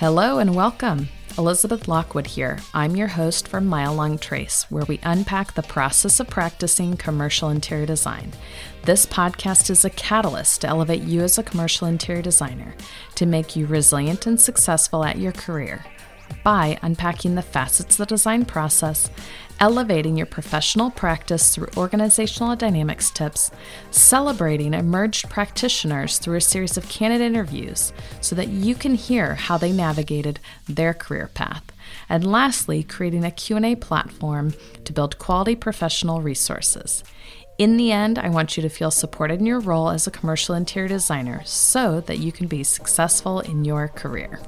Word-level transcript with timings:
Hello 0.00 0.38
and 0.38 0.54
welcome. 0.54 1.10
Elizabeth 1.36 1.86
Lockwood 1.86 2.26
here. 2.26 2.58
I'm 2.72 2.96
your 2.96 3.08
host 3.08 3.46
for 3.46 3.60
Mile 3.60 3.94
Long 3.94 4.16
Trace, 4.16 4.62
where 4.70 4.86
we 4.86 4.98
unpack 5.02 5.52
the 5.52 5.62
process 5.62 6.18
of 6.20 6.30
practicing 6.30 6.96
commercial 6.96 7.50
interior 7.50 7.84
design. 7.84 8.32
This 8.84 9.04
podcast 9.04 9.68
is 9.68 9.84
a 9.84 9.90
catalyst 9.90 10.62
to 10.62 10.68
elevate 10.68 11.02
you 11.02 11.20
as 11.20 11.36
a 11.36 11.42
commercial 11.42 11.86
interior 11.86 12.22
designer, 12.22 12.74
to 13.16 13.26
make 13.26 13.54
you 13.54 13.66
resilient 13.66 14.26
and 14.26 14.40
successful 14.40 15.04
at 15.04 15.18
your 15.18 15.32
career 15.32 15.84
by 16.44 16.78
unpacking 16.80 17.34
the 17.34 17.42
facets 17.42 17.94
of 17.94 17.98
the 17.98 18.06
design 18.06 18.46
process, 18.46 19.10
elevating 19.60 20.16
your 20.16 20.26
professional 20.26 20.90
practice 20.90 21.54
through 21.54 21.68
organizational 21.76 22.56
dynamics 22.56 23.10
tips, 23.10 23.50
celebrating 23.90 24.72
emerged 24.72 25.28
practitioners 25.28 26.18
through 26.18 26.36
a 26.36 26.40
series 26.40 26.76
of 26.76 26.88
candid 26.88 27.20
interviews 27.20 27.92
so 28.20 28.34
that 28.34 28.48
you 28.48 28.74
can 28.74 28.94
hear 28.94 29.34
how 29.34 29.58
they 29.58 29.70
navigated 29.70 30.40
their 30.66 30.94
career 30.94 31.30
path. 31.34 31.62
And 32.08 32.24
lastly, 32.24 32.82
creating 32.82 33.24
a 33.24 33.30
Q&A 33.30 33.76
platform 33.76 34.54
to 34.84 34.92
build 34.92 35.18
quality 35.18 35.54
professional 35.54 36.22
resources. 36.22 37.04
In 37.58 37.76
the 37.76 37.92
end, 37.92 38.18
I 38.18 38.30
want 38.30 38.56
you 38.56 38.62
to 38.62 38.70
feel 38.70 38.90
supported 38.90 39.38
in 39.38 39.44
your 39.44 39.60
role 39.60 39.90
as 39.90 40.06
a 40.06 40.10
commercial 40.10 40.54
interior 40.54 40.88
designer 40.88 41.42
so 41.44 42.00
that 42.02 42.18
you 42.18 42.32
can 42.32 42.46
be 42.46 42.64
successful 42.64 43.40
in 43.40 43.66
your 43.66 43.88
career. 43.88 44.40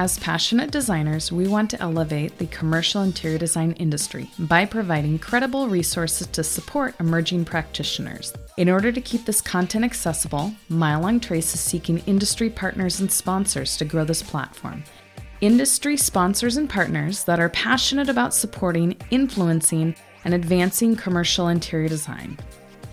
As 0.00 0.18
passionate 0.18 0.70
designers, 0.70 1.30
we 1.30 1.46
want 1.46 1.68
to 1.68 1.82
elevate 1.82 2.38
the 2.38 2.46
commercial 2.46 3.02
interior 3.02 3.36
design 3.36 3.72
industry 3.72 4.30
by 4.38 4.64
providing 4.64 5.18
credible 5.18 5.68
resources 5.68 6.26
to 6.28 6.42
support 6.42 6.94
emerging 7.00 7.44
practitioners. 7.44 8.32
In 8.56 8.70
order 8.70 8.92
to 8.92 9.00
keep 9.02 9.26
this 9.26 9.42
content 9.42 9.84
accessible, 9.84 10.54
Mile 10.70 11.02
Long 11.02 11.20
Trace 11.20 11.52
is 11.52 11.60
seeking 11.60 11.98
industry 12.06 12.48
partners 12.48 13.00
and 13.00 13.12
sponsors 13.12 13.76
to 13.76 13.84
grow 13.84 14.06
this 14.06 14.22
platform. 14.22 14.84
Industry 15.42 15.98
sponsors 15.98 16.56
and 16.56 16.70
partners 16.70 17.24
that 17.24 17.38
are 17.38 17.50
passionate 17.50 18.08
about 18.08 18.32
supporting, 18.32 18.96
influencing, 19.10 19.94
and 20.24 20.32
advancing 20.32 20.96
commercial 20.96 21.48
interior 21.48 21.90
design. 21.90 22.38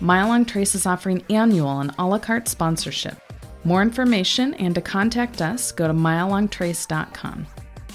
Mile 0.00 0.28
Long 0.28 0.44
Trace 0.44 0.74
is 0.74 0.84
offering 0.84 1.24
annual 1.30 1.80
and 1.80 1.90
a 1.98 2.06
la 2.06 2.18
carte 2.18 2.48
sponsorship 2.48 3.18
more 3.64 3.82
information 3.82 4.54
and 4.54 4.74
to 4.74 4.80
contact 4.80 5.42
us, 5.42 5.72
go 5.72 5.88
to 5.88 5.94
milelongtrace.com. 5.94 7.46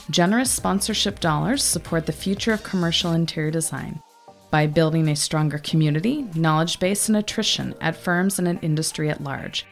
Generous 0.10 0.52
sponsorship 0.52 1.20
dollars 1.20 1.64
support 1.64 2.06
the 2.06 2.12
future 2.12 2.52
of 2.52 2.64
commercial 2.64 3.14
interior 3.14 3.52
design 3.52 4.02
by 4.52 4.68
building 4.68 5.08
a 5.08 5.16
stronger 5.16 5.58
community, 5.58 6.28
knowledge 6.36 6.80
base, 6.80 7.08
and 7.08 7.18
attrition 7.18 7.74
at 7.82 7.96
firms 7.96 8.38
and 8.38 8.48
an 8.48 8.60
industry 8.60 9.10
at 9.10 9.24
large. 9.24 9.66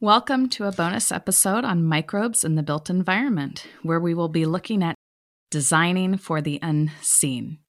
Welcome 0.00 0.50
to 0.50 0.64
a 0.64 0.72
bonus 0.72 1.10
episode 1.10 1.64
on 1.64 1.82
microbes 1.82 2.44
in 2.44 2.54
the 2.54 2.62
built 2.62 2.90
environment, 2.90 3.66
where 3.82 3.98
we 3.98 4.12
will 4.12 4.28
be 4.28 4.44
looking 4.44 4.82
at 4.82 4.94
designing 5.50 6.18
for 6.18 6.42
the 6.42 6.58
unseen. 6.60 7.60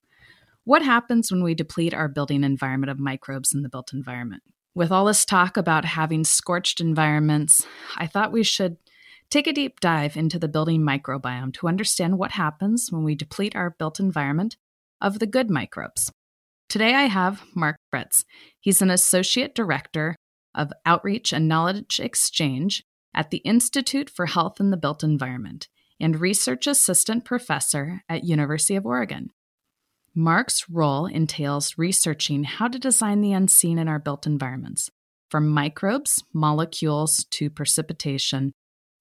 What 0.68 0.84
happens 0.84 1.32
when 1.32 1.44
we 1.44 1.56
deplete 1.56 1.94
our 1.94 2.10
building 2.10 2.44
environment 2.44 2.92
of 2.92 3.00
microbes 3.00 3.54
in 3.54 3.62
the 3.62 3.70
built 3.70 3.94
environment? 3.94 4.44
With 4.76 4.92
all 4.92 5.06
this 5.06 5.24
talk 5.24 5.56
about 5.56 5.86
having 5.86 6.26
scorched 6.26 6.82
environments, 6.82 7.66
I 7.96 8.06
thought 8.06 8.34
we 8.34 8.44
should 8.44 8.76
take 9.30 9.48
a 9.48 9.54
deep 9.54 9.80
dive 9.80 10.18
into 10.18 10.38
the 10.38 10.50
building 10.50 10.82
microbiome 10.82 11.54
to 11.54 11.70
understand 11.70 12.18
what 12.18 12.32
happens 12.32 12.92
when 12.92 13.06
we 13.06 13.16
deplete 13.16 13.56
our 13.56 13.78
built 13.80 13.98
environment 13.98 14.58
of 15.00 15.20
the 15.20 15.26
good 15.26 15.50
microbes. 15.50 16.12
Today 16.68 16.94
I 16.96 17.04
have 17.04 17.44
Mark 17.56 17.78
Fretz. 17.90 18.26
He's 18.60 18.82
an 18.82 18.90
associate 18.90 19.56
director 19.56 20.18
of 20.54 20.74
outreach 20.86 21.32
and 21.32 21.48
knowledge 21.48 22.02
exchange 22.02 22.84
at 23.14 23.30
the 23.30 23.38
Institute 23.38 24.10
for 24.10 24.26
Health 24.26 24.60
in 24.60 24.72
the 24.72 24.76
Built 24.76 25.02
Environment 25.02 25.70
and 25.98 26.20
research 26.20 26.68
assistant 26.68 27.24
professor 27.24 28.02
at 28.10 28.26
University 28.26 28.76
of 28.76 28.86
Oregon. 28.86 29.30
Mark's 30.20 30.68
role 30.68 31.06
entails 31.06 31.78
researching 31.78 32.44
how 32.44 32.68
to 32.68 32.80
design 32.80 33.22
the 33.22 33.34
unseen 33.34 33.78
in 33.78 33.88
our 33.88 34.00
built 34.00 34.26
environments, 34.26 34.90
from 35.30 35.48
microbes, 35.48 36.24
molecules 36.34 37.24
to 37.30 37.52
precipitation, 37.52 38.52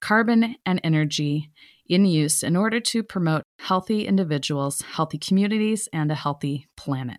carbon, 0.03 0.57
and 0.67 0.79
energy 0.85 1.51
in 1.87 2.05
use 2.05 2.43
in 2.43 2.55
order 2.55 2.81
to 2.81 3.03
promote 3.03 3.45
healthy 3.61 4.07
individuals, 4.07 4.83
healthy 4.83 5.17
communities, 5.17 5.89
and 5.91 6.13
a 6.13 6.15
healthy 6.15 6.67
planet. 6.77 7.17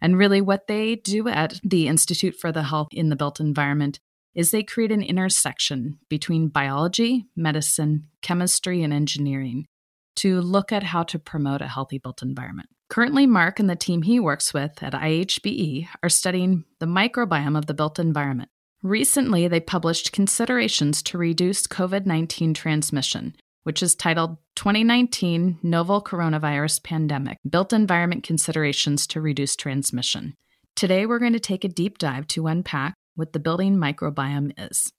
And 0.00 0.18
really, 0.18 0.40
what 0.40 0.66
they 0.66 0.96
do 0.96 1.28
at 1.28 1.60
the 1.62 1.86
Institute 1.86 2.34
for 2.34 2.50
the 2.50 2.64
Health 2.64 2.88
in 2.90 3.10
the 3.10 3.16
Built 3.16 3.38
Environment 3.38 4.00
is 4.34 4.50
they 4.50 4.64
create 4.64 4.90
an 4.90 5.04
intersection 5.04 6.00
between 6.08 6.48
biology, 6.48 7.26
medicine, 7.36 8.08
chemistry, 8.22 8.82
and 8.82 8.92
engineering 8.92 9.66
to 10.16 10.40
look 10.40 10.72
at 10.72 10.82
how 10.82 11.04
to 11.04 11.18
promote 11.20 11.62
a 11.62 11.68
healthy 11.68 11.98
built 11.98 12.22
environment. 12.22 12.68
Currently, 12.90 13.24
Mark 13.24 13.60
and 13.60 13.70
the 13.70 13.76
team 13.76 14.02
he 14.02 14.18
works 14.18 14.52
with 14.52 14.82
at 14.82 14.94
IHBE 14.94 15.86
are 16.02 16.08
studying 16.08 16.64
the 16.80 16.86
microbiome 16.86 17.56
of 17.56 17.66
the 17.66 17.74
built 17.74 18.00
environment. 18.00 18.50
Recently, 18.82 19.46
they 19.46 19.60
published 19.60 20.10
Considerations 20.10 21.00
to 21.04 21.16
Reduce 21.16 21.68
COVID 21.68 22.04
19 22.04 22.52
Transmission, 22.52 23.36
which 23.62 23.80
is 23.80 23.94
titled 23.94 24.38
2019 24.56 25.60
Novel 25.62 26.02
Coronavirus 26.02 26.82
Pandemic 26.82 27.38
Built 27.48 27.72
Environment 27.72 28.24
Considerations 28.24 29.06
to 29.06 29.20
Reduce 29.20 29.54
Transmission. 29.54 30.34
Today, 30.74 31.06
we're 31.06 31.20
going 31.20 31.32
to 31.32 31.38
take 31.38 31.62
a 31.62 31.68
deep 31.68 31.96
dive 31.96 32.26
to 32.28 32.48
unpack 32.48 32.94
what 33.14 33.32
the 33.32 33.38
building 33.38 33.76
microbiome 33.76 34.52
is. 34.58 34.92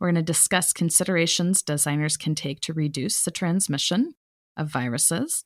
We're 0.00 0.08
going 0.08 0.14
to 0.14 0.22
discuss 0.22 0.72
considerations 0.72 1.60
designers 1.60 2.16
can 2.16 2.34
take 2.34 2.60
to 2.60 2.72
reduce 2.72 3.22
the 3.22 3.30
transmission, 3.30 4.14
of 4.56 4.68
viruses. 4.68 5.44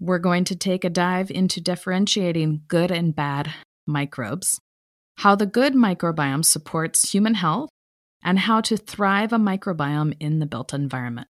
We're 0.00 0.18
going 0.18 0.44
to 0.44 0.56
take 0.56 0.84
a 0.84 0.90
dive 0.90 1.30
into 1.30 1.60
differentiating 1.60 2.62
good 2.66 2.90
and 2.90 3.14
bad 3.14 3.54
microbes, 3.86 4.58
how 5.18 5.36
the 5.36 5.46
good 5.46 5.74
microbiome 5.74 6.44
supports 6.44 7.12
human 7.12 7.34
health, 7.34 7.70
and 8.22 8.40
how 8.40 8.60
to 8.62 8.76
thrive 8.76 9.32
a 9.32 9.38
microbiome 9.38 10.16
in 10.18 10.40
the 10.40 10.46
built 10.46 10.74
environment. 10.74 11.28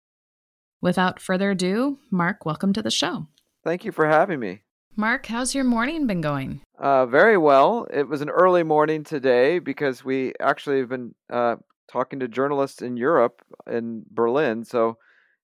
Without 0.81 1.21
further 1.21 1.51
ado, 1.51 1.99
Mark, 2.11 2.47
welcome 2.47 2.73
to 2.73 2.83
the 2.83 2.91
show. 2.91 3.27
Thank 3.65 3.85
you 3.85 3.91
for 3.91 4.07
having 4.07 4.39
me. 4.39 4.63
Mark, 4.95 5.27
how's 5.27 5.55
your 5.55 5.65
morning 5.65 6.07
been 6.07 6.21
going? 6.21 6.61
Uh, 6.79 7.07
very 7.07 7.39
well. 7.39 7.87
It 7.93 8.09
was 8.09 8.21
an 8.21 8.31
early 8.31 8.63
morning 8.63 9.03
today 9.03 9.59
because 9.59 10.05
we 10.05 10.35
actually 10.39 10.79
have 10.79 10.89
been 10.89 11.15
uh, 11.33 11.57
talking 11.91 12.21
to 12.21 12.29
journalists 12.29 12.81
in 12.81 12.97
Europe, 12.97 13.43
in 13.69 14.05
Berlin. 14.11 14.65
So 14.65 14.99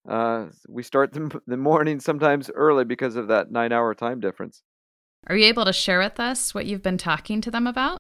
uh, 0.09 0.47
we 0.69 0.83
start 0.83 1.13
the, 1.13 1.41
the 1.47 1.57
morning 1.57 2.01
sometimes 2.01 2.51
early 2.55 2.85
because 2.85 3.17
of 3.17 3.29
that 3.29 3.51
nine 3.51 3.73
hour 3.73 3.95
time 3.95 4.21
difference. 4.21 4.63
Are 5.27 5.37
you 5.37 5.47
able 5.47 5.65
to 5.65 5.73
share 5.73 5.99
with 5.99 6.21
us 6.21 6.55
what 6.55 6.67
you've 6.67 6.83
been 6.83 6.99
talking 6.99 7.41
to 7.41 7.51
them 7.51 7.67
about? 7.67 7.99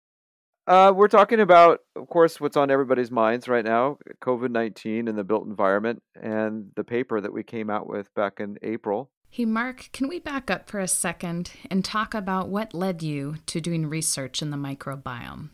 Uh, 0.66 0.92
we're 0.94 1.08
talking 1.08 1.41
about, 1.41 1.81
of 1.97 2.08
course, 2.08 2.41
what's 2.42 2.56
on 2.56 2.70
everybody's 2.70 3.10
minds 3.10 3.48
right 3.48 3.64
now 3.64 3.97
COVID 4.20 4.50
19 4.50 5.08
and 5.08 5.16
the 5.16 5.25
built 5.25 5.47
environment, 5.47 6.02
and 6.20 6.70
the 6.76 6.84
paper 6.84 7.20
that 7.20 7.32
we 7.32 7.43
came 7.43 7.70
out 7.70 7.88
with 7.88 8.12
back 8.14 8.38
in 8.38 8.58
April. 8.62 9.11
Hey, 9.31 9.46
Mark, 9.46 9.88
can 9.93 10.08
we 10.08 10.19
back 10.19 10.50
up 10.50 10.69
for 10.69 10.78
a 10.78 10.88
second 10.88 11.52
and 11.70 11.84
talk 11.84 12.14
about 12.14 12.49
what 12.49 12.75
led 12.75 13.02
you 13.02 13.37
to 13.46 13.61
doing 13.61 13.87
research 13.87 14.43
in 14.43 14.50
the 14.50 14.56
microbiome? 14.56 15.50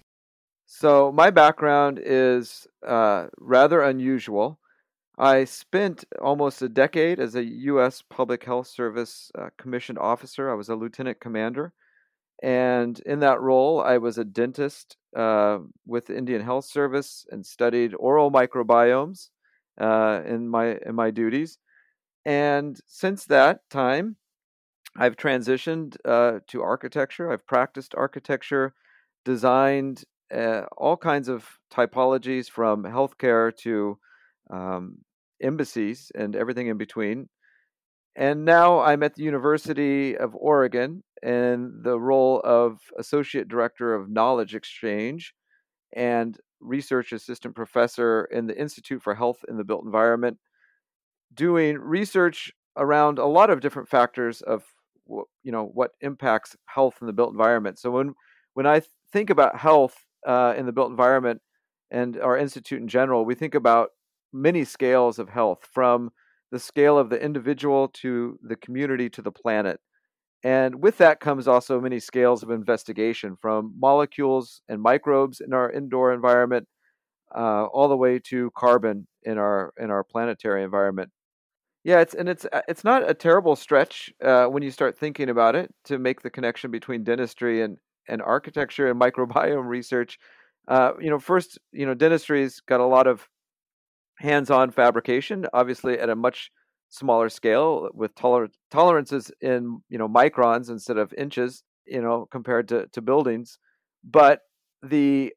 So, 0.67 1.13
my 1.13 1.31
background 1.31 2.01
is 2.03 2.67
uh, 2.85 3.27
rather 3.39 3.83
unusual. 3.83 4.59
I 5.17 5.45
spent 5.45 6.05
almost 6.21 6.61
a 6.63 6.69
decade 6.69 7.21
as 7.21 7.35
a 7.37 7.45
U.S. 7.45 8.03
Public 8.03 8.45
Health 8.45 8.67
Service 8.67 9.31
uh, 9.39 9.51
commissioned 9.57 9.99
officer. 9.99 10.51
I 10.51 10.55
was 10.55 10.69
a 10.69 10.75
lieutenant 10.75 11.21
commander. 11.21 11.73
And 12.43 12.99
in 13.07 13.21
that 13.21 13.41
role, 13.41 13.81
I 13.81 13.99
was 13.99 14.19
a 14.19 14.25
dentist 14.25 14.97
uh, 15.17 15.59
with 15.87 16.07
the 16.07 16.17
Indian 16.19 16.43
Health 16.43 16.65
Service 16.65 17.27
and 17.31 17.47
studied 17.47 17.95
oral 17.99 18.31
microbiomes 18.31 19.29
uh, 19.81 20.21
in 20.27 20.49
my 20.49 20.79
in 20.85 20.95
my 20.97 21.11
duties. 21.11 21.59
And 22.25 22.81
since 22.87 23.25
that 23.27 23.61
time, 23.71 24.17
I've 24.97 25.17
transitioned 25.17 25.97
uh, 26.05 26.41
to 26.49 26.63
architecture. 26.63 27.31
I've 27.31 27.47
practiced 27.47 27.95
architecture, 27.95 28.75
designed 29.25 30.05
uh, 30.35 30.63
all 30.77 30.97
kinds 30.97 31.29
of 31.29 31.47
typologies 31.73 32.51
from 32.51 32.83
healthcare 32.83 33.57
to 33.59 33.99
um, 34.51 34.99
embassies 35.43 36.11
and 36.15 36.37
everything 36.37 36.69
in 36.69 36.79
between. 36.79 37.29
And 38.17 38.45
now 38.45 38.81
I'm 38.81 39.03
at 39.03 39.15
the 39.15 39.25
University 39.25 40.17
of 40.17 40.35
Oregon 40.37 41.03
in 41.23 41.81
the 41.83 41.99
role 41.99 42.41
of 42.45 42.79
Associate 42.99 43.49
Director 43.49 43.95
of 43.95 44.09
Knowledge 44.09 44.55
Exchange. 44.55 45.35
And 45.97 46.39
research 46.65 47.13
assistant 47.13 47.55
professor 47.55 48.25
in 48.31 48.47
the 48.47 48.59
Institute 48.59 49.03
for 49.03 49.15
Health 49.15 49.45
in 49.49 49.57
the 49.57 49.65
Built 49.65 49.85
Environment, 49.85 50.39
doing 51.33 51.79
research 51.79 52.53
around 52.77 53.19
a 53.19 53.27
lot 53.27 53.51
of 53.51 53.61
different 53.61 53.89
factors 53.89 54.41
of 54.43 54.65
you 55.07 55.53
know 55.53 55.65
what 55.65 55.93
impacts 56.01 56.57
health 56.67 56.97
in 57.01 57.07
the 57.07 57.13
built 57.13 57.31
environment. 57.31 57.79
So 57.79 57.91
when 57.91 58.15
when 58.55 58.67
I 58.67 58.83
think 59.13 59.31
about 59.31 59.59
health 59.59 59.97
uh, 60.27 60.55
in 60.57 60.67
the 60.67 60.73
built 60.73 60.91
environment 60.91 61.43
and 61.91 62.19
our 62.19 62.37
institute 62.39 62.81
in 62.81 62.89
general, 62.89 63.25
we 63.25 63.35
think 63.35 63.55
about 63.55 63.91
many 64.35 64.65
scales 64.65 65.19
of 65.21 65.31
health 65.31 65.69
from 65.73 66.11
the 66.53 66.61
scale 66.61 66.99
of 66.99 67.11
the 67.11 67.23
individual 67.23 67.89
to 67.89 68.39
the 68.43 68.57
community 68.57 69.11
to 69.11 69.23
the 69.23 69.33
planet. 69.33 69.81
And 70.45 70.83
with 70.83 70.99
that 70.99 71.21
comes 71.21 71.49
also 71.49 71.81
many 71.81 72.01
scales 72.01 72.43
of 72.43 72.51
investigation 72.51 73.37
from 73.41 73.75
molecules 73.79 74.63
and 74.69 74.83
microbes 74.83 75.41
in 75.41 75.55
our 75.55 75.71
indoor 75.71 76.13
environment 76.13 76.69
uh, 77.35 77.65
all 77.67 77.89
the 77.89 77.97
way 77.97 78.19
to 78.19 78.51
carbon 78.57 79.07
in 79.25 79.39
our 79.39 79.73
in 79.79 79.91
our 79.91 80.05
planetary 80.05 80.63
environment. 80.63 81.11
Yeah, 81.85 82.01
it's 82.01 82.15
and 82.15 82.29
it's 82.29 82.47
uh, 82.53 82.63
it's 82.69 82.85
not 82.85 83.09
a 83.09 83.15
terrible 83.15 83.57
stretch 83.57 84.13
uh, 84.25 84.47
when 84.47 84.63
you 84.63 84.71
start 84.71 84.97
thinking 84.99 85.29
about 85.29 85.55
it 85.57 85.73
to 85.85 85.99
make 85.99 86.23
the 86.23 86.31
connection 86.31 86.71
between 86.71 87.05
dentistry 87.05 87.63
and 87.63 87.79
and 88.09 88.23
architecture 88.23 88.89
and 88.91 89.01
microbiome 89.01 89.67
research. 89.69 90.19
Uh, 90.69 90.93
you 91.01 91.11
know, 91.11 91.19
first, 91.19 91.59
you 91.73 91.85
know, 91.87 91.95
dentistry's 91.95 92.61
got 92.61 92.81
a 92.81 92.87
lot 92.87 93.07
of 93.07 93.29
hands-on 94.19 94.71
fabrication, 94.71 95.47
obviously 95.53 95.99
at 95.99 96.11
a 96.11 96.17
much 96.17 96.51
smaller 96.89 97.29
scale 97.29 97.91
with 97.95 98.15
toler- 98.15 98.49
tolerances 98.71 99.31
in 99.41 99.81
you 99.89 99.99
know 99.99 100.09
microns 100.09 100.71
instead 100.71 100.97
of 100.97 101.13
inches, 101.15 101.63
you 101.87 102.01
know, 102.01 102.27
compared 102.31 102.69
to 102.69 102.87
to 102.93 103.03
buildings. 103.03 103.59
But 104.05 104.41
the 104.83 105.33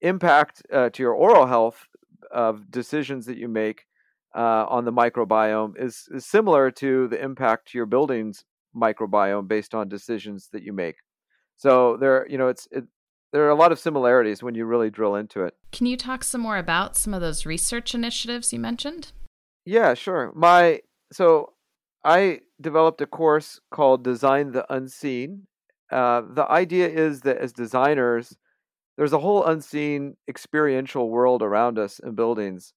impact 0.00 0.62
uh, 0.72 0.90
to 0.90 1.02
your 1.02 1.14
oral 1.14 1.46
health 1.46 1.86
of 2.30 2.70
decisions 2.70 3.26
that 3.26 3.36
you 3.36 3.48
make 3.48 3.86
uh, 4.34 4.66
on 4.68 4.84
the 4.84 4.92
microbiome 4.92 5.74
is, 5.80 6.08
is 6.10 6.26
similar 6.26 6.70
to 6.70 7.08
the 7.08 7.22
impact 7.22 7.68
to 7.68 7.78
your 7.78 7.86
building's 7.86 8.44
microbiome 8.76 9.46
based 9.46 9.74
on 9.74 9.88
decisions 9.88 10.48
that 10.52 10.62
you 10.62 10.72
make. 10.72 10.96
So 11.56 11.96
there, 11.96 12.26
you 12.28 12.38
know, 12.38 12.48
it's 12.48 12.66
it, 12.72 12.84
there 13.34 13.44
are 13.44 13.50
a 13.50 13.56
lot 13.56 13.72
of 13.72 13.80
similarities 13.80 14.44
when 14.44 14.54
you 14.54 14.64
really 14.64 14.90
drill 14.90 15.16
into 15.16 15.42
it. 15.42 15.56
Can 15.72 15.86
you 15.86 15.96
talk 15.96 16.22
some 16.22 16.40
more 16.40 16.56
about 16.56 16.96
some 16.96 17.12
of 17.12 17.20
those 17.20 17.44
research 17.44 17.92
initiatives 17.92 18.52
you 18.52 18.60
mentioned? 18.60 19.10
Yeah, 19.66 19.94
sure. 19.94 20.30
My 20.36 20.82
so 21.12 21.54
I 22.04 22.42
developed 22.60 23.00
a 23.00 23.06
course 23.06 23.58
called 23.72 24.04
Design 24.04 24.52
the 24.52 24.72
Unseen. 24.72 25.48
Uh, 25.90 26.22
the 26.30 26.48
idea 26.48 26.88
is 26.88 27.22
that 27.22 27.38
as 27.38 27.52
designers, 27.52 28.36
there's 28.96 29.12
a 29.12 29.18
whole 29.18 29.44
unseen 29.44 30.16
experiential 30.28 31.10
world 31.10 31.42
around 31.42 31.76
us 31.76 31.98
in 31.98 32.14
buildings. 32.14 32.72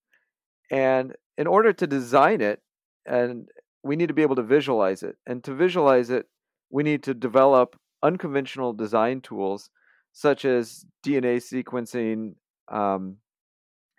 And 0.72 1.14
in 1.38 1.46
order 1.46 1.72
to 1.72 1.86
design 1.86 2.42
it, 2.42 2.62
and 3.06 3.48
we 3.84 3.96
need 3.96 4.08
to 4.08 4.16
be 4.16 4.24
able 4.24 4.36
to 4.36 4.44
visualize 4.44 5.04
it. 5.04 5.18
And 5.28 5.44
to 5.44 5.54
visualize 5.54 6.10
it, 6.10 6.26
we 6.72 6.82
need 6.82 7.04
to 7.04 7.14
develop 7.14 7.80
unconventional 8.02 8.74
design 8.74 9.22
tools 9.22 9.70
such 10.18 10.46
as 10.46 10.84
DNA 11.06 11.38
sequencing 11.38 12.34
um, 12.70 13.18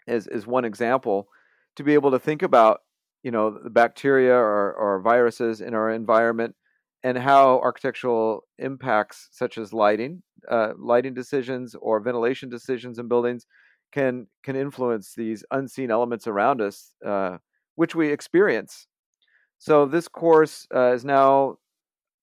is, 0.08 0.26
is 0.26 0.48
one 0.48 0.64
example 0.64 1.28
to 1.76 1.84
be 1.84 1.94
able 1.94 2.10
to 2.10 2.18
think 2.18 2.42
about 2.42 2.80
you 3.22 3.30
know 3.30 3.56
the 3.62 3.70
bacteria 3.70 4.34
or, 4.34 4.72
or 4.74 5.00
viruses 5.00 5.60
in 5.60 5.74
our 5.74 5.90
environment 5.90 6.56
and 7.04 7.16
how 7.16 7.60
architectural 7.60 8.42
impacts 8.58 9.28
such 9.30 9.58
as 9.58 9.72
lighting 9.72 10.22
uh, 10.50 10.72
lighting 10.76 11.14
decisions 11.14 11.76
or 11.80 12.00
ventilation 12.00 12.48
decisions 12.48 12.98
in 12.98 13.06
buildings 13.06 13.46
can 13.92 14.26
can 14.42 14.56
influence 14.56 15.14
these 15.16 15.44
unseen 15.52 15.88
elements 15.88 16.26
around 16.26 16.60
us 16.60 16.94
uh, 17.06 17.38
which 17.76 17.94
we 17.94 18.10
experience 18.10 18.88
so 19.58 19.86
this 19.86 20.08
course 20.08 20.66
uh, 20.74 20.92
is 20.94 21.04
now 21.04 21.58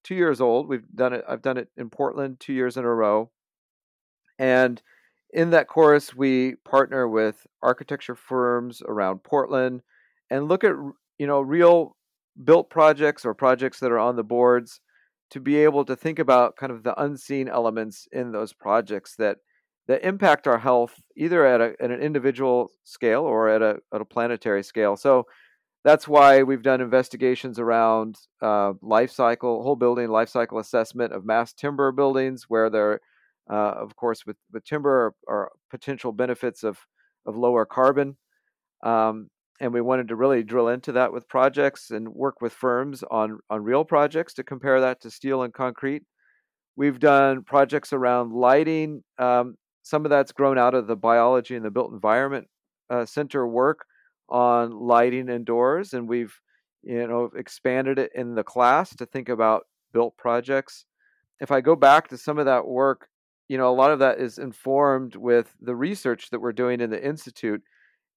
two 0.05 0.15
years 0.15 0.39
old. 0.39 0.69
We've 0.69 0.87
done 0.93 1.13
it. 1.13 1.25
I've 1.27 1.41
done 1.41 1.57
it 1.57 1.69
in 1.75 1.89
Portland 1.89 2.39
two 2.39 2.53
years 2.53 2.77
in 2.77 2.85
a 2.85 2.93
row, 2.93 3.31
and 4.39 4.81
in 5.31 5.49
that 5.51 5.67
course 5.67 6.15
we 6.15 6.55
partner 6.65 7.07
with 7.07 7.45
architecture 7.61 8.15
firms 8.15 8.81
around 8.87 9.23
Portland 9.23 9.81
and 10.29 10.47
look 10.47 10.63
at 10.63 10.73
you 11.17 11.27
know 11.27 11.41
real 11.41 11.95
built 12.43 12.69
projects 12.69 13.25
or 13.25 13.33
projects 13.33 13.79
that 13.79 13.91
are 13.91 13.99
on 13.99 14.15
the 14.15 14.23
boards 14.23 14.81
to 15.31 15.39
be 15.39 15.57
able 15.57 15.85
to 15.85 15.95
think 15.95 16.19
about 16.19 16.55
kind 16.55 16.71
of 16.71 16.83
the 16.83 16.99
unseen 17.01 17.47
elements 17.47 18.07
in 18.11 18.31
those 18.31 18.53
projects 18.53 19.15
that 19.17 19.37
that 19.87 20.03
impact 20.03 20.47
our 20.47 20.57
health 20.57 20.99
either 21.15 21.45
at, 21.45 21.61
a, 21.61 21.73
at 21.79 21.91
an 21.91 22.01
individual 22.01 22.71
scale 22.83 23.21
or 23.21 23.49
at 23.49 23.61
a, 23.61 23.77
at 23.93 24.01
a 24.01 24.05
planetary 24.05 24.63
scale. 24.63 24.95
So 24.97 25.25
that's 25.83 26.07
why 26.07 26.41
we've 26.41 26.63
done 26.63 26.81
investigations 26.81 27.59
around 27.59 28.17
uh, 28.41 28.73
life 28.81 29.11
cycle, 29.11 29.61
whole 29.61 29.75
building 29.75 30.09
life 30.09 30.29
cycle 30.29 30.57
assessment 30.57 31.13
of 31.13 31.25
mass 31.25 31.53
timber 31.53 31.91
buildings, 31.91 32.45
where 32.47 32.71
there, 32.71 32.99
uh, 33.49 33.73
of 33.77 33.95
course, 33.95 34.25
with, 34.25 34.37
with 34.51 34.63
timber 34.65 35.13
are, 35.27 35.51
potential 35.69 36.11
benefits 36.11 36.63
of, 36.63 36.79
of 37.25 37.35
lower 37.35 37.65
carbon. 37.65 38.17
Um, 38.83 39.29
and 39.59 39.73
we 39.73 39.81
wanted 39.81 40.09
to 40.09 40.15
really 40.15 40.43
drill 40.43 40.67
into 40.67 40.91
that 40.93 41.13
with 41.13 41.29
projects 41.29 41.89
and 41.89 42.09
work 42.09 42.41
with 42.41 42.53
firms 42.53 43.03
on, 43.09 43.39
on 43.49 43.63
real 43.63 43.85
projects 43.85 44.33
to 44.33 44.43
compare 44.43 44.81
that 44.81 45.01
to 45.01 45.09
steel 45.09 45.43
and 45.43 45.53
concrete. 45.53 46.03
We've 46.75 46.99
done 46.99 47.43
projects 47.43 47.93
around 47.93 48.33
lighting. 48.33 49.03
Um, 49.17 49.55
some 49.81 50.03
of 50.05 50.09
that's 50.09 50.33
grown 50.33 50.57
out 50.57 50.73
of 50.73 50.87
the 50.87 50.95
biology 50.95 51.55
and 51.55 51.63
the 51.63 51.71
built 51.71 51.93
environment 51.93 52.47
uh, 52.89 53.05
center 53.05 53.47
work 53.47 53.85
on 54.27 54.71
lighting 54.71 55.29
indoors, 55.29 55.93
and 55.93 56.09
we've 56.09 56.33
you 56.83 57.07
know 57.07 57.29
expanded 57.35 57.99
it 57.99 58.11
in 58.15 58.35
the 58.35 58.43
class 58.43 58.95
to 58.95 59.05
think 59.05 59.29
about 59.29 59.63
built 59.93 60.17
projects. 60.17 60.85
If 61.39 61.51
I 61.51 61.61
go 61.61 61.75
back 61.75 62.07
to 62.09 62.17
some 62.17 62.39
of 62.39 62.45
that 62.45 62.67
work, 62.67 63.07
you 63.47 63.57
know, 63.57 63.69
a 63.69 63.75
lot 63.75 63.91
of 63.91 63.99
that 63.99 64.19
is 64.19 64.37
informed 64.37 65.15
with 65.15 65.55
the 65.61 65.75
research 65.75 66.29
that 66.31 66.39
we're 66.39 66.51
doing 66.53 66.81
in 66.81 66.89
the 66.89 67.05
institute 67.05 67.61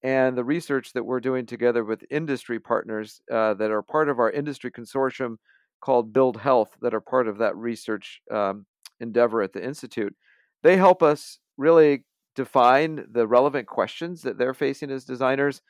and 0.01 0.37
the 0.37 0.43
research 0.43 0.93
that 0.93 1.03
we're 1.03 1.19
doing 1.19 1.45
together 1.45 1.83
with 1.83 2.05
industry 2.09 2.59
partners 2.59 3.21
uh, 3.31 3.53
that 3.55 3.71
are 3.71 3.81
part 3.81 4.09
of 4.09 4.19
our 4.19 4.31
industry 4.31 4.71
consortium 4.71 5.35
called 5.81 6.13
Build 6.13 6.37
Health, 6.37 6.75
that 6.81 6.93
are 6.93 7.01
part 7.01 7.27
of 7.27 7.37
that 7.37 7.55
research 7.55 8.21
um, 8.31 8.65
endeavor 8.99 9.41
at 9.41 9.53
the 9.53 9.63
institute. 9.63 10.15
They 10.63 10.77
help 10.77 11.03
us 11.03 11.39
really 11.57 12.05
define 12.35 13.05
the 13.11 13.27
relevant 13.27 13.67
questions 13.67 14.21
that 14.21 14.37
they're 14.37 14.53
facing 14.53 14.91
as 14.91 15.05
designers 15.05 15.61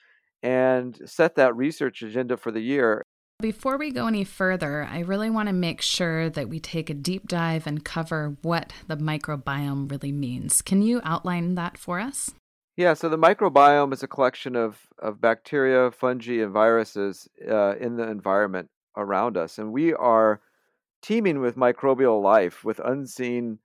and 0.43 0.97
set 1.05 1.35
that 1.35 1.55
research 1.55 2.01
agenda 2.01 2.37
for 2.37 2.51
the 2.51 2.61
year. 2.61 3.05
Before 3.41 3.77
we 3.77 3.91
go 3.91 4.07
any 4.07 4.25
further, 4.25 4.83
I 4.83 4.99
really 4.99 5.29
want 5.29 5.47
to 5.47 5.53
make 5.53 5.81
sure 5.81 6.29
that 6.29 6.49
we 6.49 6.59
take 6.59 6.89
a 6.89 6.93
deep 6.93 7.25
dive 7.25 7.67
and 7.67 7.85
cover 7.85 8.35
what 8.41 8.73
the 8.87 8.97
microbiome 8.97 9.89
really 9.89 10.11
means. 10.11 10.61
Can 10.61 10.81
you 10.81 10.99
outline 11.05 11.55
that 11.55 11.77
for 11.77 12.01
us? 12.01 12.31
Yeah, 12.75 12.95
so 12.95 13.07
the 13.07 13.17
microbiome 13.17 13.93
is 13.93 14.03
a 14.03 14.09
collection 14.09 14.57
of, 14.57 14.79
of 15.01 15.21
bacteria, 15.21 15.89
fungi, 15.89 16.41
and 16.43 16.51
viruses 16.51 17.29
uh, 17.49 17.77
in 17.77 17.95
the 17.95 18.09
environment 18.09 18.69
around 18.97 19.37
us. 19.37 19.57
And 19.57 19.71
we 19.71 19.93
are 19.93 20.41
teeming 21.01 21.39
with 21.39 21.55
microbial 21.55 22.21
life, 22.21 22.65
with 22.65 22.79
unseen 22.83 23.59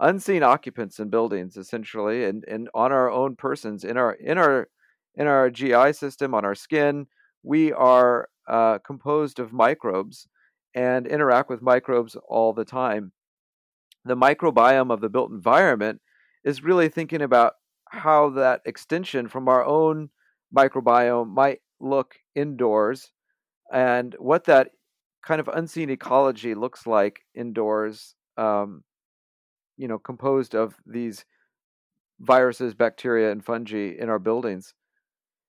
unseen 0.00 0.42
occupants 0.42 0.98
in 0.98 1.10
buildings 1.10 1.58
essentially 1.58 2.24
and, 2.24 2.42
and 2.48 2.70
on 2.74 2.90
our 2.90 3.10
own 3.10 3.36
persons 3.36 3.84
in 3.84 3.98
our 3.98 4.12
in 4.14 4.38
our 4.38 4.68
in 5.14 5.28
our 5.28 5.50
GI 5.50 5.92
system, 5.92 6.34
on 6.34 6.44
our 6.44 6.56
skin, 6.56 7.06
we 7.44 7.72
are 7.72 8.28
uh, 8.50 8.78
composed 8.78 9.38
of 9.38 9.52
microbes 9.52 10.26
and 10.74 11.06
interact 11.06 11.48
with 11.48 11.62
microbes 11.62 12.16
all 12.28 12.52
the 12.52 12.64
time. 12.64 13.12
The 14.04 14.16
microbiome 14.16 14.92
of 14.92 15.00
the 15.00 15.08
built 15.08 15.30
environment 15.30 16.00
is 16.44 16.62
really 16.62 16.88
thinking 16.88 17.22
about 17.22 17.54
how 17.88 18.30
that 18.30 18.62
extension 18.64 19.28
from 19.28 19.48
our 19.48 19.64
own 19.64 20.10
microbiome 20.54 21.28
might 21.28 21.60
look 21.80 22.16
indoors 22.34 23.12
and 23.72 24.14
what 24.18 24.44
that 24.44 24.70
kind 25.22 25.40
of 25.40 25.48
unseen 25.48 25.90
ecology 25.90 26.54
looks 26.54 26.86
like 26.86 27.20
indoors, 27.34 28.14
um, 28.36 28.82
you 29.76 29.86
know, 29.86 29.98
composed 29.98 30.54
of 30.54 30.74
these 30.86 31.24
viruses, 32.20 32.74
bacteria, 32.74 33.30
and 33.30 33.44
fungi 33.44 33.94
in 33.98 34.08
our 34.08 34.18
buildings. 34.18 34.74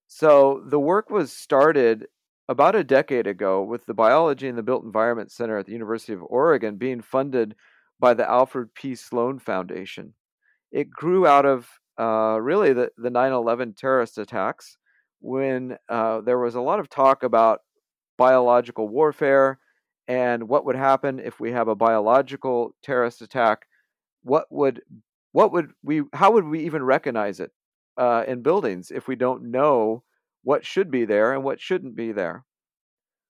So 0.07 0.63
the 0.67 0.79
work 0.79 1.09
was 1.09 1.31
started 1.31 2.07
about 2.51 2.75
a 2.75 2.83
decade 2.83 3.27
ago 3.27 3.63
with 3.63 3.85
the 3.85 3.93
Biology 3.93 4.49
and 4.49 4.57
the 4.57 4.63
Built 4.63 4.83
Environment 4.83 5.31
Center 5.31 5.57
at 5.57 5.65
the 5.65 5.71
University 5.71 6.11
of 6.11 6.21
Oregon 6.21 6.75
being 6.75 7.01
funded 7.01 7.55
by 7.97 8.13
the 8.13 8.29
Alfred 8.29 8.75
P. 8.75 8.93
Sloan 8.93 9.39
Foundation. 9.39 10.13
It 10.69 10.89
grew 10.89 11.25
out 11.25 11.45
of 11.45 11.69
uh, 11.97 12.39
really 12.41 12.73
the, 12.73 12.91
the 12.97 13.09
9 13.09 13.31
11 13.31 13.75
terrorist 13.75 14.17
attacks 14.17 14.77
when 15.21 15.77
uh, 15.87 16.19
there 16.19 16.39
was 16.39 16.55
a 16.55 16.61
lot 16.61 16.81
of 16.81 16.89
talk 16.89 17.23
about 17.23 17.61
biological 18.17 18.89
warfare 18.89 19.57
and 20.09 20.49
what 20.49 20.65
would 20.65 20.75
happen 20.75 21.19
if 21.19 21.39
we 21.39 21.53
have 21.53 21.69
a 21.69 21.75
biological 21.75 22.75
terrorist 22.83 23.21
attack. 23.21 23.65
What 24.23 24.47
would 24.49 24.81
what 25.31 25.53
would 25.53 25.71
we 25.83 26.01
how 26.11 26.31
would 26.31 26.43
we 26.43 26.65
even 26.65 26.83
recognize 26.83 27.39
it 27.39 27.51
uh, 27.97 28.25
in 28.27 28.41
buildings 28.41 28.91
if 28.91 29.07
we 29.07 29.15
don't 29.15 29.43
know 29.51 30.03
what 30.43 30.65
should 30.65 30.89
be 30.91 31.05
there 31.05 31.33
and 31.33 31.43
what 31.43 31.59
shouldn't 31.59 31.95
be 31.95 32.11
there. 32.11 32.45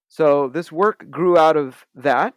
So 0.07 0.49
this 0.49 0.71
work 0.71 1.09
grew 1.09 1.37
out 1.37 1.57
of 1.57 1.85
that. 1.95 2.33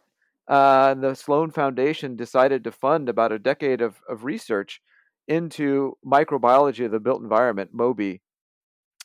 Uh, 0.47 0.95
the 0.95 1.15
Sloan 1.15 1.51
Foundation 1.51 2.17
decided 2.17 2.65
to 2.65 2.73
fund 2.73 3.09
about 3.09 3.33
a 3.33 3.39
decade 3.39 3.81
of, 3.81 4.01
of 4.09 4.25
research 4.25 4.81
into 5.27 5.97
microbiology 6.05 6.85
of 6.85 6.93
the 6.93 7.01
built 7.01 7.23
environment. 7.23 7.75
MOBI 7.75 8.21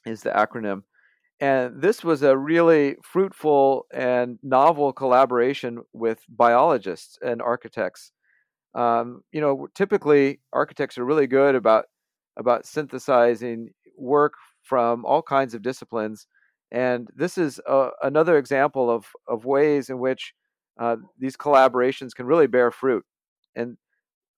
is 0.05 0.21
the 0.21 0.31
acronym. 0.31 0.83
And 1.39 1.81
this 1.81 2.03
was 2.03 2.21
a 2.21 2.38
really 2.38 2.97
fruitful 3.01 3.85
and 3.93 4.38
novel 4.43 4.91
collaboration 4.91 5.79
with 5.93 6.19
biologists 6.27 7.17
and 7.21 7.41
architects. 7.41 8.11
Um, 8.75 9.23
you 9.31 9.39
know, 9.39 9.67
typically 9.73 10.41
architects 10.51 10.97
are 10.97 11.05
really 11.05 11.27
good 11.27 11.55
about 11.55 11.85
about 12.38 12.65
synthesizing 12.65 13.69
work 13.97 14.33
from 14.69 15.05
all 15.05 15.21
kinds 15.21 15.53
of 15.53 15.61
disciplines, 15.61 16.27
and 16.71 17.09
this 17.15 17.38
is 17.38 17.59
a, 17.67 17.89
another 18.03 18.38
example 18.38 18.89
of 18.89 19.07
of 19.27 19.45
ways 19.45 19.89
in 19.89 19.99
which 19.99 20.33
uh, 20.79 20.97
these 21.17 21.35
collaborations 21.35 22.15
can 22.15 22.25
really 22.25 22.47
bear 22.47 22.71
fruit. 22.71 23.03
And 23.55 23.77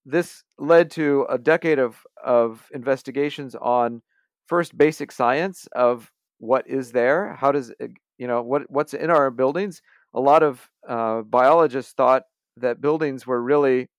this 0.05 0.43
led 0.57 0.89
to 0.91 1.25
a 1.29 1.37
decade 1.37 1.79
of 1.79 2.03
of 2.23 2.67
investigations 2.73 3.55
on 3.55 4.01
first 4.47 4.77
basic 4.77 5.11
science 5.11 5.67
of 5.75 6.11
what 6.39 6.67
is 6.67 6.91
there, 6.91 7.35
how 7.35 7.51
does 7.51 7.71
you 8.17 8.27
know 8.27 8.41
what 8.41 8.63
what's 8.69 8.93
in 8.93 9.09
our 9.09 9.29
buildings. 9.31 9.81
A 10.13 10.19
lot 10.19 10.43
of 10.43 10.69
uh, 10.87 11.21
biologists 11.21 11.93
thought 11.93 12.23
that 12.57 12.81
buildings 12.81 13.25
were 13.25 13.41
really 13.41 13.89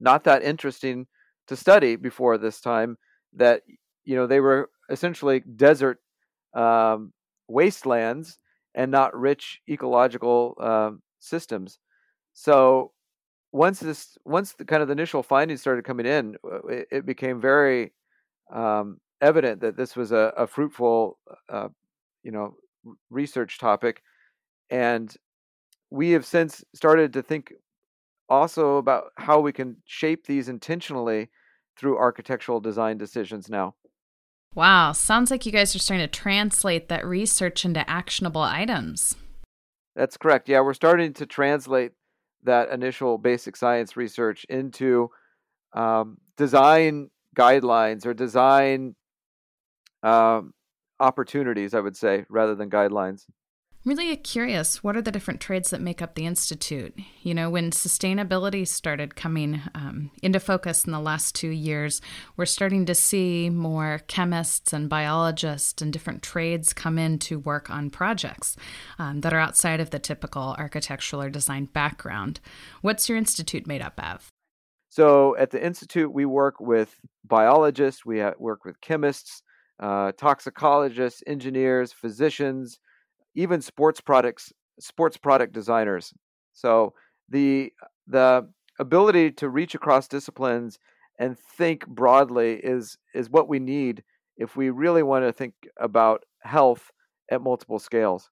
not 0.00 0.24
that 0.24 0.42
interesting 0.42 1.06
to 1.46 1.56
study 1.56 1.96
before 1.96 2.38
this 2.38 2.60
time. 2.60 2.98
That 3.34 3.62
you 4.04 4.16
know 4.16 4.26
they 4.26 4.40
were 4.40 4.70
essentially 4.92 5.40
desert 5.40 5.98
um, 6.54 7.12
wastelands 7.48 8.38
and 8.74 8.90
not 8.92 9.18
rich 9.18 9.60
ecological 9.68 10.56
uh, 10.60 10.90
systems. 11.18 11.78
So 12.34 12.92
once 13.52 13.80
this 13.80 14.16
once 14.24 14.52
the 14.52 14.64
kind 14.64 14.82
of 14.82 14.88
the 14.88 14.92
initial 14.92 15.22
findings 15.22 15.60
started 15.60 15.84
coming 15.84 16.06
in, 16.06 16.36
uh, 16.44 16.66
it, 16.68 16.86
it 16.90 17.06
became 17.06 17.40
very 17.40 17.92
um, 18.52 18.98
evident 19.20 19.60
that 19.60 19.76
this 19.76 19.96
was 19.96 20.12
a, 20.12 20.32
a 20.36 20.46
fruitful, 20.46 21.18
uh, 21.48 21.68
you 22.22 22.32
know, 22.32 22.54
research 23.10 23.58
topic, 23.58 24.02
and 24.70 25.16
we 25.90 26.10
have 26.10 26.24
since 26.24 26.64
started 26.74 27.12
to 27.12 27.22
think 27.22 27.52
also 28.28 28.78
about 28.78 29.04
how 29.18 29.40
we 29.40 29.52
can 29.52 29.76
shape 29.84 30.26
these 30.26 30.48
intentionally 30.48 31.28
through 31.76 31.98
architectural 31.98 32.60
design 32.60 32.96
decisions 32.98 33.50
now. 33.50 33.74
Wow, 34.54 34.92
sounds 34.92 35.30
like 35.30 35.46
you 35.46 35.52
guys 35.52 35.74
are 35.74 35.78
starting 35.78 36.06
to 36.06 36.10
translate 36.10 36.88
that 36.88 37.06
research 37.06 37.64
into 37.64 37.88
actionable 37.88 38.42
items. 38.42 39.16
That's 39.96 40.16
correct. 40.16 40.48
Yeah, 40.48 40.60
we're 40.60 40.74
starting 40.74 41.14
to 41.14 41.26
translate 41.26 41.92
that 42.44 42.70
initial 42.70 43.18
basic 43.18 43.56
science 43.56 43.96
research 43.96 44.44
into 44.48 45.10
um, 45.72 46.18
design 46.36 47.10
guidelines 47.36 48.04
or 48.04 48.12
design 48.12 48.94
um, 50.02 50.52
opportunities, 51.00 51.72
I 51.72 51.80
would 51.80 51.96
say, 51.96 52.24
rather 52.28 52.54
than 52.54 52.68
guidelines. 52.68 53.24
Really 53.84 54.14
curious, 54.14 54.84
what 54.84 54.96
are 54.96 55.02
the 55.02 55.10
different 55.10 55.40
trades 55.40 55.70
that 55.70 55.80
make 55.80 56.00
up 56.00 56.14
the 56.14 56.24
Institute? 56.24 56.94
You 57.22 57.34
know, 57.34 57.50
when 57.50 57.72
sustainability 57.72 58.66
started 58.66 59.16
coming 59.16 59.60
um, 59.74 60.12
into 60.22 60.38
focus 60.38 60.84
in 60.84 60.92
the 60.92 61.00
last 61.00 61.34
two 61.34 61.48
years, 61.48 62.00
we're 62.36 62.46
starting 62.46 62.86
to 62.86 62.94
see 62.94 63.50
more 63.50 64.02
chemists 64.06 64.72
and 64.72 64.88
biologists 64.88 65.82
and 65.82 65.92
different 65.92 66.22
trades 66.22 66.72
come 66.72 66.96
in 66.96 67.18
to 67.20 67.40
work 67.40 67.70
on 67.70 67.90
projects 67.90 68.56
um, 69.00 69.20
that 69.22 69.32
are 69.32 69.40
outside 69.40 69.80
of 69.80 69.90
the 69.90 69.98
typical 69.98 70.54
architectural 70.58 71.20
or 71.20 71.28
design 71.28 71.64
background. 71.64 72.38
What's 72.82 73.08
your 73.08 73.18
Institute 73.18 73.66
made 73.66 73.82
up 73.82 74.00
of? 74.00 74.28
So 74.90 75.36
at 75.36 75.50
the 75.50 75.64
Institute, 75.64 76.12
we 76.12 76.24
work 76.24 76.60
with 76.60 76.94
biologists, 77.24 78.06
we 78.06 78.22
work 78.38 78.64
with 78.64 78.80
chemists, 78.80 79.42
uh, 79.80 80.12
toxicologists, 80.12 81.24
engineers, 81.26 81.92
physicians, 81.92 82.78
even 83.34 83.60
sports 83.60 84.00
products, 84.00 84.52
sports 84.80 85.16
product 85.16 85.52
designers. 85.52 86.12
So 86.52 86.94
the 87.28 87.72
the 88.06 88.48
ability 88.78 89.32
to 89.32 89.48
reach 89.48 89.74
across 89.74 90.08
disciplines 90.08 90.78
and 91.18 91.38
think 91.38 91.86
broadly 91.86 92.54
is 92.62 92.98
is 93.14 93.30
what 93.30 93.48
we 93.48 93.58
need 93.58 94.02
if 94.36 94.56
we 94.56 94.70
really 94.70 95.02
want 95.02 95.24
to 95.24 95.32
think 95.32 95.54
about 95.78 96.24
health 96.42 96.90
at 97.30 97.42
multiple 97.42 97.78
scales. 97.78 98.30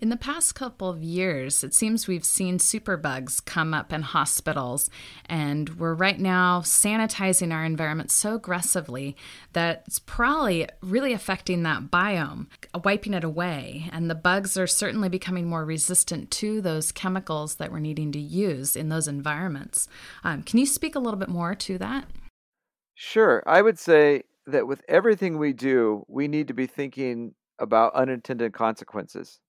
In 0.00 0.08
the 0.08 0.16
past 0.16 0.54
couple 0.54 0.88
of 0.88 1.02
years, 1.02 1.62
it 1.62 1.74
seems 1.74 2.08
we've 2.08 2.24
seen 2.24 2.56
superbugs 2.56 3.44
come 3.44 3.74
up 3.74 3.92
in 3.92 4.00
hospitals, 4.00 4.88
and 5.26 5.78
we're 5.78 5.92
right 5.92 6.18
now 6.18 6.62
sanitizing 6.62 7.52
our 7.52 7.66
environment 7.66 8.10
so 8.10 8.36
aggressively 8.36 9.14
that 9.52 9.84
it's 9.86 9.98
probably 9.98 10.66
really 10.80 11.12
affecting 11.12 11.64
that 11.64 11.90
biome, 11.90 12.46
wiping 12.82 13.12
it 13.12 13.24
away. 13.24 13.90
And 13.92 14.08
the 14.08 14.14
bugs 14.14 14.56
are 14.56 14.66
certainly 14.66 15.10
becoming 15.10 15.46
more 15.46 15.66
resistant 15.66 16.30
to 16.30 16.62
those 16.62 16.92
chemicals 16.92 17.56
that 17.56 17.70
we're 17.70 17.78
needing 17.78 18.10
to 18.12 18.18
use 18.18 18.76
in 18.76 18.88
those 18.88 19.06
environments. 19.06 19.86
Um, 20.24 20.44
can 20.44 20.58
you 20.58 20.66
speak 20.66 20.94
a 20.94 20.98
little 20.98 21.20
bit 21.20 21.28
more 21.28 21.54
to 21.54 21.76
that? 21.76 22.06
Sure. 22.94 23.42
I 23.46 23.60
would 23.60 23.78
say 23.78 24.22
that 24.46 24.66
with 24.66 24.80
everything 24.88 25.36
we 25.36 25.52
do, 25.52 26.06
we 26.08 26.26
need 26.26 26.48
to 26.48 26.54
be 26.54 26.66
thinking 26.66 27.34
about 27.58 27.92
unintended 27.92 28.54
consequences. 28.54 29.40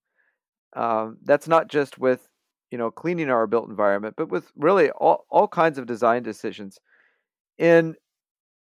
Um, 0.74 1.18
that's 1.24 1.48
not 1.48 1.68
just 1.68 1.98
with 1.98 2.28
you 2.70 2.78
know 2.78 2.90
cleaning 2.90 3.30
our 3.30 3.46
built 3.46 3.68
environment, 3.68 4.14
but 4.16 4.30
with 4.30 4.50
really 4.56 4.90
all, 4.90 5.26
all 5.30 5.48
kinds 5.48 5.78
of 5.78 5.86
design 5.86 6.22
decisions. 6.22 6.78
In 7.58 7.94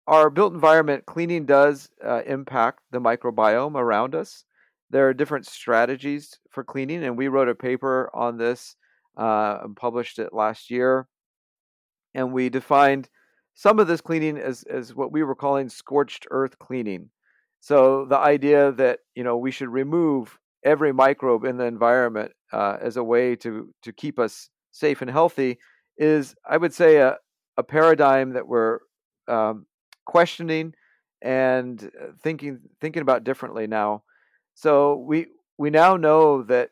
our 0.07 0.29
built 0.29 0.53
environment, 0.53 1.05
cleaning 1.05 1.45
does 1.45 1.89
uh, 2.05 2.21
impact 2.25 2.79
the 2.91 2.99
microbiome 2.99 3.75
around 3.75 4.15
us. 4.15 4.45
There 4.89 5.09
are 5.09 5.13
different 5.13 5.45
strategies 5.45 6.39
for 6.49 6.63
cleaning, 6.63 7.03
and 7.03 7.17
we 7.17 7.27
wrote 7.27 7.49
a 7.49 7.55
paper 7.55 8.09
on 8.13 8.37
this 8.37 8.75
uh, 9.17 9.59
and 9.63 9.75
published 9.75 10.19
it 10.19 10.33
last 10.33 10.69
year. 10.69 11.07
And 12.13 12.31
we 12.31 12.49
defined 12.49 13.09
some 13.53 13.79
of 13.79 13.87
this 13.87 14.01
cleaning 14.01 14.37
as, 14.37 14.63
as 14.63 14.95
what 14.95 15.11
we 15.11 15.23
were 15.23 15.35
calling 15.35 15.67
scorched 15.67 16.27
earth 16.31 16.57
cleaning. 16.59 17.09
So 17.59 18.05
the 18.05 18.17
idea 18.17 18.71
that 18.73 18.99
you 19.15 19.23
know 19.23 19.37
we 19.37 19.51
should 19.51 19.69
remove 19.69 20.37
every 20.67 20.91
microbe 20.91 21.45
in 21.45 21.57
the 21.57 21.63
environment 21.65 22.33
uh, 22.51 22.77
as 22.81 22.97
a 22.97 23.03
way 23.03 23.35
to 23.37 23.73
to 23.83 23.93
keep 23.93 24.19
us 24.19 24.49
safe 24.71 25.01
and 25.01 25.09
healthy 25.09 25.57
is, 25.97 26.35
I 26.47 26.57
would 26.57 26.73
say, 26.73 26.97
a 26.97 27.17
a 27.57 27.63
paradigm 27.63 28.33
that 28.33 28.47
we're 28.47 28.79
um, 29.27 29.65
questioning 30.05 30.73
and 31.21 31.83
uh, 31.83 32.11
thinking 32.21 32.59
thinking 32.81 33.01
about 33.01 33.23
differently 33.23 33.65
now. 33.65 34.03
So 34.53 34.97
we 34.97 35.27
we 35.57 35.69
now 35.69 35.97
know 35.97 36.43
that 36.43 36.69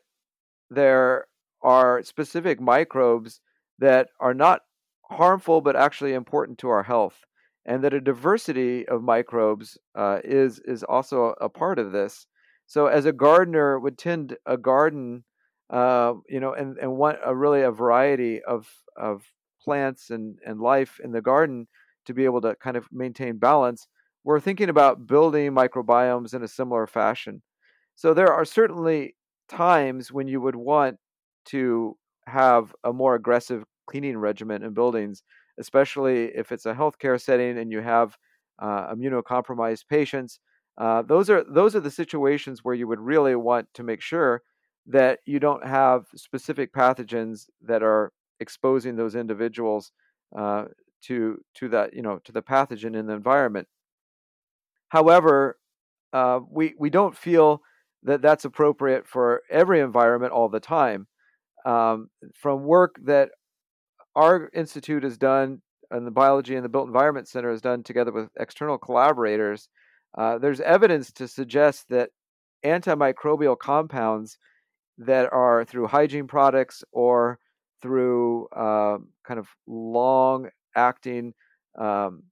there 0.70 1.26
are 1.62 2.02
specific 2.02 2.60
microbes 2.60 3.40
that 3.78 4.08
are 4.20 4.34
not 4.34 4.60
harmful 5.10 5.60
but 5.60 5.76
actually 5.76 6.12
important 6.12 6.58
to 6.58 6.68
our 6.68 6.82
health, 6.82 7.18
and 7.64 7.82
that 7.82 7.94
a 7.94 8.00
diversity 8.00 8.86
of 8.88 9.02
microbes 9.02 9.78
uh, 9.94 10.18
is 10.22 10.60
is 10.64 10.82
also 10.84 11.34
a 11.40 11.48
part 11.48 11.78
of 11.78 11.92
this. 11.92 12.26
So 12.66 12.86
as 12.86 13.06
a 13.06 13.12
gardener 13.12 13.78
would 13.78 13.98
tend 13.98 14.36
a 14.46 14.56
garden, 14.56 15.24
uh, 15.70 16.14
you 16.28 16.40
know, 16.40 16.52
and, 16.52 16.76
and 16.78 16.96
want 16.96 17.18
a 17.24 17.34
really 17.34 17.62
a 17.62 17.70
variety 17.70 18.42
of 18.42 18.68
of 18.96 19.22
plants 19.62 20.10
and, 20.10 20.38
and 20.46 20.60
life 20.60 21.00
in 21.02 21.12
the 21.12 21.20
garden 21.20 21.66
to 22.06 22.14
be 22.14 22.24
able 22.24 22.40
to 22.40 22.54
kind 22.56 22.76
of 22.76 22.86
maintain 22.92 23.36
balance, 23.38 23.88
we're 24.24 24.40
thinking 24.40 24.68
about 24.68 25.06
building 25.06 25.52
microbiomes 25.52 26.34
in 26.34 26.42
a 26.42 26.48
similar 26.48 26.86
fashion. 26.86 27.42
So 27.96 28.14
there 28.14 28.32
are 28.32 28.44
certainly 28.44 29.16
times 29.48 30.12
when 30.12 30.28
you 30.28 30.40
would 30.40 30.56
want 30.56 30.98
to 31.46 31.96
have 32.26 32.74
a 32.84 32.92
more 32.92 33.14
aggressive 33.14 33.64
cleaning 33.88 34.18
regimen 34.18 34.62
in 34.62 34.74
buildings, 34.74 35.22
especially 35.58 36.26
if 36.34 36.52
it's 36.52 36.66
a 36.66 36.74
healthcare 36.74 37.20
setting 37.20 37.58
and 37.58 37.70
you 37.70 37.80
have 37.80 38.16
uh, 38.60 38.92
immunocompromised 38.94 39.84
patients 39.88 40.40
uh, 40.78 41.02
those 41.02 41.30
are 41.30 41.44
those 41.48 41.74
are 41.74 41.80
the 41.80 41.90
situations 41.90 42.60
where 42.62 42.74
you 42.74 42.86
would 42.86 43.00
really 43.00 43.34
want 43.34 43.68
to 43.74 43.82
make 43.82 44.00
sure 44.00 44.42
that 44.86 45.20
you 45.26 45.40
don't 45.40 45.66
have 45.66 46.04
specific 46.14 46.72
pathogens 46.72 47.46
that 47.62 47.82
are 47.82 48.12
exposing 48.40 48.96
those 48.96 49.14
individuals 49.14 49.90
uh, 50.36 50.64
to 51.02 51.38
to 51.54 51.68
that 51.68 51.94
you 51.94 52.02
know 52.02 52.18
to 52.24 52.32
the 52.32 52.42
pathogen 52.42 52.94
in 52.94 53.06
the 53.06 53.14
environment. 53.14 53.68
However, 54.88 55.58
uh, 56.12 56.40
we 56.50 56.74
we 56.78 56.90
don't 56.90 57.16
feel 57.16 57.62
that 58.02 58.22
that's 58.22 58.44
appropriate 58.44 59.06
for 59.06 59.42
every 59.50 59.80
environment 59.80 60.32
all 60.32 60.48
the 60.48 60.60
time. 60.60 61.06
Um, 61.64 62.10
from 62.34 62.64
work 62.64 62.96
that 63.04 63.30
our 64.14 64.48
institute 64.54 65.02
has 65.02 65.18
done 65.18 65.62
and 65.90 66.06
the 66.06 66.12
biology 66.12 66.54
and 66.54 66.64
the 66.64 66.68
built 66.68 66.86
environment 66.86 67.28
center 67.28 67.50
has 67.50 67.60
done 67.60 67.82
together 67.82 68.12
with 68.12 68.28
external 68.38 68.78
collaborators 68.78 69.68
uh, 70.16 70.38
there's 70.38 70.60
evidence 70.60 71.12
to 71.12 71.28
suggest 71.28 71.88
that 71.90 72.10
antimicrobial 72.64 73.58
compounds 73.58 74.38
that 74.98 75.32
are 75.32 75.64
through 75.64 75.86
hygiene 75.86 76.26
products 76.26 76.82
or 76.92 77.38
through 77.82 78.48
uh, 78.48 78.98
kind 79.26 79.38
of 79.38 79.48
long 79.66 80.48
acting 80.74 81.34
um, 81.78 82.22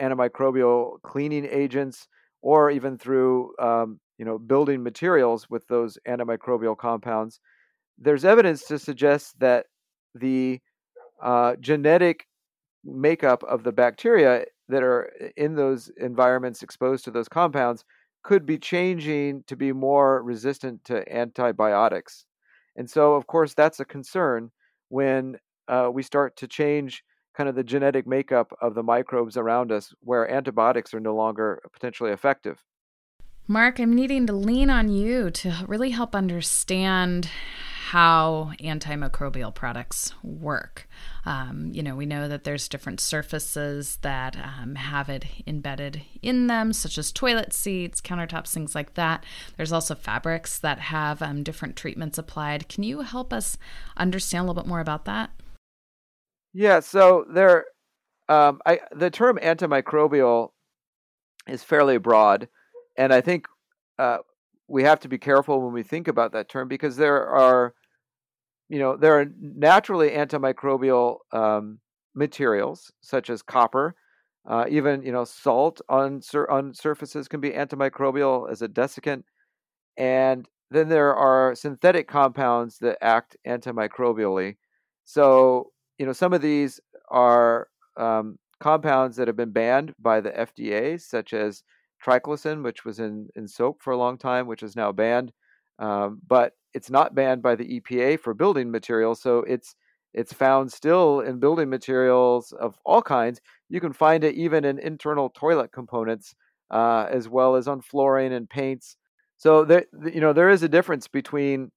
antimicrobial 0.00 1.00
cleaning 1.02 1.46
agents 1.50 2.06
or 2.42 2.70
even 2.70 2.98
through 2.98 3.52
um, 3.58 3.98
you 4.18 4.24
know 4.24 4.38
building 4.38 4.82
materials 4.82 5.48
with 5.48 5.66
those 5.68 5.98
antimicrobial 6.06 6.76
compounds 6.76 7.40
there's 7.98 8.24
evidence 8.24 8.64
to 8.66 8.78
suggest 8.78 9.38
that 9.38 9.66
the 10.14 10.60
uh, 11.22 11.56
genetic 11.60 12.26
makeup 12.84 13.42
of 13.44 13.62
the 13.64 13.72
bacteria 13.72 14.44
that 14.68 14.82
are 14.82 15.12
in 15.36 15.54
those 15.54 15.90
environments 15.96 16.62
exposed 16.62 17.04
to 17.04 17.10
those 17.10 17.28
compounds 17.28 17.84
could 18.22 18.44
be 18.44 18.58
changing 18.58 19.44
to 19.46 19.56
be 19.56 19.72
more 19.72 20.22
resistant 20.22 20.84
to 20.84 21.14
antibiotics. 21.14 22.26
And 22.74 22.90
so, 22.90 23.14
of 23.14 23.26
course, 23.26 23.54
that's 23.54 23.80
a 23.80 23.84
concern 23.84 24.50
when 24.88 25.38
uh, 25.68 25.90
we 25.92 26.02
start 26.02 26.36
to 26.38 26.48
change 26.48 27.04
kind 27.36 27.48
of 27.48 27.54
the 27.54 27.62
genetic 27.62 28.06
makeup 28.06 28.52
of 28.60 28.74
the 28.74 28.82
microbes 28.82 29.36
around 29.36 29.70
us 29.70 29.92
where 30.00 30.30
antibiotics 30.30 30.94
are 30.94 31.00
no 31.00 31.14
longer 31.14 31.60
potentially 31.72 32.10
effective. 32.10 32.62
Mark, 33.46 33.78
I'm 33.78 33.94
needing 33.94 34.26
to 34.26 34.32
lean 34.32 34.70
on 34.70 34.88
you 34.88 35.30
to 35.30 35.64
really 35.68 35.90
help 35.90 36.16
understand 36.16 37.30
how 37.90 38.50
antimicrobial 38.60 39.54
products 39.54 40.12
work. 40.24 40.88
Um, 41.24 41.70
you 41.72 41.84
know, 41.84 41.94
we 41.94 42.04
know 42.04 42.26
that 42.26 42.42
there's 42.42 42.68
different 42.68 42.98
surfaces 42.98 43.98
that 44.02 44.36
um, 44.36 44.74
have 44.74 45.08
it 45.08 45.24
embedded 45.46 46.02
in 46.20 46.48
them, 46.48 46.72
such 46.72 46.98
as 46.98 47.12
toilet 47.12 47.52
seats, 47.52 48.00
countertops, 48.00 48.52
things 48.52 48.74
like 48.74 48.94
that. 48.94 49.22
There's 49.56 49.72
also 49.72 49.94
fabrics 49.94 50.58
that 50.58 50.80
have 50.80 51.22
um, 51.22 51.44
different 51.44 51.76
treatments 51.76 52.18
applied. 52.18 52.68
Can 52.68 52.82
you 52.82 53.02
help 53.02 53.32
us 53.32 53.56
understand 53.96 54.42
a 54.42 54.48
little 54.48 54.64
bit 54.64 54.68
more 54.68 54.80
about 54.80 55.04
that? 55.04 55.30
Yeah, 56.52 56.80
so 56.80 57.24
there, 57.32 57.66
um, 58.28 58.60
I, 58.66 58.80
the 58.96 59.10
term 59.10 59.38
antimicrobial 59.40 60.48
is 61.46 61.62
fairly 61.62 61.98
broad, 61.98 62.48
and 62.98 63.14
I 63.14 63.20
think 63.20 63.46
uh, 64.00 64.18
we 64.68 64.82
have 64.82 65.00
to 65.00 65.08
be 65.08 65.18
careful 65.18 65.62
when 65.62 65.72
we 65.72 65.82
think 65.82 66.08
about 66.08 66.32
that 66.32 66.48
term 66.48 66.68
because 66.68 66.96
there 66.96 67.26
are, 67.26 67.74
you 68.68 68.78
know, 68.78 68.96
there 68.96 69.18
are 69.20 69.26
naturally 69.40 70.10
antimicrobial 70.10 71.18
um, 71.32 71.78
materials 72.14 72.90
such 73.00 73.30
as 73.30 73.42
copper. 73.42 73.94
Uh, 74.48 74.64
even 74.68 75.02
you 75.02 75.10
know 75.10 75.24
salt 75.24 75.80
on 75.88 76.22
sur- 76.22 76.48
on 76.48 76.72
surfaces 76.72 77.26
can 77.26 77.40
be 77.40 77.50
antimicrobial 77.50 78.48
as 78.48 78.62
a 78.62 78.68
desiccant, 78.68 79.24
and 79.96 80.48
then 80.70 80.88
there 80.88 81.14
are 81.16 81.54
synthetic 81.56 82.06
compounds 82.06 82.78
that 82.78 82.96
act 83.02 83.36
antimicrobially. 83.46 84.56
So 85.04 85.72
you 85.98 86.06
know 86.06 86.12
some 86.12 86.32
of 86.32 86.42
these 86.42 86.80
are 87.08 87.66
um, 87.96 88.38
compounds 88.60 89.16
that 89.16 89.26
have 89.26 89.36
been 89.36 89.50
banned 89.50 89.94
by 89.98 90.20
the 90.20 90.30
FDA, 90.30 91.00
such 91.00 91.32
as 91.32 91.64
triclosan, 92.04 92.62
which 92.62 92.84
was 92.84 92.98
in, 93.00 93.28
in 93.34 93.48
soap 93.48 93.82
for 93.82 93.92
a 93.92 93.96
long 93.96 94.18
time, 94.18 94.46
which 94.46 94.62
is 94.62 94.76
now 94.76 94.92
banned. 94.92 95.32
Um, 95.78 96.20
but 96.26 96.52
it's 96.74 96.90
not 96.90 97.14
banned 97.14 97.42
by 97.42 97.54
the 97.54 97.80
EPA 97.80 98.20
for 98.20 98.34
building 98.34 98.70
materials, 98.70 99.20
so 99.20 99.38
it's 99.40 99.74
it's 100.14 100.32
found 100.32 100.72
still 100.72 101.20
in 101.20 101.38
building 101.38 101.68
materials 101.68 102.52
of 102.52 102.78
all 102.86 103.02
kinds. 103.02 103.40
You 103.68 103.80
can 103.80 103.92
find 103.92 104.24
it 104.24 104.34
even 104.34 104.64
in 104.64 104.78
internal 104.78 105.28
toilet 105.30 105.72
components, 105.72 106.34
uh, 106.70 107.06
as 107.10 107.28
well 107.28 107.54
as 107.56 107.68
on 107.68 107.82
flooring 107.82 108.32
and 108.32 108.48
paints. 108.48 108.96
So 109.36 109.64
there, 109.64 109.84
you 110.10 110.20
know, 110.22 110.32
there 110.32 110.48
is 110.48 110.62
a 110.62 110.68
difference 110.68 111.08
between 111.08 111.70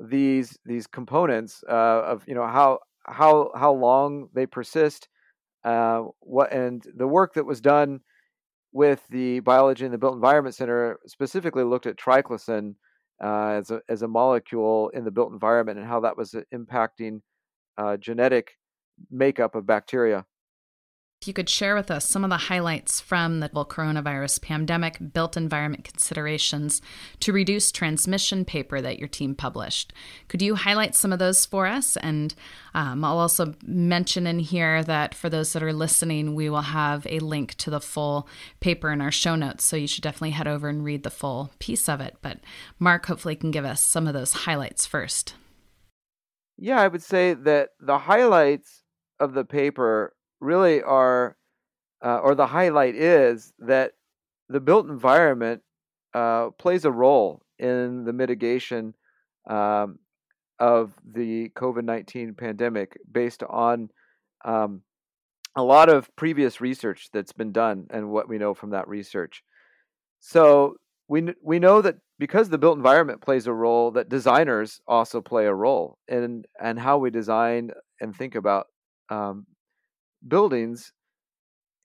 these 0.00 0.58
these 0.64 0.86
components 0.86 1.62
uh, 1.68 2.02
of 2.04 2.24
you 2.26 2.34
know 2.34 2.46
how 2.46 2.78
how 3.04 3.50
how 3.54 3.72
long 3.72 4.28
they 4.32 4.46
persist, 4.46 5.08
uh, 5.64 6.02
what 6.20 6.52
and 6.52 6.82
the 6.96 7.06
work 7.06 7.34
that 7.34 7.46
was 7.46 7.60
done 7.60 8.00
with 8.72 9.06
the 9.08 9.40
biology 9.40 9.84
and 9.84 9.92
the 9.92 9.98
built 9.98 10.14
environment 10.14 10.54
center 10.54 10.98
specifically 11.06 11.64
looked 11.64 11.86
at 11.86 11.96
triclosan 11.96 12.74
uh, 13.22 13.48
as 13.48 13.70
a 13.70 13.80
as 13.88 14.02
a 14.02 14.08
molecule 14.08 14.88
in 14.90 15.04
the 15.04 15.10
built 15.10 15.32
environment 15.32 15.78
and 15.78 15.86
how 15.86 16.00
that 16.00 16.16
was 16.16 16.34
uh, 16.34 16.40
impacting 16.54 17.20
uh, 17.78 17.96
genetic 17.96 18.52
makeup 19.10 19.54
of 19.54 19.66
bacteria. 19.66 20.24
If 21.22 21.28
you 21.28 21.34
could 21.34 21.48
share 21.48 21.76
with 21.76 21.88
us 21.88 22.04
some 22.04 22.24
of 22.24 22.30
the 22.30 22.36
highlights 22.36 23.00
from 23.00 23.38
the 23.38 23.48
coronavirus 23.48 24.42
pandemic 24.42 24.98
built 25.12 25.36
environment 25.36 25.84
considerations 25.84 26.82
to 27.20 27.32
reduce 27.32 27.70
transmission 27.70 28.44
paper 28.44 28.80
that 28.80 28.98
your 28.98 29.06
team 29.06 29.36
published. 29.36 29.92
Could 30.26 30.42
you 30.42 30.56
highlight 30.56 30.96
some 30.96 31.12
of 31.12 31.20
those 31.20 31.46
for 31.46 31.68
us? 31.68 31.96
And 31.98 32.34
um, 32.74 33.04
I'll 33.04 33.18
also 33.18 33.54
mention 33.64 34.26
in 34.26 34.40
here 34.40 34.82
that 34.82 35.14
for 35.14 35.30
those 35.30 35.52
that 35.52 35.62
are 35.62 35.72
listening, 35.72 36.34
we 36.34 36.50
will 36.50 36.62
have 36.62 37.06
a 37.06 37.20
link 37.20 37.54
to 37.58 37.70
the 37.70 37.80
full 37.80 38.26
paper 38.58 38.90
in 38.90 39.00
our 39.00 39.12
show 39.12 39.36
notes. 39.36 39.62
So 39.62 39.76
you 39.76 39.86
should 39.86 40.02
definitely 40.02 40.30
head 40.30 40.48
over 40.48 40.68
and 40.68 40.82
read 40.82 41.04
the 41.04 41.10
full 41.10 41.52
piece 41.60 41.88
of 41.88 42.00
it. 42.00 42.16
But 42.20 42.38
Mark 42.80 43.06
hopefully 43.06 43.36
can 43.36 43.52
give 43.52 43.64
us 43.64 43.80
some 43.80 44.08
of 44.08 44.12
those 44.12 44.32
highlights 44.32 44.86
first. 44.86 45.36
Yeah, 46.58 46.80
I 46.80 46.88
would 46.88 47.04
say 47.04 47.34
that 47.34 47.68
the 47.78 47.98
highlights 47.98 48.82
of 49.20 49.34
the 49.34 49.44
paper 49.44 50.14
really 50.42 50.82
are, 50.82 51.36
uh, 52.04 52.18
or 52.18 52.34
the 52.34 52.46
highlight 52.46 52.94
is 52.94 53.52
that 53.60 53.92
the 54.48 54.60
built 54.60 54.88
environment 54.88 55.62
uh, 56.14 56.50
plays 56.50 56.84
a 56.84 56.90
role 56.90 57.42
in 57.58 58.04
the 58.04 58.12
mitigation 58.12 58.94
um, 59.48 59.98
of 60.58 60.92
the 61.10 61.48
COVID 61.50 61.84
19 61.84 62.34
pandemic 62.34 62.98
based 63.10 63.42
on 63.44 63.88
um, 64.44 64.82
a 65.56 65.62
lot 65.62 65.88
of 65.88 66.14
previous 66.16 66.60
research 66.60 67.08
that's 67.12 67.32
been 67.32 67.52
done 67.52 67.86
and 67.90 68.10
what 68.10 68.28
we 68.28 68.38
know 68.38 68.54
from 68.54 68.70
that 68.70 68.88
research. 68.88 69.42
So 70.20 70.76
we, 71.08 71.34
we 71.42 71.58
know 71.58 71.82
that 71.82 71.96
because 72.18 72.48
the 72.48 72.58
built 72.58 72.76
environment 72.76 73.20
plays 73.20 73.46
a 73.46 73.52
role, 73.52 73.90
that 73.92 74.08
designers 74.08 74.80
also 74.86 75.20
play 75.20 75.46
a 75.46 75.54
role 75.54 75.98
in 76.08 76.44
and 76.60 76.78
how 76.78 76.98
we 76.98 77.10
design 77.10 77.70
and 78.00 78.14
think 78.14 78.34
about 78.34 78.66
um, 79.10 79.46
buildings 80.26 80.92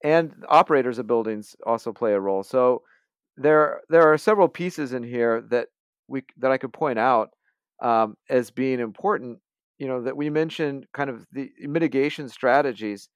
and 0.04 0.32
operators 0.47 1.00
of 1.00 1.08
buildings 1.08 1.56
also 1.65 1.91
play 1.91 2.13
a 2.13 2.19
role. 2.19 2.43
So 2.43 2.84
there 3.36 3.82
there 3.89 4.12
are 4.12 4.17
several 4.17 4.47
pieces 4.47 4.93
in 4.93 5.04
here 5.04 5.41
that 5.50 5.67
we 6.08 6.23
that 6.38 6.52
I 6.52 6.58
could 6.58 6.73
point 6.73 7.00
out 7.00 7.30
um, 7.82 8.15
as 8.30 8.52
being 8.52 8.80
important. 8.80 9.39
You 9.78 9.88
know 9.88 10.02
that 10.04 10.17
we 10.17 10.30
mentioned 10.30 10.88
kind 10.93 11.10
of 11.10 11.26
the 11.32 11.52
mitigation 11.62 12.30
strategies. 12.30 13.10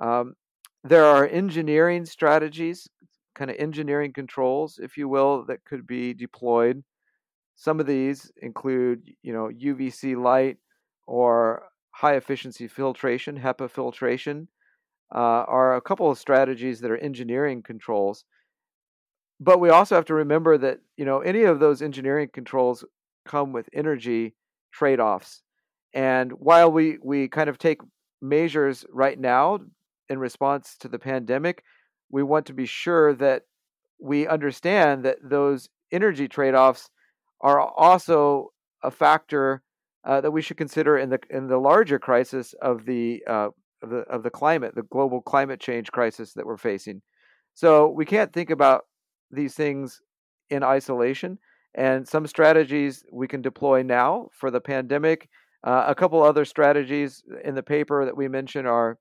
Um, 0.00 0.34
there 0.84 1.04
are 1.04 1.26
engineering 1.26 2.04
strategies, 2.04 2.88
kind 3.34 3.50
of 3.50 3.56
engineering 3.58 4.12
controls, 4.12 4.78
if 4.82 4.96
you 4.96 5.08
will, 5.08 5.44
that 5.46 5.64
could 5.64 5.86
be 5.86 6.14
deployed. 6.14 6.82
Some 7.56 7.80
of 7.80 7.86
these 7.86 8.30
include, 8.42 9.10
you 9.22 9.32
know, 9.32 9.48
UVC 9.48 10.20
light 10.20 10.58
or 11.06 11.64
high 11.92 12.16
efficiency 12.16 12.68
filtration, 12.68 13.38
HEPA 13.38 13.70
filtration, 13.70 14.48
are 15.20 15.76
a 15.76 15.80
couple 15.80 16.10
of 16.10 16.18
strategies 16.18 16.80
that 16.80 16.90
are 16.90 16.96
engineering 16.96 17.62
controls. 17.62 18.24
But 19.40 19.60
we 19.60 19.70
also 19.70 19.94
have 19.94 20.04
to 20.06 20.14
remember 20.14 20.58
that 20.58 20.80
you 20.96 21.04
know 21.04 21.20
any 21.20 21.42
of 21.42 21.60
those 21.60 21.82
engineering 21.82 22.28
controls 22.32 22.84
come 23.24 23.52
with 23.52 23.68
energy 23.72 24.34
trade-offs. 24.72 25.42
And 25.92 26.32
while 26.32 26.70
we 26.70 26.98
we 27.02 27.28
kind 27.28 27.48
of 27.48 27.58
take 27.58 27.80
measures 28.20 28.84
right 28.90 29.18
now 29.18 29.60
in 30.08 30.18
response 30.18 30.76
to 30.80 30.88
the 30.88 30.98
pandemic, 30.98 31.62
we 32.10 32.22
want 32.22 32.46
to 32.46 32.52
be 32.52 32.66
sure 32.66 33.14
that 33.14 33.42
we 34.00 34.26
understand 34.26 35.04
that 35.04 35.18
those 35.22 35.68
energy 35.92 36.28
trade-offs 36.28 36.90
are 37.40 37.60
also 37.60 38.52
a 38.82 38.90
factor 38.90 39.62
uh, 40.04 40.20
that 40.20 40.30
we 40.30 40.42
should 40.42 40.56
consider 40.56 40.98
in 40.98 41.10
the 41.10 41.18
in 41.30 41.46
the 41.48 41.58
larger 41.58 41.98
crisis 41.98 42.54
of 42.60 42.84
the 42.84 43.22
uh, 43.26 43.48
of 43.84 43.90
the 43.90 43.98
of 44.14 44.22
the 44.22 44.30
climate, 44.30 44.74
the 44.74 44.82
global 44.82 45.20
climate 45.20 45.60
change 45.60 45.92
crisis 45.92 46.32
that 46.32 46.46
we're 46.46 46.56
facing. 46.56 47.02
So 47.54 47.88
we 47.88 48.04
can't 48.04 48.32
think 48.32 48.50
about 48.50 48.82
these 49.30 49.54
things 49.54 50.00
in 50.50 50.62
isolation. 50.62 51.38
And 51.74 52.06
some 52.06 52.26
strategies 52.26 53.04
we 53.12 53.26
can 53.28 53.42
deploy 53.42 53.82
now 53.82 54.28
for 54.32 54.50
the 54.50 54.60
pandemic. 54.60 55.28
Uh, 55.64 55.84
a 55.88 55.94
couple 55.94 56.22
other 56.22 56.44
strategies 56.44 57.22
in 57.44 57.54
the 57.54 57.62
paper 57.62 58.04
that 58.04 58.16
we 58.16 58.28
mentioned 58.28 58.68
are 58.68 58.98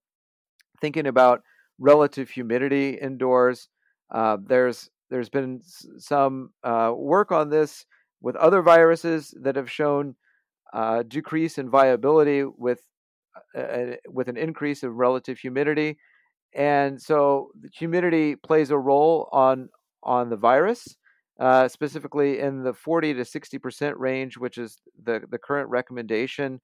thinking 0.82 1.08
about 1.08 1.42
relative 1.78 2.30
humidity 2.30 2.92
indoors. 2.92 3.70
Uh, 4.12 4.38
there's 4.46 4.90
there's 5.10 5.30
been 5.30 5.62
some 5.98 6.52
uh, 6.64 6.92
work 6.96 7.32
on 7.32 7.50
this 7.50 7.86
with 8.22 8.36
other 8.38 8.62
viruses 8.62 9.34
that 9.42 9.56
have 9.56 9.70
shown 9.70 10.16
uh, 10.74 11.04
decrease 11.04 11.58
in 11.58 11.70
viability 11.70 12.44
with 12.44 12.80
with 14.08 14.28
an 14.28 14.38
increase 14.38 14.84
of 14.84 14.96
relative 14.96 15.40
humidity. 15.40 15.98
And 16.56 17.02
so 17.02 17.50
humidity 17.74 18.36
plays 18.36 18.70
a 18.70 18.78
role 18.78 19.30
on 19.32 19.70
on 20.04 20.30
the 20.30 20.36
virus, 20.36 20.96
uh, 21.40 21.68
specifically 21.68 22.40
in 22.40 22.64
the 22.64 22.74
40 22.74 23.16
to 23.16 23.26
60 23.26 23.58
percent 23.58 23.98
range, 23.98 24.38
which 24.38 24.58
is 24.58 24.78
the 25.04 25.22
the 25.30 25.40
current 25.40 25.70
recommendation, 25.70 26.62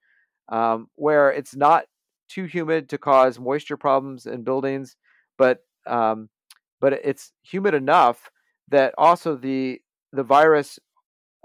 um, 0.49 0.87
where 0.95 1.31
it's 1.31 1.55
not 1.55 1.85
too 2.27 2.45
humid 2.45 2.89
to 2.89 2.97
cause 2.97 3.39
moisture 3.39 3.77
problems 3.77 4.25
in 4.25 4.43
buildings, 4.43 4.95
but 5.37 5.59
um, 5.87 6.29
but 6.79 6.93
it's 6.93 7.31
humid 7.41 7.73
enough 7.73 8.29
that 8.69 8.93
also 8.97 9.35
the 9.35 9.81
the 10.13 10.23
virus, 10.23 10.79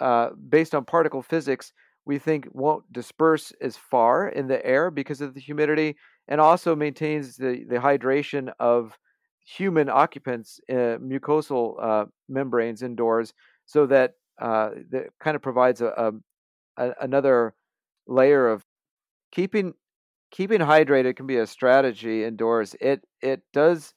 uh, 0.00 0.30
based 0.48 0.74
on 0.74 0.84
particle 0.84 1.22
physics, 1.22 1.72
we 2.06 2.18
think 2.18 2.48
won't 2.52 2.90
disperse 2.92 3.52
as 3.60 3.76
far 3.76 4.28
in 4.28 4.48
the 4.48 4.64
air 4.64 4.90
because 4.90 5.20
of 5.20 5.34
the 5.34 5.40
humidity, 5.40 5.96
and 6.28 6.40
also 6.40 6.76
maintains 6.76 7.36
the 7.36 7.64
the 7.68 7.76
hydration 7.76 8.52
of 8.60 8.98
human 9.46 9.88
occupants, 9.90 10.60
uh, 10.70 10.96
mucosal 10.98 11.76
uh, 11.82 12.06
membranes 12.28 12.82
indoors, 12.82 13.32
so 13.66 13.86
that 13.86 14.12
uh, 14.40 14.70
that 14.90 15.06
kind 15.20 15.36
of 15.36 15.42
provides 15.42 15.80
a, 15.80 16.12
a, 16.76 16.92
another 17.00 17.54
layer 18.06 18.48
of 18.48 18.64
keeping 19.32 19.74
keeping 20.30 20.60
hydrated 20.60 21.16
can 21.16 21.26
be 21.26 21.38
a 21.38 21.46
strategy 21.46 22.24
indoors. 22.24 22.74
It 22.80 23.04
it 23.22 23.42
does 23.52 23.94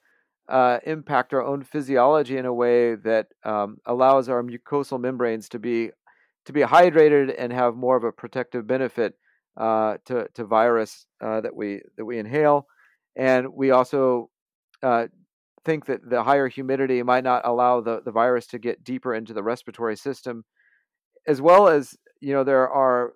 uh, 0.50 0.80
impact 0.86 1.34
our 1.34 1.44
own 1.44 1.64
physiology 1.64 2.38
in 2.38 2.46
a 2.46 2.54
way 2.54 2.96
that 2.96 3.28
um, 3.44 3.78
allows 3.86 4.30
our 4.30 4.44
mucosal 4.44 5.00
membranes 5.00 5.50
to 5.50 5.60
be 5.60 5.92
to 6.48 6.54
be 6.54 6.62
hydrated 6.62 7.36
and 7.38 7.52
have 7.52 7.76
more 7.76 7.98
of 7.98 8.06
a 8.06 8.12
protective 8.12 8.66
benefit 8.66 9.14
uh, 9.58 9.98
to 10.06 10.28
to 10.34 10.46
virus 10.46 11.06
uh, 11.22 11.42
that 11.42 11.56
we 11.56 11.82
that 11.98 12.06
we 12.06 12.18
inhale. 12.18 12.68
And 13.18 13.54
we 13.54 13.72
also 13.72 14.30
uh, 14.82 15.08
think 15.66 15.88
that 15.88 16.10
the 16.10 16.24
higher 16.24 16.48
humidity 16.48 17.04
might 17.04 17.26
not 17.26 17.46
allow 17.46 17.82
the, 17.82 18.02
the 18.04 18.12
virus 18.12 18.48
to 18.48 18.60
get 18.60 18.84
deeper 18.84 19.14
into 19.14 19.34
the 19.34 19.44
respiratory 19.44 19.98
system, 19.98 20.46
as 21.28 21.42
well 21.42 21.68
as 21.68 21.96
you 22.22 22.34
know 22.34 22.46
there 22.46 22.70
are 22.70 23.14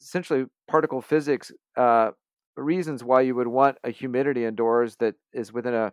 essentially 0.00 0.46
particle 0.66 1.00
physics 1.00 1.52
uh, 1.76 2.10
reasons 2.56 3.04
why 3.04 3.20
you 3.20 3.36
would 3.36 3.46
want 3.46 3.78
a 3.84 3.90
humidity 3.90 4.44
indoors 4.44 4.96
that 4.96 5.14
is 5.32 5.52
within 5.52 5.74
a 5.74 5.92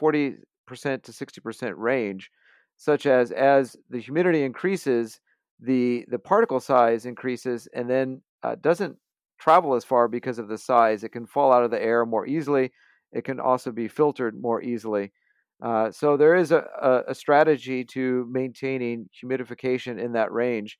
40% 0.00 0.36
to 0.68 1.12
60% 1.12 1.72
range, 1.76 2.30
such 2.76 3.04
as 3.04 3.32
as 3.32 3.76
the 3.90 4.00
humidity 4.00 4.44
increases, 4.44 5.20
the 5.60 6.04
the 6.08 6.18
particle 6.18 6.60
size 6.60 7.06
increases 7.06 7.68
and 7.74 7.88
then 7.88 8.22
uh, 8.42 8.56
doesn't 8.60 8.96
travel 9.38 9.74
as 9.74 9.84
far 9.84 10.08
because 10.08 10.38
of 10.38 10.48
the 10.48 10.58
size. 10.58 11.04
It 11.04 11.10
can 11.10 11.26
fall 11.26 11.52
out 11.52 11.64
of 11.64 11.70
the 11.70 11.82
air 11.82 12.06
more 12.06 12.26
easily. 12.26 12.72
It 13.12 13.24
can 13.24 13.40
also 13.40 13.70
be 13.70 13.88
filtered 13.88 14.40
more 14.40 14.62
easily. 14.62 15.12
Uh, 15.62 15.90
so 15.90 16.16
there 16.16 16.34
is 16.34 16.50
a, 16.52 17.04
a, 17.08 17.14
strategy 17.14 17.84
to 17.84 18.26
maintaining 18.30 19.08
humidification 19.22 20.02
in 20.02 20.12
that 20.12 20.32
range. 20.32 20.78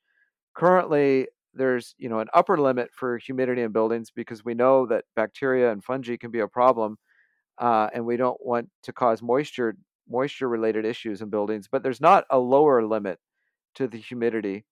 Currently, 0.53 1.27
there's 1.53 1.95
you 1.97 2.09
know 2.09 2.19
an 2.19 2.27
upper 2.33 2.57
limit 2.57 2.89
for 2.93 3.17
humidity 3.17 3.61
in 3.61 3.71
buildings 3.71 4.11
because 4.13 4.43
we 4.43 4.53
know 4.53 4.85
that 4.87 5.05
bacteria 5.15 5.71
and 5.71 5.83
fungi 5.83 6.17
can 6.17 6.29
be 6.29 6.41
a 6.41 6.47
problem, 6.47 6.97
uh, 7.57 7.89
and 7.93 8.05
we 8.05 8.17
don't 8.17 8.37
want 8.45 8.69
to 8.83 8.93
cause 8.93 9.21
moisture 9.21 9.75
moisture 10.09 10.49
related 10.49 10.85
issues 10.85 11.21
in 11.21 11.29
buildings. 11.29 11.67
But 11.71 11.81
there's 11.81 12.01
not 12.01 12.25
a 12.29 12.37
lower 12.37 12.85
limit 12.85 13.17
to 13.75 13.87
the 13.87 13.97
humidity 13.97 14.65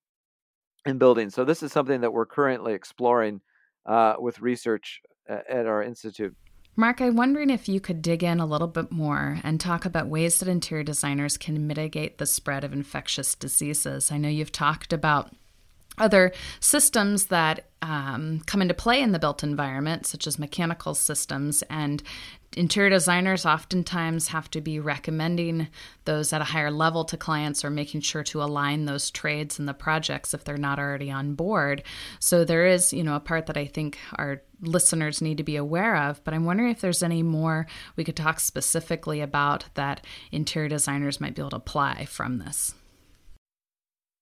in 0.86 0.98
buildings. 0.98 1.34
So 1.34 1.46
this 1.46 1.64
is 1.64 1.72
something 1.72 2.02
that 2.02 2.12
we're 2.12 2.26
currently 2.26 2.74
exploring 2.74 3.42
uh, 3.86 4.16
with 4.20 4.40
research 4.42 5.02
uh, 5.30 5.40
at 5.50 5.66
our 5.66 5.84
institute. 5.84 6.36
Mark, 6.76 7.02
I'm 7.02 7.16
wondering 7.16 7.52
if 7.52 7.70
you 7.70 7.80
could 7.80 8.02
dig 8.02 8.24
in 8.24 8.40
a 8.40 8.48
little 8.48 8.68
bit 8.68 8.92
more 8.92 9.40
and 9.44 9.60
talk 9.60 9.86
about 9.86 10.08
ways 10.08 10.40
that 10.40 10.48
interior 10.48 10.84
designers 10.84 11.38
can 11.38 11.68
mitigate 11.68 12.18
the 12.18 12.26
spread 12.26 12.64
of 12.64 12.74
infectious 12.74 13.36
diseases. 13.36 14.12
I 14.12 14.18
know 14.18 14.30
you've 14.30 14.52
talked 14.52 14.92
about 14.92 15.32
other 16.00 16.32
systems 16.60 17.28
that 17.28 17.66
um, 17.84 18.42
come 18.48 18.62
into 18.62 18.74
play 18.74 19.02
in 19.02 19.12
the 19.12 19.20
built 19.20 19.44
environment, 19.44 20.08
such 20.08 20.26
as 20.26 20.40
mechanical 20.40 20.96
systems, 20.96 21.62
and 21.70 22.02
interior 22.56 22.90
designers 22.90 23.46
oftentimes 23.46 24.30
have 24.30 24.50
to 24.52 24.62
be 24.62 24.80
recommending 24.80 25.68
those 26.06 26.34
at 26.34 26.42
a 26.42 26.46
higher 26.46 26.72
level 26.72 27.06
to 27.06 27.18
clients 27.18 27.64
or 27.64 27.70
making 27.70 28.02
sure 28.02 28.24
to 28.24 28.44
align 28.44 28.86
those 28.86 29.12
trades 29.12 29.60
and 29.60 29.68
the 29.68 29.74
projects 29.74 30.34
if 30.34 30.44
they're 30.44 30.58
not 30.58 30.80
already 30.80 31.12
on 31.12 31.36
board. 31.36 31.84
So 32.20 32.44
there 32.44 32.66
is, 32.66 32.94
you 32.94 33.04
know, 33.04 33.16
a 33.16 33.20
part 33.20 33.46
that 33.48 33.58
I 33.58 33.66
think 33.66 33.98
our 34.16 34.42
listeners 34.62 35.22
need 35.22 35.38
to 35.38 35.44
be 35.44 35.56
aware 35.56 35.96
of, 35.96 36.24
but 36.24 36.34
I'm 36.34 36.46
wondering 36.46 36.70
if 36.70 36.82
there's 36.82 37.04
any 37.04 37.24
more 37.24 37.68
we 37.96 38.04
could 38.04 38.16
talk 38.16 38.40
specifically 38.40 39.22
about 39.22 39.66
that 39.74 40.06
interior 40.32 40.70
designers 40.70 41.20
might 41.20 41.36
be 41.36 41.42
able 41.42 41.52
to 41.52 41.58
apply 41.58 42.06
from 42.06 42.40
this. 42.40 42.74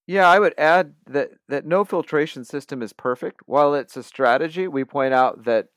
Yeah, 0.07 0.27
I 0.27 0.39
would 0.39 0.55
add 0.57 0.95
that 1.07 1.29
that 1.47 1.65
no 1.65 1.85
filtration 1.85 2.43
system 2.43 2.81
is 2.81 2.91
perfect. 2.91 3.41
While 3.45 3.75
it's 3.75 3.95
a 3.95 4.03
strategy, 4.03 4.67
we 4.67 4.83
point 4.83 5.13
out 5.13 5.45
that 5.45 5.67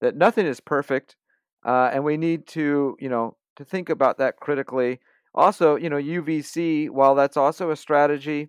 that 0.00 0.16
nothing 0.16 0.46
is 0.46 0.60
perfect, 0.60 1.16
uh, 1.64 1.90
and 1.92 2.04
we 2.04 2.16
need 2.16 2.46
to 2.48 2.96
you 3.00 3.08
know 3.08 3.36
to 3.56 3.64
think 3.64 3.88
about 3.88 4.18
that 4.18 4.36
critically. 4.36 5.00
Also, 5.32 5.76
you 5.76 5.88
know, 5.88 5.96
UVC, 5.96 6.90
while 6.90 7.14
that's 7.14 7.36
also 7.36 7.70
a 7.70 7.76
strategy, 7.76 8.48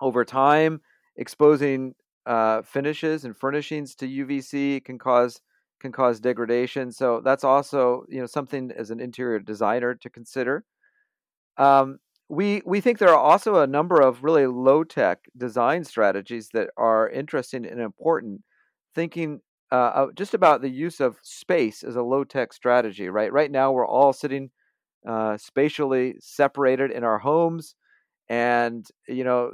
over 0.00 0.24
time 0.24 0.80
exposing 1.16 1.94
uh, 2.26 2.62
finishes 2.62 3.24
and 3.24 3.36
furnishings 3.36 3.94
to 3.96 4.06
UVC 4.06 4.84
can 4.84 4.98
cause 4.98 5.40
can 5.80 5.92
cause 5.92 6.20
degradation. 6.20 6.92
So 6.92 7.20
that's 7.24 7.44
also 7.44 8.04
you 8.08 8.20
know 8.20 8.26
something 8.26 8.70
as 8.76 8.90
an 8.90 9.00
interior 9.00 9.38
designer 9.38 9.94
to 9.94 10.10
consider. 10.10 10.64
Um, 11.56 11.98
we 12.28 12.62
we 12.66 12.80
think 12.80 12.98
there 12.98 13.08
are 13.08 13.16
also 13.16 13.56
a 13.56 13.66
number 13.66 14.00
of 14.00 14.22
really 14.22 14.46
low 14.46 14.84
tech 14.84 15.20
design 15.36 15.84
strategies 15.84 16.50
that 16.52 16.70
are 16.76 17.08
interesting 17.08 17.64
and 17.64 17.80
important. 17.80 18.42
Thinking 18.94 19.40
uh, 19.70 20.06
just 20.14 20.34
about 20.34 20.62
the 20.62 20.70
use 20.70 21.00
of 21.00 21.18
space 21.22 21.82
as 21.82 21.96
a 21.96 22.02
low 22.02 22.24
tech 22.24 22.52
strategy, 22.52 23.08
right? 23.08 23.32
Right 23.32 23.50
now, 23.50 23.72
we're 23.72 23.86
all 23.86 24.12
sitting 24.12 24.50
uh, 25.06 25.36
spatially 25.36 26.16
separated 26.20 26.90
in 26.90 27.04
our 27.04 27.18
homes, 27.18 27.74
and 28.28 28.86
you 29.06 29.24
know, 29.24 29.52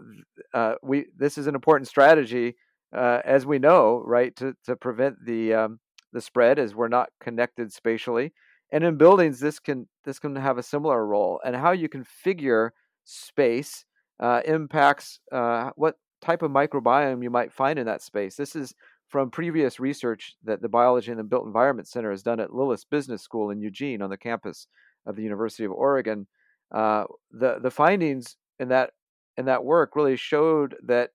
uh, 0.52 0.74
we 0.82 1.06
this 1.16 1.38
is 1.38 1.46
an 1.46 1.54
important 1.54 1.88
strategy, 1.88 2.56
uh, 2.96 3.20
as 3.24 3.46
we 3.46 3.58
know, 3.58 4.02
right, 4.04 4.34
to 4.36 4.54
to 4.64 4.76
prevent 4.76 5.16
the 5.24 5.54
um, 5.54 5.80
the 6.12 6.20
spread 6.20 6.58
as 6.58 6.74
we're 6.74 6.88
not 6.88 7.10
connected 7.20 7.72
spatially. 7.72 8.32
And 8.72 8.82
in 8.82 8.96
buildings, 8.96 9.40
this 9.40 9.58
can 9.58 9.88
this 10.04 10.18
can 10.18 10.36
have 10.36 10.58
a 10.58 10.62
similar 10.62 11.06
role. 11.06 11.40
And 11.44 11.54
how 11.54 11.72
you 11.72 11.88
configure 11.88 12.70
space 13.04 13.84
uh, 14.20 14.40
impacts 14.44 15.20
uh, 15.30 15.70
what 15.76 15.96
type 16.22 16.42
of 16.42 16.50
microbiome 16.50 17.22
you 17.22 17.30
might 17.30 17.52
find 17.52 17.78
in 17.78 17.86
that 17.86 18.02
space. 18.02 18.36
This 18.36 18.56
is 18.56 18.74
from 19.14 19.30
previous 19.30 19.78
research 19.78 20.34
that 20.42 20.60
the 20.60 20.68
Biology 20.68 21.12
and 21.12 21.20
the 21.20 21.22
Built 21.22 21.46
Environment 21.46 21.86
Center 21.86 22.10
has 22.10 22.24
done 22.24 22.40
at 22.40 22.50
Lillis 22.50 22.84
Business 22.90 23.22
School 23.22 23.50
in 23.50 23.60
Eugene 23.60 24.02
on 24.02 24.10
the 24.10 24.16
campus 24.16 24.66
of 25.06 25.14
the 25.14 25.22
University 25.22 25.62
of 25.62 25.70
Oregon. 25.70 26.26
Uh, 26.74 27.04
the 27.30 27.60
the 27.62 27.70
findings 27.70 28.34
in 28.58 28.70
that 28.70 28.90
in 29.36 29.44
that 29.44 29.64
work 29.64 29.94
really 29.94 30.16
showed 30.16 30.74
that 30.82 31.10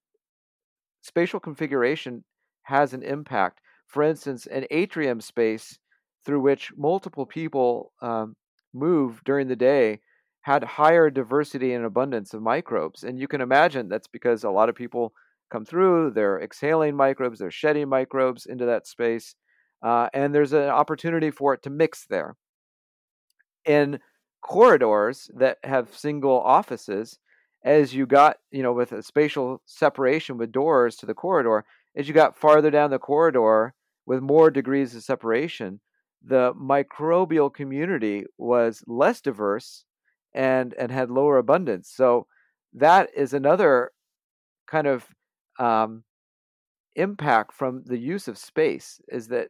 spatial 1.02 1.42
configuration 1.42 2.24
has 2.64 2.94
an 2.94 3.04
impact. 3.04 3.60
For 3.88 4.02
instance, 4.02 4.46
an 4.46 4.66
atrium 4.72 5.20
space 5.20 5.78
through 6.26 6.40
which 6.40 6.72
multiple 6.78 7.26
people 7.26 7.92
um, 8.02 8.34
move 8.74 9.22
during 9.26 9.50
the 9.50 9.58
day 9.58 10.00
had 10.44 10.64
higher 10.64 11.10
diversity 11.10 11.74
and 11.74 11.84
abundance 11.84 12.34
of 12.34 12.42
microbes. 12.42 13.04
And 13.04 13.20
you 13.20 13.28
can 13.28 13.42
imagine 13.42 13.90
that's 13.90 14.08
because 14.08 14.46
a 14.46 14.50
lot 14.50 14.70
of 14.70 14.76
people 14.76 15.12
come 15.50 15.66
through, 15.66 16.12
they're 16.12 16.42
exhaling 16.42 16.96
microbes, 16.96 17.40
they're 17.40 17.52
shedding 17.52 17.90
microbes 17.90 18.46
into 18.46 18.66
that 18.66 18.88
space, 18.88 19.36
uh, 19.84 20.10
and 20.14 20.34
there's 20.34 20.54
an 20.54 20.70
opportunity 20.70 21.32
for 21.32 21.54
it 21.54 21.64
to 21.64 21.70
mix 21.70 22.06
there. 22.10 22.36
In 23.66 24.00
corridors 24.42 25.30
that 25.36 25.58
have 25.64 25.96
single 25.96 26.40
offices, 26.40 27.20
as 27.64 27.94
you 27.94 28.06
got, 28.06 28.38
you 28.52 28.64
know, 28.64 28.74
with 28.74 28.92
a 28.92 29.04
spatial 29.04 29.62
separation 29.66 30.38
with 30.38 30.52
doors 30.52 30.96
to 30.98 31.06
the 31.06 31.14
corridor, 31.14 31.66
as 31.96 32.08
you 32.08 32.14
got 32.14 32.38
farther 32.38 32.72
down 32.72 32.90
the 32.90 33.00
corridor 33.00 33.74
with 34.06 34.22
more 34.22 34.50
degrees 34.50 34.96
of 34.96 35.04
separation, 35.04 35.82
the 36.24 36.54
microbial 36.54 37.54
community 37.54 38.26
was 38.38 38.84
less 38.88 39.22
diverse 39.22 39.86
and 40.34 40.74
and 40.76 40.92
had 40.92 41.10
lower 41.10 41.38
abundance. 41.38 41.92
So 41.94 42.28
that 42.74 43.10
is 43.16 43.34
another 43.34 43.92
kind 44.68 44.88
of 44.88 45.08
um, 45.60 46.04
impact 46.96 47.54
from 47.54 47.84
the 47.86 47.98
use 47.98 48.28
of 48.28 48.38
space 48.38 49.00
is 49.10 49.28
that 49.28 49.50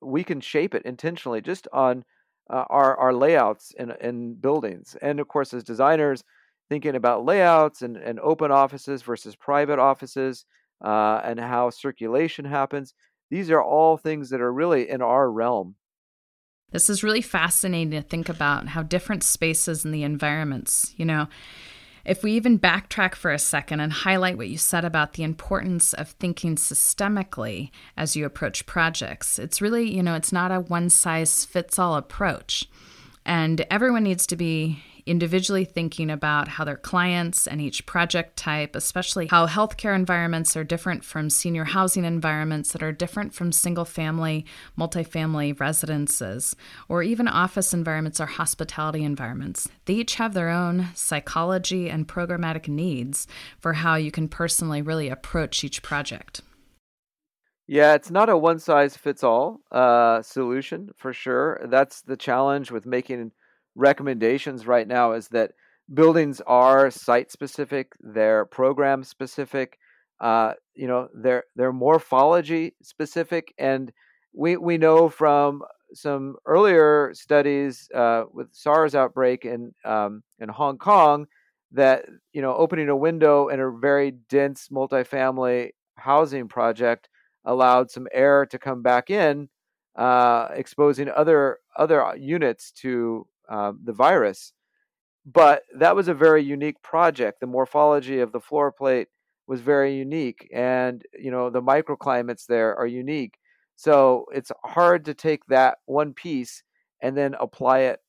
we 0.00 0.24
can 0.24 0.40
shape 0.40 0.74
it 0.74 0.84
intentionally 0.84 1.40
just 1.40 1.66
on 1.72 2.04
uh, 2.50 2.64
our 2.68 2.96
our 2.98 3.14
layouts 3.14 3.72
in 3.78 3.92
in 4.00 4.34
buildings, 4.34 4.96
and 5.00 5.20
of 5.20 5.28
course 5.28 5.54
as 5.54 5.64
designers 5.64 6.22
thinking 6.68 6.94
about 6.94 7.24
layouts 7.24 7.82
and, 7.82 7.96
and 7.96 8.20
open 8.20 8.50
offices 8.50 9.02
versus 9.02 9.36
private 9.36 9.78
offices 9.78 10.46
uh, 10.84 11.20
and 11.24 11.38
how 11.38 11.70
circulation 11.70 12.44
happens. 12.44 12.94
These 13.30 13.50
are 13.50 13.62
all 13.62 13.96
things 13.96 14.30
that 14.30 14.40
are 14.40 14.52
really 14.52 14.88
in 14.88 15.02
our 15.02 15.30
realm 15.30 15.76
This 16.72 16.90
is 16.90 17.02
really 17.02 17.22
fascinating 17.22 17.90
to 17.92 18.02
think 18.02 18.28
about 18.28 18.68
how 18.68 18.82
different 18.82 19.22
spaces 19.22 19.84
and 19.84 19.94
the 19.94 20.02
environments, 20.02 20.94
you 20.96 21.04
know, 21.04 21.28
if 22.04 22.22
we 22.22 22.32
even 22.32 22.58
backtrack 22.58 23.14
for 23.14 23.32
a 23.32 23.38
second 23.38 23.80
and 23.80 23.92
highlight 23.92 24.36
what 24.36 24.48
you 24.48 24.58
said 24.58 24.84
about 24.84 25.14
the 25.14 25.22
importance 25.22 25.94
of 25.94 26.10
thinking 26.10 26.56
systemically 26.56 27.70
as 27.96 28.14
you 28.14 28.26
approach 28.26 28.66
projects, 28.66 29.38
it's 29.38 29.62
really, 29.62 29.94
you 29.94 30.02
know, 30.02 30.14
it's 30.14 30.32
not 30.32 30.52
a 30.52 30.60
one 30.60 30.90
size 30.90 31.44
fits 31.44 31.78
all 31.78 31.96
approach. 31.96 32.68
And 33.24 33.64
everyone 33.70 34.02
needs 34.02 34.26
to 34.26 34.36
be 34.36 34.82
individually 35.06 35.64
thinking 35.64 36.10
about 36.10 36.48
how 36.48 36.64
their 36.64 36.76
clients 36.76 37.46
and 37.46 37.60
each 37.60 37.86
project 37.86 38.36
type, 38.36 38.74
especially 38.74 39.26
how 39.26 39.46
healthcare 39.46 39.94
environments 39.94 40.56
are 40.56 40.64
different 40.64 41.04
from 41.04 41.30
senior 41.30 41.64
housing 41.64 42.04
environments 42.04 42.72
that 42.72 42.82
are 42.82 42.92
different 42.92 43.34
from 43.34 43.52
single 43.52 43.84
family, 43.84 44.46
multifamily 44.78 45.58
residences, 45.58 46.56
or 46.88 47.02
even 47.02 47.28
office 47.28 47.74
environments 47.74 48.20
or 48.20 48.26
hospitality 48.26 49.04
environments. 49.04 49.68
They 49.84 49.94
each 49.94 50.14
have 50.16 50.34
their 50.34 50.48
own 50.48 50.88
psychology 50.94 51.90
and 51.90 52.08
programmatic 52.08 52.68
needs 52.68 53.26
for 53.58 53.74
how 53.74 53.96
you 53.96 54.10
can 54.10 54.28
personally 54.28 54.82
really 54.82 55.08
approach 55.08 55.64
each 55.64 55.82
project. 55.82 56.40
Yeah, 57.66 57.94
it's 57.94 58.10
not 58.10 58.28
a 58.28 58.36
one 58.36 58.58
size 58.58 58.96
fits 58.96 59.24
all 59.24 59.60
uh, 59.72 60.20
solution 60.20 60.90
for 60.96 61.12
sure. 61.14 61.60
That's 61.66 62.02
the 62.02 62.16
challenge 62.16 62.70
with 62.70 62.84
making 62.84 63.32
recommendations 63.74 64.66
right 64.66 64.86
now 64.86 65.12
is 65.12 65.28
that 65.28 65.52
buildings 65.92 66.40
are 66.46 66.90
site 66.90 67.30
specific, 67.30 67.92
they're 68.00 68.44
program 68.46 69.04
specific, 69.04 69.78
uh, 70.20 70.52
you 70.74 70.86
know, 70.86 71.08
they're 71.14 71.44
they're 71.56 71.72
morphology 71.72 72.74
specific, 72.82 73.52
and 73.58 73.92
we 74.32 74.56
we 74.56 74.78
know 74.78 75.08
from 75.08 75.62
some 75.92 76.36
earlier 76.46 77.12
studies 77.14 77.88
uh, 77.94 78.24
with 78.32 78.48
SARS 78.52 78.94
outbreak 78.94 79.44
in 79.44 79.72
um, 79.84 80.22
in 80.38 80.48
Hong 80.48 80.78
Kong 80.78 81.26
that 81.72 82.04
you 82.32 82.42
know 82.42 82.54
opening 82.54 82.88
a 82.88 82.96
window 82.96 83.48
in 83.48 83.60
a 83.60 83.70
very 83.70 84.12
dense 84.28 84.68
multifamily 84.72 85.70
housing 85.96 86.48
project 86.48 87.08
allowed 87.44 87.90
some 87.90 88.06
air 88.12 88.46
to 88.46 88.58
come 88.58 88.82
back 88.82 89.10
in, 89.10 89.48
uh, 89.96 90.48
exposing 90.54 91.10
other 91.10 91.58
other 91.76 92.14
units 92.16 92.70
to 92.72 93.26
uh, 93.48 93.72
the 93.82 93.92
virus. 93.92 94.52
But 95.26 95.62
that 95.78 95.96
was 95.96 96.08
a 96.08 96.14
very 96.14 96.42
unique 96.42 96.80
project. 96.82 97.40
The 97.40 97.46
morphology 97.46 98.20
of 98.20 98.32
the 98.32 98.40
floor 98.40 98.70
plate 98.72 99.08
was 99.46 99.60
very 99.60 99.94
unique, 99.94 100.48
and 100.52 101.02
you 101.18 101.30
know 101.30 101.50
the 101.50 101.62
microclimates 101.62 102.46
there 102.46 102.76
are 102.76 102.86
unique. 102.86 103.34
So 103.76 104.26
it's 104.32 104.52
hard 104.64 105.04
to 105.06 105.14
take 105.14 105.44
that 105.46 105.78
one 105.86 106.14
piece 106.14 106.62
and 107.02 107.16
then 107.16 107.34
apply 107.40 107.80
it 107.80 108.00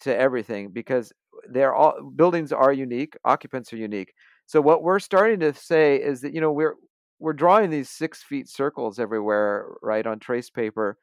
to 0.00 0.16
everything 0.16 0.70
because 0.70 1.12
they're 1.48 1.74
all 1.74 2.12
buildings 2.16 2.52
are 2.52 2.72
unique, 2.72 3.16
occupants 3.24 3.72
are 3.72 3.76
unique. 3.76 4.12
So 4.46 4.60
what 4.60 4.82
we're 4.82 4.98
starting 4.98 5.40
to 5.40 5.54
say 5.54 5.96
is 5.96 6.20
that 6.22 6.34
you 6.34 6.40
know 6.40 6.52
we're 6.52 6.74
we're 7.20 7.32
drawing 7.32 7.70
these 7.70 7.90
six 7.90 8.22
feet 8.22 8.48
circles 8.48 8.98
everywhere, 8.98 9.66
right, 9.82 10.06
on 10.06 10.18
trace 10.18 10.50
paper, 10.50 10.98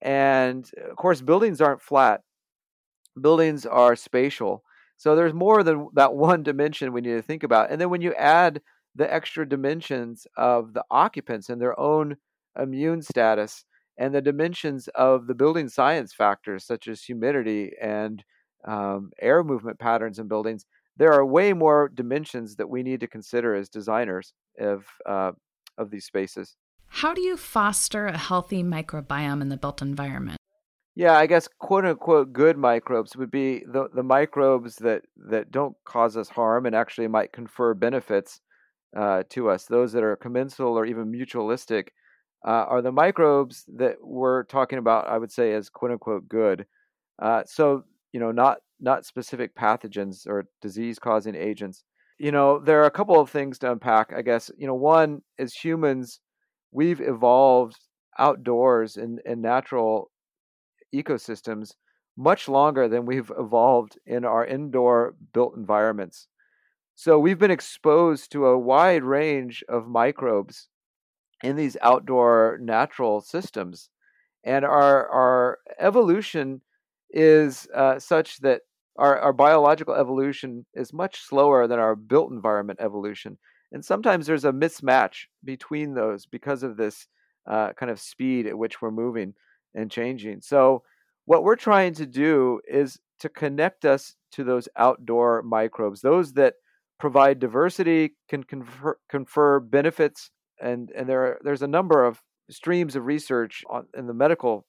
and 0.00 0.68
of 0.90 0.96
course 0.96 1.20
buildings 1.20 1.60
aren't 1.60 1.82
flat 1.82 2.22
buildings 3.20 3.66
are 3.66 3.96
spatial. 3.96 4.62
So 4.96 5.16
there's 5.16 5.34
more 5.34 5.62
than 5.62 5.88
that 5.94 6.14
one 6.14 6.42
dimension 6.42 6.92
we 6.92 7.00
need 7.00 7.14
to 7.14 7.22
think 7.22 7.42
about. 7.42 7.70
And 7.70 7.80
then 7.80 7.90
when 7.90 8.02
you 8.02 8.14
add 8.14 8.60
the 8.94 9.12
extra 9.12 9.48
dimensions 9.48 10.26
of 10.36 10.74
the 10.74 10.84
occupants 10.90 11.48
and 11.48 11.60
their 11.60 11.78
own 11.78 12.16
immune 12.60 13.02
status 13.02 13.64
and 13.98 14.14
the 14.14 14.20
dimensions 14.20 14.88
of 14.94 15.26
the 15.26 15.34
building 15.34 15.68
science 15.68 16.12
factors 16.12 16.64
such 16.64 16.88
as 16.88 17.02
humidity 17.02 17.72
and 17.80 18.22
um, 18.66 19.10
air 19.20 19.42
movement 19.42 19.78
patterns 19.78 20.18
in 20.18 20.28
buildings, 20.28 20.66
there 20.96 21.12
are 21.12 21.24
way 21.24 21.52
more 21.52 21.90
dimensions 21.92 22.56
that 22.56 22.68
we 22.68 22.82
need 22.82 23.00
to 23.00 23.06
consider 23.06 23.54
as 23.54 23.68
designers 23.68 24.34
of 24.60 24.84
uh, 25.06 25.32
of 25.78 25.90
these 25.90 26.04
spaces. 26.04 26.56
How 26.86 27.14
do 27.14 27.22
you 27.22 27.38
foster 27.38 28.06
a 28.06 28.18
healthy 28.18 28.62
microbiome 28.62 29.40
in 29.40 29.48
the 29.48 29.56
built 29.56 29.80
environment? 29.80 30.36
Yeah, 30.94 31.16
I 31.16 31.26
guess 31.26 31.48
quote 31.58 31.86
unquote 31.86 32.32
good 32.32 32.58
microbes 32.58 33.16
would 33.16 33.30
be 33.30 33.64
the, 33.66 33.88
the 33.94 34.02
microbes 34.02 34.76
that, 34.76 35.02
that 35.28 35.50
don't 35.50 35.74
cause 35.84 36.16
us 36.16 36.28
harm 36.28 36.66
and 36.66 36.74
actually 36.76 37.08
might 37.08 37.32
confer 37.32 37.74
benefits 37.74 38.40
uh, 38.96 39.22
to 39.30 39.50
us. 39.50 39.66
Those 39.66 39.92
that 39.92 40.02
are 40.02 40.16
commensal 40.16 40.78
or 40.78 40.86
even 40.86 41.12
mutualistic 41.12 41.88
uh, 42.46 42.50
are 42.68 42.82
the 42.82 42.92
microbes 42.92 43.64
that 43.76 43.96
we're 44.02 44.44
talking 44.44 44.78
about, 44.78 45.08
I 45.08 45.18
would 45.18 45.32
say, 45.32 45.54
as 45.54 45.70
quote 45.70 45.92
unquote 45.92 46.28
good. 46.28 46.66
Uh, 47.20 47.44
so, 47.46 47.84
you 48.12 48.20
know, 48.20 48.32
not 48.32 48.58
not 48.80 49.06
specific 49.06 49.54
pathogens 49.56 50.26
or 50.26 50.46
disease 50.62 50.98
causing 50.98 51.36
agents. 51.36 51.84
You 52.18 52.32
know, 52.32 52.60
there 52.60 52.82
are 52.82 52.86
a 52.86 52.90
couple 52.92 53.18
of 53.20 53.30
things 53.30 53.58
to 53.60 53.72
unpack, 53.72 54.12
I 54.14 54.22
guess. 54.22 54.50
You 54.58 54.66
know, 54.66 54.74
one 54.74 55.22
is 55.38 55.54
humans, 55.54 56.20
we've 56.72 57.00
evolved 57.00 57.78
outdoors 58.18 58.96
in, 58.98 59.20
in 59.26 59.40
natural 59.40 60.11
ecosystems 60.94 61.74
much 62.16 62.48
longer 62.48 62.88
than 62.88 63.06
we've 63.06 63.32
evolved 63.38 63.98
in 64.06 64.24
our 64.24 64.44
indoor 64.44 65.14
built 65.32 65.56
environments. 65.56 66.28
So 66.94 67.18
we've 67.18 67.38
been 67.38 67.50
exposed 67.50 68.30
to 68.32 68.46
a 68.46 68.58
wide 68.58 69.02
range 69.02 69.64
of 69.68 69.88
microbes 69.88 70.68
in 71.42 71.56
these 71.56 71.76
outdoor 71.82 72.58
natural 72.60 73.20
systems. 73.20 73.88
And 74.44 74.64
our, 74.64 75.08
our 75.08 75.58
evolution 75.78 76.60
is 77.10 77.66
uh, 77.74 77.98
such 77.98 78.38
that 78.38 78.62
our, 78.98 79.18
our 79.18 79.32
biological 79.32 79.94
evolution 79.94 80.66
is 80.74 80.92
much 80.92 81.20
slower 81.22 81.66
than 81.66 81.78
our 81.78 81.96
built 81.96 82.30
environment 82.30 82.78
evolution. 82.82 83.38
And 83.72 83.84
sometimes 83.84 84.26
there's 84.26 84.44
a 84.44 84.52
mismatch 84.52 85.24
between 85.44 85.94
those 85.94 86.26
because 86.26 86.62
of 86.62 86.76
this 86.76 87.06
uh, 87.50 87.72
kind 87.72 87.90
of 87.90 87.98
speed 87.98 88.46
at 88.46 88.58
which 88.58 88.82
we're 88.82 88.90
moving 88.90 89.34
and 89.74 89.90
changing. 89.90 90.40
So, 90.40 90.82
what 91.24 91.44
we're 91.44 91.56
trying 91.56 91.94
to 91.94 92.06
do 92.06 92.60
is 92.68 92.98
to 93.20 93.28
connect 93.28 93.84
us 93.84 94.16
to 94.32 94.44
those 94.44 94.68
outdoor 94.76 95.42
microbes, 95.42 96.00
those 96.00 96.32
that 96.32 96.54
provide 96.98 97.38
diversity, 97.38 98.14
can 98.28 98.42
confer, 98.42 98.96
confer 99.08 99.60
benefits, 99.60 100.30
and 100.60 100.90
and 100.90 101.08
there 101.08 101.22
are, 101.22 101.38
there's 101.42 101.62
a 101.62 101.68
number 101.68 102.04
of 102.04 102.20
streams 102.50 102.96
of 102.96 103.06
research 103.06 103.62
on, 103.70 103.86
in 103.96 104.06
the 104.06 104.14
medical 104.14 104.66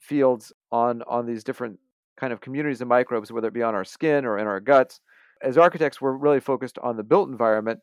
fields 0.00 0.52
on 0.72 1.02
on 1.02 1.26
these 1.26 1.44
different 1.44 1.78
kind 2.18 2.32
of 2.32 2.40
communities 2.40 2.80
of 2.80 2.88
microbes, 2.88 3.32
whether 3.32 3.48
it 3.48 3.54
be 3.54 3.62
on 3.62 3.74
our 3.74 3.84
skin 3.84 4.24
or 4.24 4.38
in 4.38 4.46
our 4.46 4.60
guts. 4.60 5.00
As 5.42 5.56
architects, 5.56 6.00
we're 6.00 6.12
really 6.12 6.40
focused 6.40 6.78
on 6.78 6.96
the 6.96 7.02
built 7.02 7.28
environment, 7.28 7.80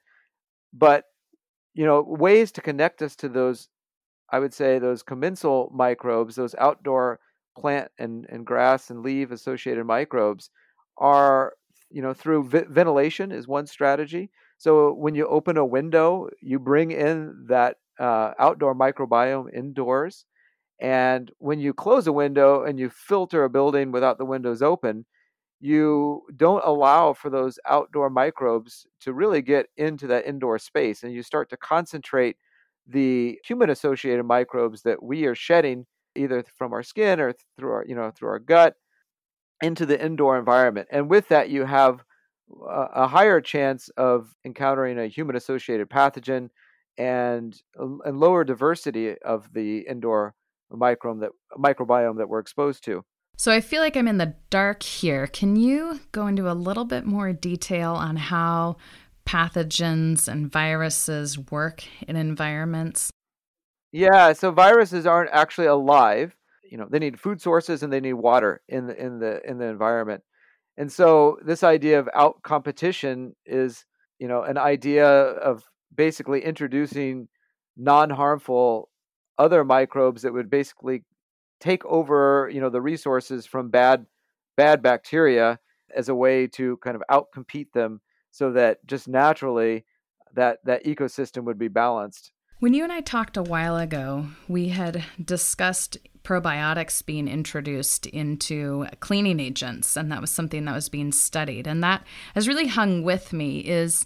but 0.73 1.05
you 1.73 1.85
know 1.85 2.03
ways 2.07 2.51
to 2.53 2.61
connect 2.61 3.01
us 3.01 3.15
to 3.17 3.29
those 3.29 3.69
I 4.31 4.39
would 4.39 4.53
say 4.53 4.79
those 4.79 5.03
commensal 5.03 5.71
microbes, 5.73 6.35
those 6.35 6.55
outdoor 6.55 7.19
plant 7.57 7.91
and, 7.97 8.25
and 8.29 8.45
grass 8.45 8.89
and 8.89 9.01
leaf 9.01 9.31
associated 9.31 9.85
microbes 9.85 10.49
are, 10.97 11.53
you 11.89 12.01
know, 12.01 12.13
through 12.13 12.49
ventilation 12.49 13.31
is 13.31 13.47
one 13.47 13.67
strategy. 13.67 14.29
So 14.57 14.93
when 14.93 15.15
you 15.15 15.27
open 15.27 15.57
a 15.57 15.65
window, 15.65 16.29
you 16.41 16.59
bring 16.59 16.91
in 16.91 17.45
that 17.47 17.77
uh, 17.99 18.33
outdoor 18.39 18.75
microbiome 18.75 19.53
indoors. 19.53 20.25
And 20.79 21.31
when 21.39 21.59
you 21.59 21.73
close 21.73 22.05
a 22.07 22.13
window 22.13 22.63
and 22.63 22.79
you 22.79 22.89
filter 22.89 23.43
a 23.43 23.49
building 23.49 23.91
without 23.91 24.17
the 24.17 24.25
windows 24.25 24.61
open, 24.61 25.05
you 25.59 26.21
don't 26.35 26.63
allow 26.63 27.13
for 27.13 27.29
those 27.31 27.57
outdoor 27.65 28.09
microbes 28.09 28.85
to 29.01 29.13
really 29.13 29.41
get 29.41 29.67
into 29.77 30.05
that 30.07 30.27
indoor 30.27 30.59
space. 30.59 31.03
And 31.03 31.13
you 31.13 31.23
start 31.23 31.49
to 31.49 31.57
concentrate 31.57 32.37
the 32.87 33.39
human 33.45 33.69
associated 33.69 34.23
microbes 34.23 34.81
that 34.83 35.03
we 35.03 35.25
are 35.25 35.35
shedding 35.35 35.85
either 36.15 36.43
from 36.57 36.73
our 36.73 36.83
skin 36.83 37.19
or 37.19 37.33
through 37.57 37.71
our 37.71 37.85
you 37.87 37.95
know 37.95 38.11
through 38.11 38.29
our 38.29 38.39
gut 38.39 38.75
into 39.61 39.85
the 39.85 40.03
indoor 40.03 40.37
environment 40.37 40.87
and 40.91 41.09
with 41.09 41.27
that 41.27 41.49
you 41.49 41.65
have 41.65 42.03
a 42.69 43.07
higher 43.07 43.41
chance 43.41 43.89
of 43.97 44.33
encountering 44.45 44.97
a 44.97 45.07
human 45.07 45.35
associated 45.35 45.89
pathogen 45.89 46.49
and 46.97 47.61
and 47.75 48.19
lower 48.19 48.43
diversity 48.43 49.15
of 49.19 49.51
the 49.53 49.79
indoor 49.79 50.33
microbiome 50.71 51.19
that 51.19 51.31
microbiome 51.57 52.17
that 52.17 52.29
we're 52.29 52.39
exposed 52.39 52.83
to 52.83 53.03
so 53.39 53.51
I 53.51 53.61
feel 53.61 53.83
like 53.83 53.95
I'm 53.95 54.07
in 54.07 54.17
the 54.17 54.33
dark 54.49 54.81
here. 54.81 55.27
Can 55.27 55.55
you 55.55 55.99
go 56.11 56.25
into 56.25 56.51
a 56.51 56.53
little 56.53 56.85
bit 56.85 57.05
more 57.05 57.33
detail 57.33 57.93
on 57.93 58.15
how 58.15 58.77
pathogens 59.27 60.27
and 60.27 60.51
viruses 60.51 61.37
work 61.37 61.83
in 62.07 62.15
environments? 62.15 63.11
Yeah, 63.91 64.33
so 64.33 64.51
viruses 64.51 65.05
aren't 65.05 65.31
actually 65.31 65.67
alive. 65.67 66.35
You 66.69 66.77
know, 66.77 66.87
they 66.89 66.99
need 66.99 67.19
food 67.19 67.41
sources 67.41 67.83
and 67.83 67.91
they 67.91 67.99
need 67.99 68.13
water 68.13 68.61
in 68.67 68.87
the 68.87 68.95
in 68.95 69.19
the 69.19 69.41
in 69.47 69.57
the 69.57 69.65
environment. 69.65 70.23
And 70.77 70.91
so 70.91 71.39
this 71.43 71.63
idea 71.63 71.99
of 71.99 72.09
out 72.13 72.41
competition 72.43 73.35
is, 73.45 73.85
you 74.19 74.27
know, 74.27 74.43
an 74.43 74.57
idea 74.57 75.07
of 75.07 75.63
basically 75.95 76.43
introducing 76.43 77.27
non-harmful 77.75 78.89
other 79.37 79.63
microbes 79.63 80.21
that 80.21 80.33
would 80.33 80.49
basically 80.49 81.03
take 81.59 81.85
over, 81.85 82.49
you 82.53 82.61
know, 82.61 82.69
the 82.69 82.81
resources 82.81 83.45
from 83.45 83.69
bad 83.69 84.05
bad 84.55 84.81
bacteria 84.81 85.59
as 85.95 86.09
a 86.09 86.15
way 86.15 86.47
to 86.47 86.77
kind 86.77 86.95
of 86.95 87.03
outcompete 87.09 87.71
them 87.73 88.01
so 88.37 88.51
that 88.51 88.85
just 88.85 89.07
naturally 89.07 89.83
that 90.35 90.59
that 90.63 90.85
ecosystem 90.85 91.43
would 91.45 91.57
be 91.57 91.69
balanced. 91.69 92.31
When 92.59 92.75
you 92.75 92.83
and 92.83 92.93
I 92.93 93.01
talked 93.01 93.35
a 93.35 93.41
while 93.43 93.77
ago, 93.77 94.27
we 94.47 94.69
had 94.69 95.03
discussed 95.23 95.97
probiotics 96.23 97.03
being 97.03 97.27
introduced 97.27 98.05
into 98.05 98.85
cleaning 98.99 99.39
agents 99.39 99.95
and 99.95 100.11
that 100.11 100.21
was 100.21 100.29
something 100.29 100.65
that 100.65 100.75
was 100.75 100.89
being 100.89 101.11
studied 101.11 101.65
and 101.65 101.81
that 101.83 102.03
has 102.35 102.47
really 102.47 102.67
hung 102.67 103.01
with 103.01 103.31
me 103.31 103.59
is 103.59 104.05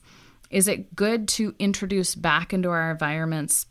is 0.51 0.67
it 0.67 0.95
good 0.95 1.27
to 1.27 1.55
introduce 1.57 2.13
back 2.13 2.53
into 2.53 2.69
our 2.69 2.91
environments 2.91 3.65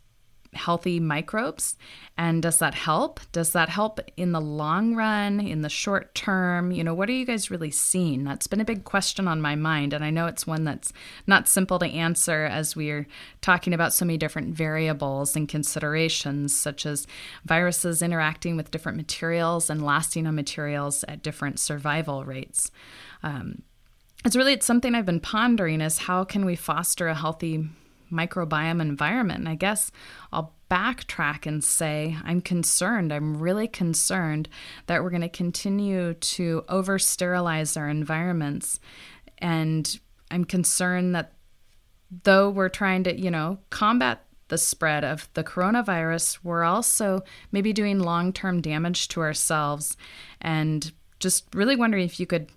healthy 0.53 0.99
microbes. 0.99 1.77
And 2.17 2.41
does 2.41 2.59
that 2.59 2.73
help? 2.73 3.19
Does 3.31 3.53
that 3.53 3.69
help 3.69 3.99
in 4.17 4.31
the 4.31 4.41
long 4.41 4.95
run, 4.95 5.39
in 5.39 5.61
the 5.61 5.69
short 5.69 6.13
term? 6.13 6.71
You 6.71 6.83
know, 6.83 6.93
what 6.93 7.09
are 7.09 7.13
you 7.13 7.25
guys 7.25 7.49
really 7.49 7.71
seeing? 7.71 8.23
That's 8.23 8.47
been 8.47 8.61
a 8.61 8.65
big 8.65 8.83
question 8.83 9.27
on 9.27 9.41
my 9.41 9.55
mind. 9.55 9.93
And 9.93 10.03
I 10.03 10.09
know 10.09 10.27
it's 10.27 10.45
one 10.45 10.63
that's 10.63 10.91
not 11.25 11.47
simple 11.47 11.79
to 11.79 11.85
answer 11.85 12.45
as 12.45 12.75
we're 12.75 13.07
talking 13.41 13.73
about 13.73 13.93
so 13.93 14.05
many 14.05 14.17
different 14.17 14.53
variables 14.53 15.35
and 15.35 15.47
considerations, 15.47 16.55
such 16.55 16.85
as 16.85 17.07
viruses 17.45 18.01
interacting 18.01 18.57
with 18.57 18.71
different 18.71 18.97
materials 18.97 19.69
and 19.69 19.83
lasting 19.83 20.27
on 20.27 20.35
materials 20.35 21.03
at 21.07 21.23
different 21.23 21.59
survival 21.59 22.25
rates. 22.25 22.71
Um, 23.23 23.63
it's 24.25 24.35
really 24.35 24.53
it's 24.53 24.65
something 24.65 24.93
I've 24.93 25.05
been 25.05 25.19
pondering 25.19 25.81
is 25.81 25.97
how 25.97 26.23
can 26.23 26.45
we 26.45 26.55
foster 26.55 27.07
a 27.07 27.15
healthy 27.15 27.69
microbiome 28.11 28.81
environment. 28.81 29.39
And 29.39 29.49
I 29.49 29.55
guess 29.55 29.91
I'll 30.31 30.53
backtrack 30.69 31.45
and 31.45 31.63
say 31.63 32.17
I'm 32.23 32.39
concerned. 32.39 33.11
I'm 33.11 33.37
really 33.37 33.67
concerned 33.67 34.47
that 34.87 35.03
we're 35.03 35.09
going 35.09 35.21
to 35.21 35.29
continue 35.29 36.13
to 36.13 36.63
over 36.69 36.97
sterilize 36.97 37.75
our 37.75 37.89
environments. 37.89 38.79
And 39.39 39.99
I'm 40.29 40.45
concerned 40.45 41.13
that 41.15 41.33
though 42.23 42.49
we're 42.49 42.69
trying 42.69 43.03
to, 43.03 43.19
you 43.19 43.29
know, 43.29 43.59
combat 43.69 44.25
the 44.47 44.57
spread 44.57 45.03
of 45.03 45.29
the 45.33 45.43
coronavirus, 45.43 46.39
we're 46.43 46.63
also 46.63 47.21
maybe 47.51 47.73
doing 47.73 47.99
long 47.99 48.31
term 48.31 48.61
damage 48.61 49.09
to 49.09 49.21
ourselves. 49.21 49.97
And 50.39 50.91
just 51.19 51.53
really 51.53 51.75
wondering 51.75 52.05
if 52.05 52.19
you 52.19 52.25
could 52.25 52.49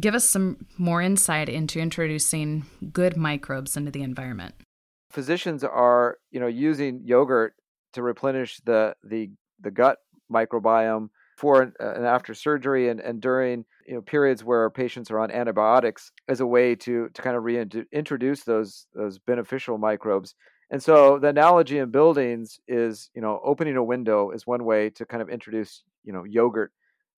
give 0.00 0.14
us 0.14 0.24
some 0.24 0.66
more 0.76 1.02
insight 1.02 1.48
into 1.48 1.80
introducing 1.80 2.64
good 2.92 3.16
microbes 3.16 3.76
into 3.76 3.90
the 3.90 4.02
environment 4.02 4.54
physicians 5.18 5.64
are 5.64 6.16
you 6.30 6.38
know 6.38 6.46
using 6.46 7.00
yogurt 7.04 7.54
to 7.92 8.04
replenish 8.04 8.60
the 8.64 8.94
the 9.02 9.28
the 9.60 9.72
gut 9.72 9.98
microbiome 10.32 11.08
for 11.36 11.60
and 11.60 12.06
after 12.06 12.34
surgery 12.34 12.88
and, 12.88 13.00
and 13.00 13.20
during 13.20 13.64
you 13.84 13.94
know 13.94 14.00
periods 14.00 14.44
where 14.44 14.70
patients 14.70 15.10
are 15.10 15.18
on 15.18 15.32
antibiotics 15.32 16.12
as 16.28 16.38
a 16.38 16.46
way 16.46 16.76
to 16.76 17.08
to 17.14 17.20
kind 17.20 17.36
of 17.36 17.42
reintroduce 17.42 18.44
those 18.44 18.86
those 18.94 19.18
beneficial 19.18 19.76
microbes. 19.76 20.36
And 20.70 20.80
so 20.80 21.18
the 21.18 21.28
analogy 21.28 21.78
in 21.78 21.90
buildings 21.90 22.60
is 22.68 23.10
you 23.12 23.20
know 23.20 23.40
opening 23.42 23.76
a 23.76 23.82
window 23.82 24.30
is 24.30 24.46
one 24.46 24.64
way 24.64 24.88
to 24.90 25.04
kind 25.04 25.20
of 25.20 25.28
introduce 25.28 25.82
you 26.04 26.12
know 26.12 26.22
yogurt 26.22 26.70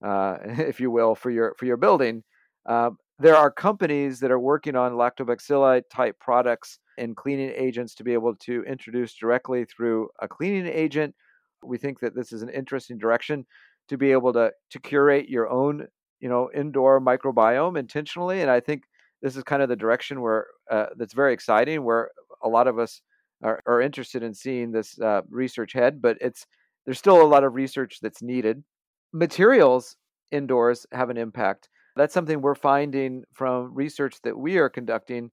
uh, 0.03 0.39
if 0.73 0.81
you 0.81 0.91
will 0.91 1.15
for 1.15 1.31
your 1.31 1.55
for 1.59 1.67
your 1.67 1.77
building. 1.77 2.23
Uh, 2.65 2.93
there 3.21 3.37
are 3.37 3.51
companies 3.51 4.19
that 4.21 4.31
are 4.31 4.41
working 4.41 4.75
on 4.75 4.93
lactobacilli 4.93 5.83
type 5.93 6.19
products 6.19 6.79
and 6.97 7.15
cleaning 7.15 7.53
agents 7.55 7.95
to 7.95 8.05
be 8.05 8.15
able 8.15 8.35
to 8.37 8.65
introduce 8.65 9.15
directly 9.15 9.67
through 9.67 10.09
a 10.21 10.27
cleaning 10.27 10.67
agent. 10.67 11.15
We 11.63 11.77
think 11.77 12.01
that 12.01 12.15
this 12.15 12.33
is 12.33 12.43
an 12.43 12.49
interesting 12.49 12.97
direction 12.97 13.47
to 13.89 13.99
be 13.99 14.13
able 14.13 14.33
to 14.33 14.53
to 14.71 14.79
curate 14.81 15.29
your 15.29 15.51
own, 15.51 15.87
you 16.21 16.31
know, 16.31 16.51
indoor 16.55 16.99
microbiome 16.99 17.79
intentionally. 17.79 18.41
And 18.41 18.51
I 18.51 18.61
think 18.61 18.85
this 19.21 19.37
is 19.37 19.45
kind 19.45 19.63
of 19.63 19.69
the 19.69 19.77
direction 19.77 20.23
where 20.23 20.47
uh, 20.71 20.87
that's 20.97 21.13
very 21.13 21.35
exciting, 21.35 21.85
where 21.85 22.11
a 22.43 22.49
lot 22.49 22.69
of 22.69 22.79
us 22.79 23.03
are, 23.43 23.61
are 23.67 23.83
interested 23.83 24.23
in 24.23 24.33
seeing 24.33 24.73
this 24.73 24.99
uh, 24.99 25.21
research 25.29 25.75
head. 25.75 26.01
But 26.01 26.17
it's 26.23 26.47
there's 26.87 26.99
still 26.99 27.21
a 27.21 27.29
lot 27.29 27.45
of 27.45 27.55
research 27.55 27.99
that's 28.01 28.23
needed. 28.23 28.65
Materials 29.13 29.97
indoors 30.31 30.87
have 30.93 31.11
an 31.11 31.19
impact. 31.19 31.69
That's 31.97 32.15
something 32.15 32.41
we're 32.41 32.55
finding 32.55 33.25
from 33.33 33.75
research 33.75 34.17
that 34.23 34.39
we 34.39 34.59
are 34.59 34.69
conducting 34.69 35.31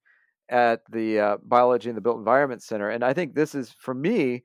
at 0.50 0.82
the 0.92 1.20
uh, 1.20 1.38
Biology 1.44 1.90
and 1.90 1.98
the 1.98 2.02
Built 2.02 2.18
Environment 2.18 2.64
Center. 2.64 2.90
And 2.90 3.04
I 3.04 3.14
think 3.14 3.36
this 3.36 3.54
is, 3.54 3.76
for 3.80 3.94
me, 3.94 4.44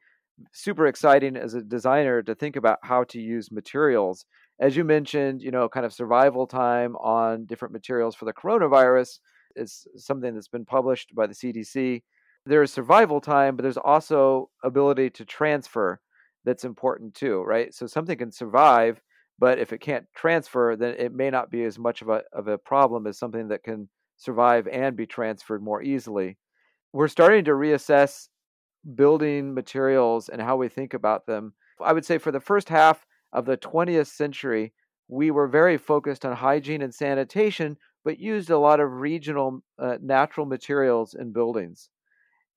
super 0.52 0.86
exciting 0.86 1.36
as 1.36 1.54
a 1.54 1.62
designer 1.62 2.22
to 2.22 2.34
think 2.34 2.56
about 2.56 2.78
how 2.82 3.04
to 3.04 3.20
use 3.20 3.52
materials. 3.52 4.24
As 4.60 4.76
you 4.76 4.84
mentioned, 4.84 5.42
you 5.42 5.50
know, 5.50 5.68
kind 5.68 5.86
of 5.86 5.92
survival 5.92 6.46
time 6.46 6.96
on 6.96 7.46
different 7.46 7.72
materials 7.72 8.14
for 8.14 8.24
the 8.24 8.32
coronavirus 8.32 9.18
is 9.56 9.86
something 9.96 10.34
that's 10.34 10.48
been 10.48 10.64
published 10.64 11.14
by 11.14 11.26
the 11.26 11.34
CDC. 11.34 12.02
There 12.46 12.62
is 12.62 12.72
survival 12.72 13.20
time, 13.20 13.56
but 13.56 13.62
there's 13.62 13.76
also 13.76 14.50
ability 14.64 15.10
to 15.10 15.24
transfer 15.24 16.00
that's 16.44 16.64
important 16.64 17.14
too, 17.14 17.42
right? 17.42 17.72
So 17.72 17.86
something 17.86 18.18
can 18.18 18.32
survive, 18.32 19.00
but 19.38 19.58
if 19.58 19.72
it 19.72 19.80
can't 19.80 20.06
transfer, 20.14 20.76
then 20.76 20.94
it 20.98 21.12
may 21.12 21.30
not 21.30 21.50
be 21.50 21.64
as 21.64 21.78
much 21.78 22.02
of 22.02 22.08
a 22.08 22.22
of 22.32 22.48
a 22.48 22.58
problem 22.58 23.06
as 23.06 23.18
something 23.18 23.48
that 23.48 23.64
can 23.64 23.88
survive 24.16 24.68
and 24.68 24.96
be 24.96 25.06
transferred 25.06 25.62
more 25.62 25.82
easily. 25.82 26.38
We're 26.92 27.08
starting 27.08 27.44
to 27.46 27.52
reassess 27.52 28.28
building 28.94 29.54
materials 29.54 30.28
and 30.28 30.40
how 30.40 30.56
we 30.56 30.68
think 30.68 30.94
about 30.94 31.26
them. 31.26 31.54
I 31.80 31.92
would 31.92 32.04
say 32.04 32.18
for 32.18 32.32
the 32.32 32.40
first 32.40 32.68
half 32.68 33.06
of 33.32 33.46
the 33.46 33.56
20th 33.56 34.08
century, 34.08 34.72
we 35.08 35.30
were 35.30 35.48
very 35.48 35.78
focused 35.78 36.24
on 36.24 36.36
hygiene 36.36 36.82
and 36.82 36.94
sanitation, 36.94 37.76
but 38.04 38.18
used 38.18 38.50
a 38.50 38.58
lot 38.58 38.80
of 38.80 38.92
regional 38.92 39.62
uh, 39.78 39.98
natural 40.00 40.46
materials 40.46 41.14
in 41.14 41.32
buildings. 41.32 41.88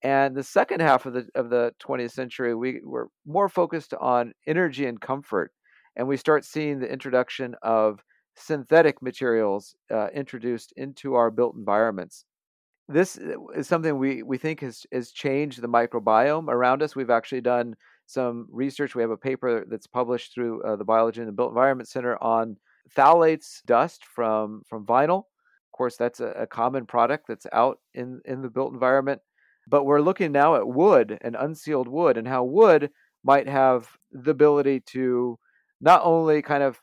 And 0.04 0.36
the 0.36 0.44
second 0.44 0.82
half 0.82 1.06
of 1.06 1.14
the 1.14 1.28
of 1.34 1.50
the 1.50 1.74
20th 1.86 2.12
century, 2.12 2.54
we 2.54 2.82
were 2.84 3.10
more 3.26 3.50
focused 3.50 3.94
on 3.94 4.34
energy 4.46 4.86
and 4.86 5.02
comfort, 5.02 5.52
and 5.96 6.08
we 6.08 6.18
start 6.18 6.46
seeing 6.46 6.80
the 6.80 6.92
introduction 6.92 7.56
of 7.62 8.04
synthetic 8.36 9.02
materials 9.02 9.76
uh, 9.92 10.08
introduced 10.14 10.74
into 10.76 11.16
our 11.16 11.32
built 11.32 11.56
environments. 11.56 12.26
This 12.88 13.18
uh, 13.18 13.48
is 13.56 13.68
something 13.68 13.98
we, 13.98 14.24
we 14.24 14.38
think 14.38 14.60
has, 14.60 14.86
has 14.92 15.12
changed 15.12 15.62
the 15.62 15.70
microbiome 15.70 16.50
around 16.50 16.84
us. 16.84 16.96
We've 16.96 17.10
actually 17.10 17.42
done 17.42 17.76
some 18.06 18.48
research. 18.52 18.94
We 18.94 19.02
have 19.02 19.12
a 19.12 19.18
paper 19.18 19.66
that's 19.68 19.88
published 19.88 20.34
through 20.34 20.62
uh, 20.64 20.76
the 20.76 20.84
Biology 20.84 21.22
and 21.22 21.28
the 21.28 21.34
Built 21.34 21.50
Environment 21.50 21.88
Center 21.88 22.22
on 22.22 22.58
phthalates 22.96 23.64
dust 23.66 24.04
from, 24.06 24.62
from 24.68 24.86
vinyl. 24.86 25.20
Of 25.20 25.78
course, 25.78 25.98
that's 25.98 26.20
a, 26.20 26.28
a 26.28 26.48
common 26.48 26.86
product 26.86 27.26
that's 27.28 27.48
out 27.52 27.80
in, 27.94 28.22
in 28.26 28.42
the 28.42 28.50
built 28.50 28.74
environment. 28.74 29.22
But 29.68 29.86
we're 29.86 30.02
looking 30.02 30.32
now 30.32 30.56
at 30.56 30.68
wood 30.68 31.18
and 31.22 31.36
unsealed 31.36 31.88
wood 31.88 32.18
and 32.18 32.28
how 32.28 32.44
wood 32.44 32.92
might 33.24 33.48
have 33.48 33.90
the 34.12 34.32
ability 34.32 34.82
to 34.82 35.40
not 35.82 36.02
only 36.04 36.42
kind 36.42 36.64
of 36.64 36.80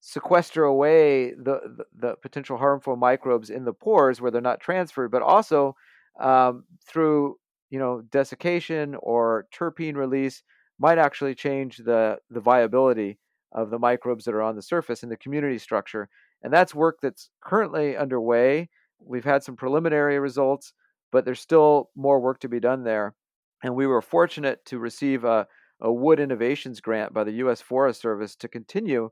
sequester 0.00 0.64
away 0.64 1.30
the, 1.30 1.60
the, 1.76 1.84
the 1.94 2.16
potential 2.16 2.56
harmful 2.56 2.96
microbes 2.96 3.50
in 3.50 3.64
the 3.64 3.72
pores 3.72 4.20
where 4.20 4.30
they're 4.30 4.40
not 4.40 4.60
transferred, 4.60 5.10
but 5.10 5.22
also 5.22 5.76
um, 6.20 6.64
through 6.86 7.36
you 7.70 7.78
know 7.78 8.02
desiccation 8.10 8.94
or 9.00 9.46
terpene 9.56 9.96
release 9.96 10.42
might 10.78 10.98
actually 10.98 11.34
change 11.34 11.78
the 11.78 12.18
the 12.30 12.40
viability 12.40 13.18
of 13.52 13.70
the 13.70 13.78
microbes 13.78 14.24
that 14.24 14.34
are 14.34 14.42
on 14.42 14.56
the 14.56 14.62
surface 14.62 15.02
in 15.02 15.08
the 15.08 15.16
community 15.16 15.58
structure. 15.58 16.08
And 16.42 16.52
that's 16.52 16.74
work 16.74 16.98
that's 17.02 17.30
currently 17.40 17.96
underway. 17.96 18.68
We've 18.98 19.24
had 19.24 19.42
some 19.42 19.56
preliminary 19.56 20.18
results, 20.18 20.72
but 21.10 21.24
there's 21.24 21.40
still 21.40 21.90
more 21.94 22.18
work 22.18 22.40
to 22.40 22.48
be 22.48 22.60
done 22.60 22.84
there. 22.84 23.14
And 23.62 23.74
we 23.74 23.86
were 23.86 24.02
fortunate 24.02 24.64
to 24.66 24.78
receive 24.78 25.24
a, 25.24 25.46
a 25.82 25.92
Wood 25.92 26.20
Innovations 26.20 26.80
grant 26.80 27.12
by 27.12 27.24
the 27.24 27.32
U.S. 27.32 27.60
Forest 27.60 28.00
Service 28.00 28.36
to 28.36 28.48
continue 28.48 29.10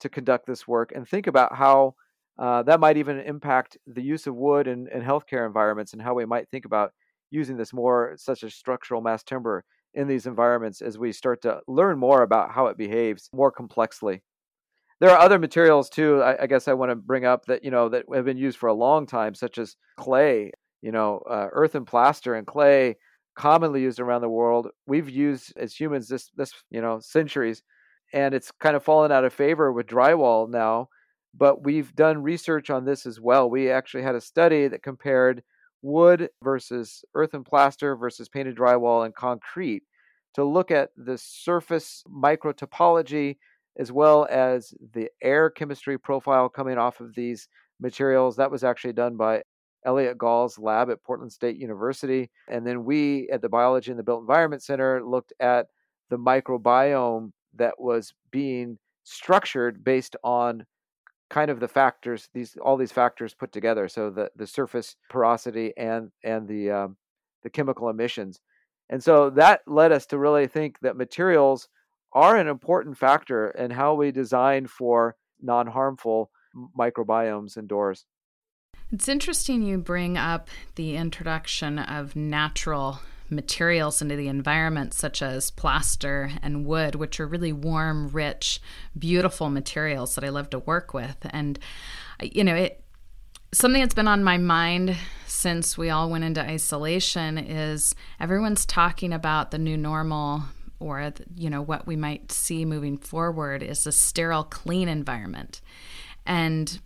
to 0.00 0.08
conduct 0.08 0.46
this 0.46 0.68
work 0.68 0.92
and 0.94 1.08
think 1.08 1.26
about 1.26 1.56
how 1.56 1.94
uh, 2.38 2.62
that 2.62 2.80
might 2.80 2.96
even 2.96 3.18
impact 3.20 3.76
the 3.86 4.02
use 4.02 4.26
of 4.26 4.34
wood 4.34 4.66
in, 4.66 4.86
in 4.88 5.02
healthcare 5.02 5.46
environments 5.46 5.92
and 5.92 6.00
how 6.00 6.14
we 6.14 6.24
might 6.24 6.48
think 6.50 6.64
about 6.64 6.92
using 7.30 7.56
this 7.56 7.72
more 7.72 8.14
such 8.16 8.44
as 8.44 8.54
structural 8.54 9.00
mass 9.00 9.22
timber 9.22 9.64
in 9.94 10.06
these 10.06 10.26
environments 10.26 10.80
as 10.80 10.98
we 10.98 11.12
start 11.12 11.42
to 11.42 11.60
learn 11.66 11.98
more 11.98 12.22
about 12.22 12.50
how 12.50 12.66
it 12.66 12.78
behaves 12.78 13.28
more 13.32 13.50
complexly. 13.50 14.22
There 15.00 15.10
are 15.10 15.18
other 15.18 15.38
materials 15.38 15.88
too. 15.88 16.22
I, 16.22 16.42
I 16.42 16.46
guess 16.46 16.68
I 16.68 16.74
want 16.74 16.90
to 16.90 16.96
bring 16.96 17.24
up 17.24 17.46
that 17.46 17.64
you 17.64 17.70
know 17.70 17.88
that 17.88 18.04
have 18.12 18.26
been 18.26 18.36
used 18.36 18.58
for 18.58 18.68
a 18.68 18.74
long 18.74 19.06
time, 19.06 19.34
such 19.34 19.58
as 19.58 19.76
clay. 19.96 20.52
You 20.82 20.92
know, 20.92 21.22
uh, 21.28 21.48
earth 21.52 21.74
and 21.74 21.86
plaster 21.86 22.34
and 22.34 22.46
clay, 22.46 22.96
commonly 23.36 23.82
used 23.82 24.00
around 24.00 24.22
the 24.22 24.28
world. 24.28 24.68
We've 24.86 25.08
used 25.08 25.52
as 25.56 25.74
humans 25.74 26.08
this 26.08 26.30
this 26.36 26.52
you 26.70 26.80
know 26.80 27.00
centuries 27.00 27.62
and 28.12 28.34
it's 28.34 28.50
kind 28.60 28.76
of 28.76 28.84
fallen 28.84 29.12
out 29.12 29.24
of 29.24 29.32
favor 29.32 29.72
with 29.72 29.86
drywall 29.86 30.48
now. 30.48 30.88
But 31.32 31.62
we've 31.62 31.94
done 31.94 32.22
research 32.22 32.70
on 32.70 32.84
this 32.84 33.06
as 33.06 33.20
well. 33.20 33.48
We 33.48 33.70
actually 33.70 34.02
had 34.02 34.16
a 34.16 34.20
study 34.20 34.66
that 34.66 34.82
compared 34.82 35.42
wood 35.82 36.28
versus 36.42 37.04
earth 37.14 37.34
and 37.34 37.46
plaster 37.46 37.96
versus 37.96 38.28
painted 38.28 38.56
drywall 38.56 39.04
and 39.04 39.14
concrete 39.14 39.84
to 40.34 40.44
look 40.44 40.70
at 40.70 40.90
the 40.96 41.16
surface 41.18 42.02
microtopology 42.08 43.36
as 43.78 43.92
well 43.92 44.26
as 44.30 44.74
the 44.92 45.08
air 45.22 45.50
chemistry 45.50 45.98
profile 45.98 46.48
coming 46.48 46.78
off 46.78 47.00
of 47.00 47.14
these 47.14 47.48
materials. 47.80 48.36
That 48.36 48.50
was 48.50 48.64
actually 48.64 48.92
done 48.92 49.16
by 49.16 49.42
Elliott 49.84 50.18
Gall's 50.18 50.58
lab 50.58 50.90
at 50.90 51.02
Portland 51.02 51.32
State 51.32 51.56
University. 51.56 52.30
And 52.48 52.66
then 52.66 52.84
we 52.84 53.28
at 53.30 53.42
the 53.42 53.48
Biology 53.48 53.90
and 53.90 53.98
the 53.98 54.04
Built 54.04 54.20
Environment 54.20 54.62
Center 54.62 55.02
looked 55.04 55.32
at 55.40 55.66
the 56.10 56.18
microbiome 56.18 57.32
that 57.56 57.80
was 57.80 58.12
being 58.30 58.78
structured 59.04 59.82
based 59.82 60.16
on 60.22 60.64
kind 61.30 61.50
of 61.50 61.60
the 61.60 61.68
factors 61.68 62.28
these 62.34 62.56
all 62.60 62.76
these 62.76 62.92
factors 62.92 63.34
put 63.34 63.52
together 63.52 63.88
so 63.88 64.10
the 64.10 64.28
the 64.36 64.46
surface 64.46 64.96
porosity 65.08 65.72
and 65.76 66.10
and 66.24 66.46
the 66.48 66.70
um, 66.70 66.96
the 67.42 67.50
chemical 67.50 67.88
emissions 67.88 68.40
and 68.90 69.02
so 69.02 69.30
that 69.30 69.62
led 69.66 69.92
us 69.92 70.06
to 70.06 70.18
really 70.18 70.48
think 70.48 70.78
that 70.80 70.96
materials 70.96 71.68
are 72.12 72.36
an 72.36 72.48
important 72.48 72.98
factor 72.98 73.50
in 73.52 73.70
how 73.70 73.94
we 73.94 74.10
design 74.10 74.66
for 74.66 75.14
non-harmful 75.40 76.30
microbiomes 76.76 77.56
indoors 77.56 78.04
it's 78.92 79.08
interesting 79.08 79.62
you 79.62 79.78
bring 79.78 80.16
up 80.16 80.48
the 80.74 80.96
introduction 80.96 81.78
of 81.78 82.16
natural 82.16 83.00
materials 83.28 84.02
into 84.02 84.16
the 84.16 84.28
environment, 84.28 84.92
such 84.92 85.22
as 85.22 85.50
plaster 85.52 86.32
and 86.42 86.66
wood, 86.66 86.96
which 86.96 87.20
are 87.20 87.26
really 87.26 87.52
warm, 87.52 88.08
rich, 88.08 88.60
beautiful 88.98 89.48
materials 89.48 90.14
that 90.16 90.24
I 90.24 90.30
love 90.30 90.50
to 90.50 90.58
work 90.58 90.92
with. 90.92 91.16
And, 91.30 91.58
you 92.20 92.42
know, 92.42 92.56
it, 92.56 92.82
something 93.52 93.80
that's 93.80 93.94
been 93.94 94.08
on 94.08 94.24
my 94.24 94.38
mind 94.38 94.96
since 95.26 95.78
we 95.78 95.90
all 95.90 96.10
went 96.10 96.24
into 96.24 96.42
isolation 96.42 97.38
is 97.38 97.94
everyone's 98.18 98.66
talking 98.66 99.12
about 99.12 99.50
the 99.50 99.58
new 99.58 99.76
normal 99.76 100.42
or 100.80 101.12
you 101.36 101.50
know 101.50 101.60
what 101.60 101.86
we 101.86 101.94
might 101.94 102.32
see 102.32 102.64
moving 102.64 102.96
forward 102.96 103.62
is 103.62 103.86
a 103.86 103.92
sterile 103.92 104.44
clean 104.44 104.88
environment 104.88 105.60
and 106.24 106.80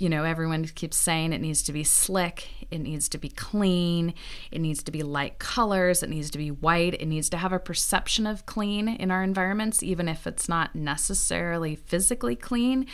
you 0.00 0.08
know, 0.08 0.24
everyone 0.24 0.64
keeps 0.64 0.96
saying 0.96 1.32
it 1.32 1.40
needs 1.40 1.62
to 1.62 1.72
be 1.72 1.84
slick, 1.84 2.48
it 2.70 2.78
needs 2.78 3.08
to 3.10 3.18
be 3.18 3.28
clean, 3.28 4.14
it 4.50 4.60
needs 4.60 4.82
to 4.84 4.90
be 4.90 5.02
light 5.02 5.38
colors, 5.38 6.02
it 6.02 6.08
needs 6.08 6.30
to 6.30 6.38
be 6.38 6.50
white, 6.50 6.94
it 6.94 7.06
needs 7.06 7.28
to 7.30 7.36
have 7.36 7.52
a 7.52 7.58
perception 7.58 8.26
of 8.26 8.46
clean 8.46 8.88
in 8.88 9.10
our 9.10 9.22
environments, 9.22 9.82
even 9.82 10.08
if 10.08 10.26
it's 10.26 10.48
not 10.48 10.74
necessarily 10.74 11.76
physically 11.76 12.36
clean. 12.36 12.86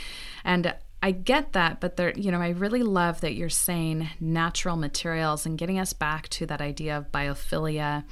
And 0.45 0.75
I 1.03 1.13
get 1.13 1.53
that, 1.53 1.81
but 1.81 1.97
there, 1.97 2.13
you 2.17 2.33
know, 2.33 2.41
I 2.41 2.49
really 2.49 2.83
love 2.83 3.21
that 3.21 3.35
you're 3.35 3.49
saying 3.49 4.09
natural 4.19 4.77
materials 4.77 5.47
and 5.47 5.59
getting 5.59 5.79
us 5.79 5.93
back 5.93 6.29
to 6.31 6.47
that 6.47 6.61
idea 6.61 6.97
of 6.97 7.13
biophilia 7.13 8.05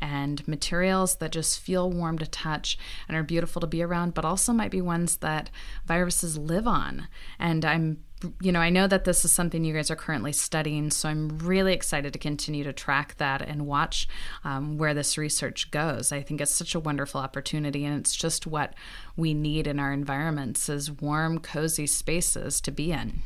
and 0.00 0.46
materials 0.46 1.16
that 1.16 1.30
just 1.30 1.60
feel 1.60 1.90
warm 1.90 2.18
to 2.18 2.26
touch 2.26 2.76
and 3.08 3.16
are 3.16 3.22
beautiful 3.22 3.60
to 3.60 3.66
be 3.66 3.82
around, 3.82 4.12
but 4.14 4.24
also 4.24 4.52
might 4.52 4.72
be 4.72 4.80
ones 4.80 5.18
that 5.18 5.50
viruses 5.86 6.36
live 6.36 6.66
on. 6.66 7.06
And 7.38 7.64
I'm 7.64 7.98
you 8.40 8.52
know, 8.52 8.60
I 8.60 8.70
know 8.70 8.86
that 8.86 9.04
this 9.04 9.24
is 9.24 9.32
something 9.32 9.64
you 9.64 9.74
guys 9.74 9.90
are 9.90 9.96
currently 9.96 10.32
studying, 10.32 10.90
so 10.90 11.08
I'm 11.08 11.38
really 11.38 11.72
excited 11.72 12.12
to 12.12 12.18
continue 12.18 12.64
to 12.64 12.72
track 12.72 13.16
that 13.18 13.42
and 13.42 13.66
watch 13.66 14.08
um, 14.44 14.78
where 14.78 14.94
this 14.94 15.18
research 15.18 15.70
goes. 15.70 16.12
I 16.12 16.22
think 16.22 16.40
it's 16.40 16.52
such 16.52 16.74
a 16.74 16.80
wonderful 16.80 17.20
opportunity, 17.20 17.84
and 17.84 17.98
it's 17.98 18.14
just 18.14 18.46
what 18.46 18.74
we 19.16 19.34
need 19.34 19.66
in 19.66 19.78
our 19.78 19.92
environments 19.92 20.68
is 20.68 20.90
warm, 20.90 21.38
cozy 21.38 21.86
spaces 21.86 22.60
to 22.62 22.70
be 22.70 22.92
in. 22.92 23.22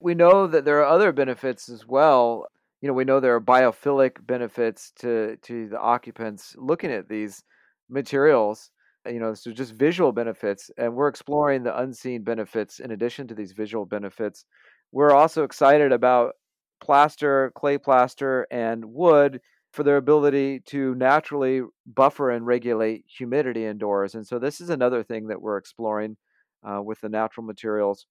We 0.00 0.14
know 0.14 0.46
that 0.46 0.64
there 0.64 0.80
are 0.80 0.86
other 0.86 1.12
benefits 1.12 1.68
as 1.68 1.86
well. 1.86 2.46
You 2.80 2.88
know, 2.88 2.94
we 2.94 3.04
know 3.04 3.20
there 3.20 3.34
are 3.34 3.40
biophilic 3.40 4.26
benefits 4.26 4.92
to 5.00 5.36
to 5.42 5.68
the 5.68 5.80
occupants 5.80 6.54
looking 6.58 6.92
at 6.92 7.08
these 7.08 7.42
materials 7.88 8.70
you 9.10 9.20
know, 9.20 9.34
so 9.34 9.52
just 9.52 9.74
visual 9.74 10.12
benefits, 10.12 10.70
and 10.76 10.94
we're 10.94 11.08
exploring 11.08 11.62
the 11.62 11.78
unseen 11.78 12.22
benefits 12.22 12.80
in 12.80 12.90
addition 12.90 13.26
to 13.28 13.34
these 13.34 13.52
visual 13.52 13.86
benefits. 13.86 14.44
We're 14.92 15.12
also 15.12 15.44
excited 15.44 15.92
about 15.92 16.32
plaster, 16.80 17.52
clay 17.54 17.78
plaster, 17.78 18.46
and 18.50 18.84
wood 18.84 19.40
for 19.72 19.82
their 19.82 19.96
ability 19.96 20.60
to 20.66 20.94
naturally 20.94 21.62
buffer 21.86 22.30
and 22.30 22.46
regulate 22.46 23.04
humidity 23.06 23.66
indoors. 23.66 24.14
And 24.14 24.26
so, 24.26 24.38
this 24.38 24.60
is 24.60 24.70
another 24.70 25.02
thing 25.02 25.28
that 25.28 25.40
we're 25.40 25.58
exploring 25.58 26.16
uh, 26.64 26.82
with 26.82 27.00
the 27.00 27.08
natural 27.08 27.46
materials. 27.46 28.06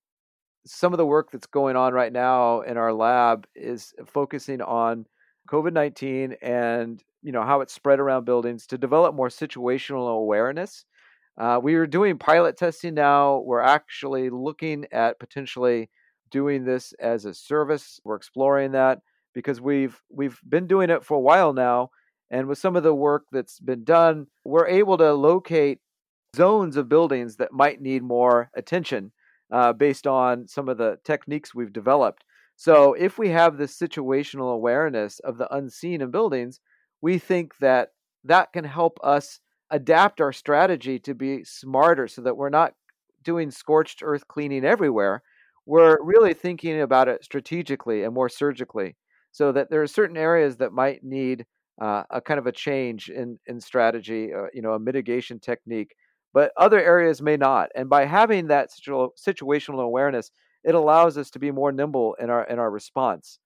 Some 0.65 0.93
of 0.93 0.97
the 0.97 1.05
work 1.05 1.31
that's 1.31 1.47
going 1.47 1.75
on 1.75 1.93
right 1.93 2.11
now 2.11 2.61
in 2.61 2.77
our 2.77 2.93
lab 2.93 3.45
is 3.55 3.93
focusing 4.05 4.61
on 4.61 5.05
COVID 5.49 5.73
19 5.73 6.35
and 6.41 7.03
you 7.25 7.31
know 7.31 7.43
how 7.43 7.61
it's 7.61 7.73
spread 7.73 7.99
around 7.99 8.23
buildings 8.23 8.67
to 8.67 8.77
develop 8.77 9.15
more 9.15 9.29
situational 9.29 10.15
awareness. 10.15 10.85
Uh, 11.37 11.59
we 11.61 11.73
are 11.73 11.87
doing 11.87 12.19
pilot 12.19 12.55
testing 12.55 12.93
now. 12.93 13.39
We're 13.39 13.61
actually 13.61 14.29
looking 14.29 14.85
at 14.91 15.19
potentially 15.19 15.89
doing 16.29 16.65
this 16.65 16.93
as 16.99 17.25
a 17.25 17.33
service. 17.33 17.99
We're 18.03 18.15
exploring 18.15 18.73
that 18.73 18.99
because 19.33 19.59
we've 19.59 19.99
we've 20.09 20.39
been 20.47 20.67
doing 20.67 20.91
it 20.91 21.03
for 21.03 21.17
a 21.17 21.19
while 21.19 21.51
now, 21.51 21.89
and 22.29 22.47
with 22.47 22.59
some 22.59 22.75
of 22.75 22.83
the 22.83 22.93
work 22.93 23.23
that's 23.31 23.59
been 23.59 23.83
done, 23.83 24.27
we're 24.43 24.67
able 24.67 24.97
to 24.99 25.11
locate 25.13 25.79
zones 26.35 26.77
of 26.77 26.89
buildings 26.89 27.37
that 27.37 27.51
might 27.51 27.81
need 27.81 28.03
more 28.03 28.51
attention 28.55 29.11
uh, 29.51 29.73
based 29.73 30.05
on 30.05 30.47
some 30.47 30.69
of 30.69 30.77
the 30.77 30.99
techniques 31.03 31.55
we've 31.55 31.73
developed. 31.73 32.23
So 32.55 32.93
if 32.93 33.17
we 33.17 33.29
have 33.29 33.57
this 33.57 33.77
situational 33.77 34.53
awareness 34.53 35.19
of 35.19 35.37
the 35.37 35.53
unseen 35.53 36.01
in 36.01 36.11
buildings, 36.11 36.59
we 37.05 37.19
think 37.19 37.55
that 37.59 37.89
that 38.23 38.51
can 38.51 38.63
help 38.63 38.97
us 39.03 39.39
adapt 39.69 40.19
our 40.19 40.33
strategy 40.33 40.97
to 40.97 41.13
be 41.13 41.43
smarter 41.43 42.07
so 42.07 42.23
that 42.23 42.35
we're 42.35 42.49
not 42.49 42.73
doing 43.21 43.51
scorched 43.51 44.01
earth 44.03 44.27
cleaning 44.27 44.65
everywhere. 44.65 45.21
We're 45.67 46.03
really 46.03 46.33
thinking 46.33 46.81
about 46.81 47.07
it 47.07 47.23
strategically 47.23 48.01
and 48.01 48.11
more 48.11 48.27
surgically 48.27 48.95
so 49.31 49.51
that 49.51 49.69
there 49.69 49.83
are 49.83 49.87
certain 49.87 50.17
areas 50.17 50.57
that 50.57 50.73
might 50.73 51.03
need 51.03 51.45
uh, 51.79 52.01
a 52.09 52.21
kind 52.21 52.39
of 52.39 52.47
a 52.47 52.51
change 52.51 53.09
in, 53.09 53.37
in 53.45 53.61
strategy, 53.61 54.33
uh, 54.33 54.47
you 54.51 54.63
know, 54.63 54.73
a 54.73 54.79
mitigation 54.79 55.39
technique, 55.39 55.93
but 56.33 56.51
other 56.57 56.81
areas 56.81 57.21
may 57.21 57.37
not. 57.37 57.69
And 57.75 57.87
by 57.87 58.05
having 58.05 58.47
that 58.47 58.71
situ- 58.71 59.11
situational 59.15 59.83
awareness, 59.83 60.31
it 60.63 60.73
allows 60.73 61.19
us 61.19 61.29
to 61.29 61.39
be 61.39 61.51
more 61.51 61.71
nimble 61.71 62.15
in 62.19 62.31
our 62.31 62.45
in 62.45 62.57
our 62.57 62.71
response. 62.71 63.37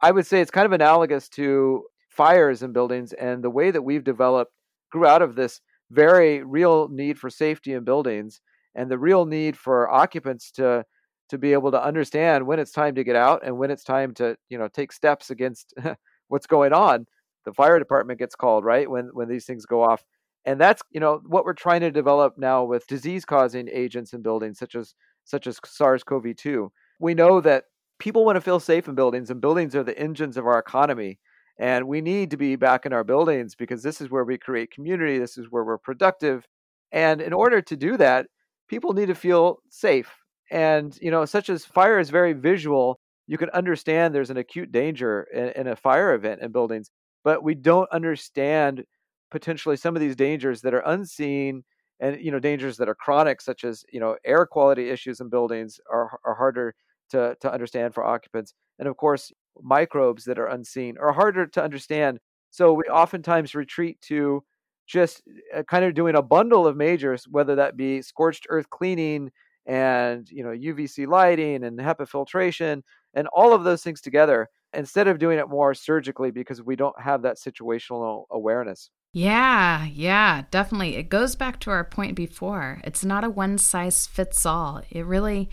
I 0.00 0.12
would 0.12 0.26
say 0.26 0.40
it's 0.40 0.50
kind 0.50 0.64
of 0.64 0.72
analogous 0.72 1.28
to 1.30 1.84
fires 2.14 2.62
in 2.62 2.72
buildings 2.72 3.12
and 3.12 3.42
the 3.42 3.50
way 3.50 3.70
that 3.70 3.82
we've 3.82 4.04
developed 4.04 4.52
grew 4.90 5.06
out 5.06 5.22
of 5.22 5.34
this 5.34 5.60
very 5.90 6.42
real 6.42 6.88
need 6.88 7.18
for 7.18 7.30
safety 7.30 7.72
in 7.72 7.84
buildings 7.84 8.40
and 8.74 8.90
the 8.90 8.98
real 8.98 9.24
need 9.24 9.56
for 9.56 9.90
occupants 9.90 10.50
to 10.50 10.84
to 11.30 11.38
be 11.38 11.52
able 11.52 11.70
to 11.70 11.82
understand 11.82 12.46
when 12.46 12.58
it's 12.58 12.70
time 12.70 12.94
to 12.94 13.04
get 13.04 13.16
out 13.16 13.40
and 13.44 13.56
when 13.56 13.70
it's 13.70 13.84
time 13.84 14.12
to 14.14 14.36
you 14.48 14.58
know 14.58 14.68
take 14.68 14.92
steps 14.92 15.30
against 15.30 15.74
what's 16.28 16.46
going 16.46 16.72
on. 16.72 17.06
The 17.44 17.52
fire 17.52 17.78
department 17.78 18.18
gets 18.18 18.34
called 18.34 18.64
right 18.64 18.88
when 18.88 19.10
when 19.12 19.28
these 19.28 19.46
things 19.46 19.66
go 19.66 19.82
off. 19.82 20.04
And 20.44 20.60
that's 20.60 20.82
you 20.90 21.00
know 21.00 21.20
what 21.26 21.44
we're 21.44 21.54
trying 21.54 21.80
to 21.80 21.90
develop 21.90 22.34
now 22.36 22.64
with 22.64 22.86
disease 22.86 23.24
causing 23.24 23.68
agents 23.72 24.12
in 24.12 24.22
buildings 24.22 24.58
such 24.58 24.74
as 24.74 24.94
such 25.24 25.46
as 25.46 25.58
SARS-CoV-2 25.64 26.68
we 27.00 27.14
know 27.14 27.40
that 27.40 27.64
people 27.98 28.24
want 28.24 28.36
to 28.36 28.40
feel 28.40 28.60
safe 28.60 28.88
in 28.88 28.94
buildings 28.94 29.30
and 29.30 29.40
buildings 29.40 29.74
are 29.74 29.82
the 29.82 29.98
engines 29.98 30.36
of 30.36 30.46
our 30.46 30.58
economy 30.58 31.18
and 31.58 31.86
we 31.86 32.00
need 32.00 32.30
to 32.30 32.36
be 32.36 32.56
back 32.56 32.84
in 32.86 32.92
our 32.92 33.04
buildings 33.04 33.54
because 33.54 33.82
this 33.82 34.00
is 34.00 34.10
where 34.10 34.24
we 34.24 34.38
create 34.38 34.70
community. 34.70 35.18
This 35.18 35.38
is 35.38 35.46
where 35.50 35.64
we're 35.64 35.78
productive. 35.78 36.46
And 36.92 37.20
in 37.20 37.32
order 37.32 37.60
to 37.62 37.76
do 37.76 37.96
that, 37.96 38.26
people 38.68 38.92
need 38.92 39.06
to 39.06 39.14
feel 39.14 39.58
safe. 39.70 40.10
And, 40.50 40.96
you 41.00 41.10
know, 41.10 41.24
such 41.24 41.48
as 41.48 41.64
fire 41.64 41.98
is 41.98 42.10
very 42.10 42.32
visual. 42.32 42.98
You 43.26 43.38
can 43.38 43.50
understand 43.50 44.14
there's 44.14 44.30
an 44.30 44.36
acute 44.36 44.72
danger 44.72 45.26
in, 45.32 45.48
in 45.50 45.66
a 45.68 45.76
fire 45.76 46.14
event 46.14 46.42
in 46.42 46.52
buildings, 46.52 46.90
but 47.22 47.42
we 47.42 47.54
don't 47.54 47.90
understand 47.90 48.84
potentially 49.30 49.76
some 49.76 49.96
of 49.96 50.00
these 50.00 50.16
dangers 50.16 50.60
that 50.62 50.74
are 50.74 50.82
unseen 50.86 51.64
and 52.00 52.20
you 52.20 52.30
know 52.30 52.38
dangers 52.38 52.76
that 52.76 52.88
are 52.88 52.94
chronic 52.94 53.40
such 53.40 53.64
as 53.64 53.84
you 53.92 54.00
know 54.00 54.16
air 54.24 54.46
quality 54.46 54.90
issues 54.90 55.20
in 55.20 55.28
buildings 55.28 55.80
are, 55.90 56.18
are 56.24 56.34
harder 56.34 56.74
to, 57.10 57.36
to 57.40 57.52
understand 57.52 57.94
for 57.94 58.04
occupants 58.04 58.54
and 58.78 58.88
of 58.88 58.96
course 58.96 59.32
microbes 59.62 60.24
that 60.24 60.38
are 60.38 60.46
unseen 60.46 60.96
are 60.98 61.12
harder 61.12 61.46
to 61.46 61.62
understand. 61.62 62.18
So 62.50 62.72
we 62.72 62.84
oftentimes 62.84 63.54
retreat 63.54 64.00
to 64.02 64.44
just 64.86 65.22
uh, 65.54 65.62
kind 65.64 65.84
of 65.84 65.94
doing 65.94 66.14
a 66.14 66.22
bundle 66.22 66.66
of 66.66 66.76
majors, 66.76 67.26
whether 67.28 67.54
that 67.56 67.76
be 67.76 68.02
scorched 68.02 68.46
earth 68.50 68.70
cleaning 68.70 69.30
and 69.66 70.30
you 70.30 70.44
know 70.44 70.50
UVC 70.50 71.06
lighting 71.06 71.64
and 71.64 71.78
HEPA 71.78 72.06
filtration 72.08 72.84
and 73.14 73.28
all 73.28 73.54
of 73.54 73.64
those 73.64 73.82
things 73.82 74.00
together 74.00 74.48
instead 74.74 75.08
of 75.08 75.18
doing 75.18 75.38
it 75.38 75.48
more 75.48 75.72
surgically 75.72 76.30
because 76.30 76.62
we 76.62 76.76
don't 76.76 77.00
have 77.00 77.22
that 77.22 77.38
situational 77.38 78.24
awareness. 78.30 78.90
Yeah, 79.12 79.86
yeah, 79.86 80.42
definitely. 80.50 80.96
It 80.96 81.08
goes 81.08 81.36
back 81.36 81.60
to 81.60 81.70
our 81.70 81.84
point 81.84 82.16
before. 82.16 82.80
It's 82.82 83.04
not 83.04 83.22
a 83.22 83.30
one 83.30 83.58
size 83.58 84.06
fits 84.06 84.44
all. 84.44 84.82
It 84.90 85.06
really 85.06 85.48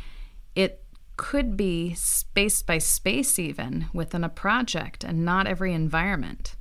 it 0.56 0.84
could 1.18 1.56
be 1.58 1.94
space 1.94 2.62
by 2.62 2.78
space, 2.78 3.38
even 3.40 3.88
within 3.94 4.24
a 4.24 4.30
project, 4.30 5.04
and 5.04 5.26
not 5.26 5.48
every 5.48 5.74
environment. 5.74 6.56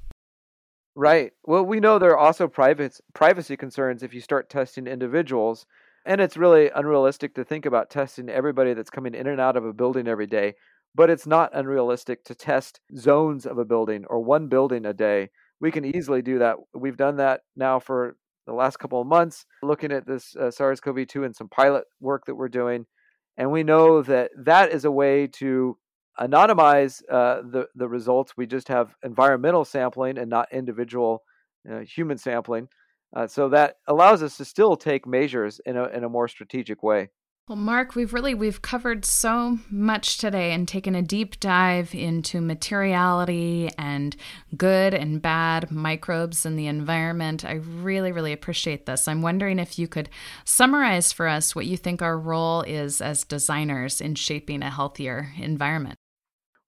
Right. 0.95 1.33
Well, 1.45 1.65
we 1.65 1.81
know 1.81 1.99
there 1.99 2.11
are 2.11 2.19
also 2.19 2.49
private 2.49 3.01
privacy 3.15 3.57
concerns 3.57 4.03
if 4.03 4.13
you 4.13 4.21
start 4.21 4.51
testing 4.51 4.87
individuals. 4.87 5.67
And 6.07 6.21
it's 6.21 6.37
really 6.37 6.71
unrealistic 6.75 7.35
to 7.35 7.45
think 7.45 7.67
about 7.67 7.91
testing 7.91 8.29
everybody 8.29 8.75
that's 8.75 8.91
coming 8.91 9.15
in 9.15 9.27
and 9.27 9.41
out 9.41 9.57
of 9.57 9.65
a 9.65 9.73
building 9.73 10.09
every 10.09 10.27
day. 10.27 10.55
But 10.95 11.11
it's 11.11 11.27
not 11.27 11.55
unrealistic 11.55 12.25
to 12.25 12.35
test 12.35 12.81
zones 12.97 13.47
of 13.47 13.59
a 13.59 13.65
building 13.65 14.05
or 14.09 14.21
one 14.21 14.49
building 14.49 14.87
a 14.87 14.95
day. 14.95 15.31
We 15.61 15.71
can 15.71 15.85
easily 15.85 16.23
do 16.23 16.39
that. 16.39 16.57
We've 16.75 16.97
done 16.97 17.17
that 17.17 17.43
now 17.55 17.79
for 17.79 18.17
the 18.47 18.55
last 18.55 18.79
couple 18.79 19.01
of 19.01 19.07
months, 19.07 19.45
looking 19.63 19.93
at 19.93 20.07
this 20.07 20.35
uh, 20.35 20.51
SARS 20.51 20.81
CoV 20.81 21.07
2 21.07 21.23
and 21.23 21.37
some 21.37 21.49
pilot 21.49 21.85
work 22.01 22.25
that 22.27 22.35
we're 22.35 22.49
doing. 22.49 22.87
And 23.37 23.51
we 23.51 23.63
know 23.63 24.03
that 24.03 24.31
that 24.37 24.73
is 24.73 24.85
a 24.85 24.91
way 24.91 25.27
to 25.27 25.79
anonymize 26.21 27.03
uh, 27.11 27.43
the, 27.43 27.67
the 27.75 27.89
results. 27.89 28.37
We 28.37 28.47
just 28.47 28.69
have 28.69 28.95
environmental 29.03 29.65
sampling 29.65 30.19
and 30.19 30.29
not 30.29 30.53
individual 30.53 31.23
uh, 31.71 31.81
human 31.81 32.19
sampling. 32.19 32.69
Uh, 33.15 33.27
so 33.27 33.49
that 33.49 33.77
allows 33.87 34.23
us 34.23 34.37
to 34.37 34.45
still 34.45 34.77
take 34.77 35.07
measures 35.07 35.61
in 35.65 35.77
a, 35.77 35.85
in 35.87 36.05
a 36.05 36.09
more 36.09 36.29
strategic 36.29 36.83
way. 36.83 37.11
Well, 37.51 37.57
Mark, 37.57 37.97
we've 37.97 38.15
really 38.15 38.33
we've 38.33 38.63
covered 38.63 39.05
so 39.05 39.59
much 39.69 40.19
today 40.19 40.53
and 40.53 40.69
taken 40.69 40.95
a 40.95 41.03
deep 41.03 41.41
dive 41.41 41.93
into 41.93 42.41
materiality 42.41 43.71
and 43.77 44.15
good 44.57 44.95
and 44.95 45.21
bad 45.21 45.69
microbes 45.73 46.47
in 46.47 46.55
the 46.55 46.69
environment. 46.69 47.45
I 47.45 47.55
really, 47.55 48.13
really 48.13 48.33
appreciate 48.33 48.87
this. 48.87 49.09
I'm 49.09 49.21
wondering 49.21 49.59
if 49.59 49.81
you 49.81 49.89
could 49.89 50.11
summarize 50.45 51.13
for 51.13 51.27
us 51.27 51.57
what 51.57 51.67
you 51.67 51.77
think 51.77 52.03
our 52.03 52.17
role 52.17 52.63
is 52.63 53.01
as 53.01 53.25
designers 53.25 54.01
in 54.01 54.15
shaping 54.15 54.63
a 54.63 54.71
healthier 54.71 55.33
environment. 55.37 55.97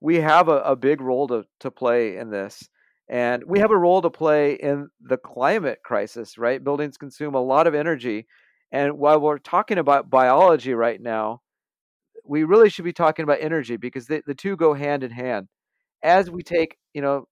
We 0.01 0.17
have 0.17 0.49
a, 0.49 0.63
a 0.63 0.75
big 0.75 1.01
role 1.01 1.29
to, 1.29 1.45
to 1.61 1.71
play 1.71 2.17
in 2.17 2.31
this. 2.31 2.69
And 3.09 3.45
we 3.47 3.61
have 3.61 3.71
a 3.71 3.79
role 3.79 4.03
to 4.03 4.11
play 4.11 4.55
in 4.55 4.89
the 5.01 5.17
climate 5.17 5.79
crisis, 5.85 6.39
right? 6.39 6.65
Buildings 6.65 6.97
consume 6.97 7.37
a 7.37 7.41
lot 7.41 7.69
of 7.69 7.75
energy. 7.77 8.27
And 8.73 8.99
while 8.99 9.21
we're 9.21 9.39
talking 9.39 9.79
about 9.79 10.11
biology 10.11 10.75
right 10.75 11.01
now, 11.01 11.43
we 12.25 12.45
really 12.45 12.71
should 12.71 12.85
be 12.85 12.93
talking 12.93 13.23
about 13.23 13.39
energy 13.41 13.77
because 13.77 14.07
the, 14.07 14.23
the 14.27 14.35
two 14.35 14.57
go 14.57 14.75
hand 14.75 15.05
in 15.05 15.11
hand. 15.11 15.49
As 16.03 16.31
we 16.31 16.43
take, 16.43 16.77
you 16.95 17.03
know, 17.03 17.27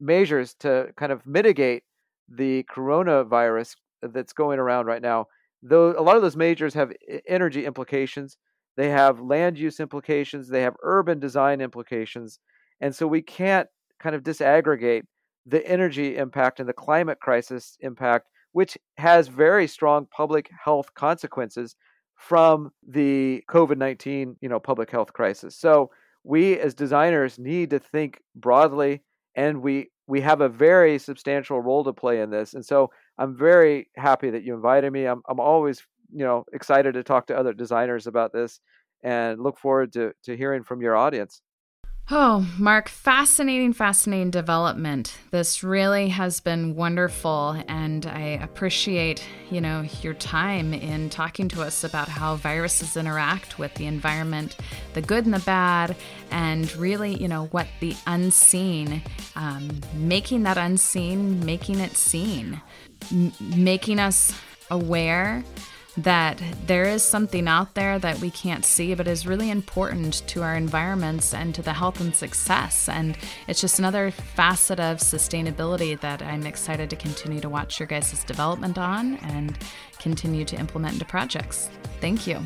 measures 0.00 0.54
to 0.60 0.88
kind 0.96 1.12
of 1.12 1.26
mitigate 1.26 1.82
the 2.28 2.64
coronavirus 2.64 3.76
that's 4.02 4.32
going 4.32 4.58
around 4.58 4.86
right 4.86 5.02
now, 5.02 5.26
though 5.62 5.94
a 5.98 6.02
lot 6.02 6.16
of 6.16 6.22
those 6.22 6.36
measures 6.36 6.74
have 6.74 6.92
energy 7.28 7.66
implications, 7.66 8.36
they 8.76 8.88
have 8.88 9.20
land 9.20 9.58
use 9.58 9.80
implications, 9.80 10.48
they 10.48 10.62
have 10.62 10.74
urban 10.82 11.18
design 11.18 11.60
implications, 11.60 12.38
and 12.80 12.94
so 12.94 13.06
we 13.06 13.22
can't 13.22 13.68
kind 14.00 14.14
of 14.14 14.22
disaggregate 14.22 15.02
the 15.46 15.66
energy 15.66 16.16
impact 16.16 16.60
and 16.60 16.68
the 16.68 16.74
climate 16.74 17.18
crisis 17.20 17.76
impact, 17.80 18.26
which 18.56 18.78
has 18.96 19.28
very 19.28 19.66
strong 19.66 20.06
public 20.06 20.48
health 20.64 20.94
consequences 20.94 21.76
from 22.14 22.70
the 22.88 23.44
COVID 23.50 23.76
19 23.76 24.34
you 24.40 24.48
know, 24.48 24.58
public 24.58 24.90
health 24.90 25.12
crisis. 25.12 25.54
So 25.54 25.90
we 26.24 26.58
as 26.58 26.72
designers 26.74 27.38
need 27.38 27.68
to 27.68 27.78
think 27.78 28.22
broadly 28.34 29.02
and 29.34 29.60
we 29.60 29.90
we 30.06 30.22
have 30.22 30.40
a 30.40 30.48
very 30.48 30.98
substantial 30.98 31.60
role 31.60 31.84
to 31.84 31.92
play 31.92 32.22
in 32.22 32.30
this. 32.30 32.54
And 32.54 32.64
so 32.64 32.90
I'm 33.18 33.36
very 33.36 33.90
happy 33.94 34.30
that 34.30 34.42
you 34.42 34.54
invited 34.54 34.90
me. 34.90 35.04
I'm 35.04 35.20
I'm 35.28 35.38
always, 35.38 35.82
you 36.10 36.24
know, 36.24 36.46
excited 36.54 36.94
to 36.94 37.02
talk 37.02 37.26
to 37.26 37.36
other 37.36 37.52
designers 37.52 38.06
about 38.06 38.32
this 38.32 38.60
and 39.02 39.38
look 39.38 39.58
forward 39.58 39.92
to, 39.92 40.12
to 40.24 40.34
hearing 40.34 40.64
from 40.64 40.80
your 40.80 40.96
audience. 40.96 41.42
Oh, 42.08 42.46
Mark, 42.56 42.88
fascinating, 42.88 43.72
fascinating 43.72 44.30
development. 44.30 45.18
This 45.32 45.64
really 45.64 46.08
has 46.10 46.38
been 46.38 46.76
wonderful, 46.76 47.60
and 47.66 48.06
I 48.06 48.38
appreciate, 48.40 49.26
you 49.50 49.60
know, 49.60 49.84
your 50.02 50.14
time 50.14 50.72
in 50.72 51.10
talking 51.10 51.48
to 51.48 51.62
us 51.62 51.82
about 51.82 52.06
how 52.06 52.36
viruses 52.36 52.96
interact 52.96 53.58
with 53.58 53.74
the 53.74 53.86
environment, 53.86 54.56
the 54.94 55.02
good 55.02 55.24
and 55.24 55.34
the 55.34 55.40
bad, 55.40 55.96
and 56.30 56.72
really, 56.76 57.14
you 57.20 57.26
know, 57.26 57.46
what 57.46 57.66
the 57.80 57.96
unseen, 58.06 59.02
um, 59.34 59.68
making 59.94 60.44
that 60.44 60.58
unseen, 60.58 61.44
making 61.44 61.80
it 61.80 61.96
seen, 61.96 62.60
m- 63.10 63.32
making 63.40 63.98
us 63.98 64.32
aware 64.70 65.42
that 65.96 66.42
there 66.66 66.84
is 66.84 67.02
something 67.02 67.48
out 67.48 67.74
there 67.74 67.98
that 67.98 68.20
we 68.20 68.30
can't 68.30 68.64
see, 68.64 68.94
but 68.94 69.08
is 69.08 69.26
really 69.26 69.50
important 69.50 70.22
to 70.28 70.42
our 70.42 70.54
environments 70.54 71.32
and 71.32 71.54
to 71.54 71.62
the 71.62 71.72
health 71.72 72.00
and 72.00 72.14
success. 72.14 72.88
And 72.88 73.16
it's 73.48 73.60
just 73.60 73.78
another 73.78 74.10
facet 74.10 74.78
of 74.78 74.98
sustainability 74.98 75.98
that 76.00 76.22
I'm 76.22 76.46
excited 76.46 76.90
to 76.90 76.96
continue 76.96 77.40
to 77.40 77.48
watch 77.48 77.80
your 77.80 77.86
guys' 77.86 78.24
development 78.24 78.78
on 78.78 79.16
and 79.16 79.58
continue 79.98 80.44
to 80.44 80.56
implement 80.56 80.94
into 80.94 81.06
projects. 81.06 81.70
Thank 82.00 82.26
you. 82.26 82.40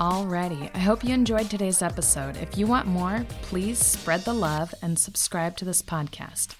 Alrighty, 0.00 0.68
I 0.74 0.78
hope 0.78 1.04
you 1.04 1.14
enjoyed 1.14 1.48
today's 1.48 1.80
episode. 1.80 2.36
If 2.38 2.58
you 2.58 2.66
want 2.66 2.88
more, 2.88 3.24
please 3.42 3.78
spread 3.78 4.22
the 4.22 4.32
love 4.32 4.74
and 4.82 4.98
subscribe 4.98 5.56
to 5.58 5.64
this 5.64 5.80
podcast. 5.80 6.56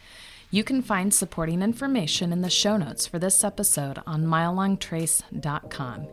You 0.54 0.62
can 0.64 0.82
find 0.82 1.14
supporting 1.14 1.62
information 1.62 2.30
in 2.30 2.42
the 2.42 2.50
show 2.50 2.76
notes 2.76 3.06
for 3.06 3.18
this 3.18 3.42
episode 3.42 4.02
on 4.06 4.24
milelongtrace.com. 4.24 6.06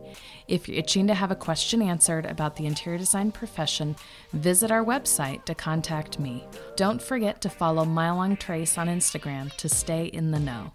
If 0.48 0.70
you're 0.70 0.78
itching 0.78 1.08
to 1.08 1.14
have 1.14 1.30
a 1.30 1.36
question 1.36 1.82
answered 1.82 2.26
about 2.26 2.56
the 2.56 2.66
interior 2.66 2.98
design 2.98 3.34
profession, 3.34 3.98
visit 4.32 4.72
our 4.72 4.84
website 4.84 5.44
to 5.44 5.54
contact 5.54 6.20
me. 6.20 6.46
Don't 6.78 7.02
forget 7.02 7.42
to 7.42 7.50
follow 7.50 7.84
Milelongtrace 7.84 8.78
on 8.78 8.88
Instagram 8.88 9.54
to 9.58 9.68
stay 9.68 10.06
in 10.06 10.32
the 10.32 10.40
know. 10.40 10.72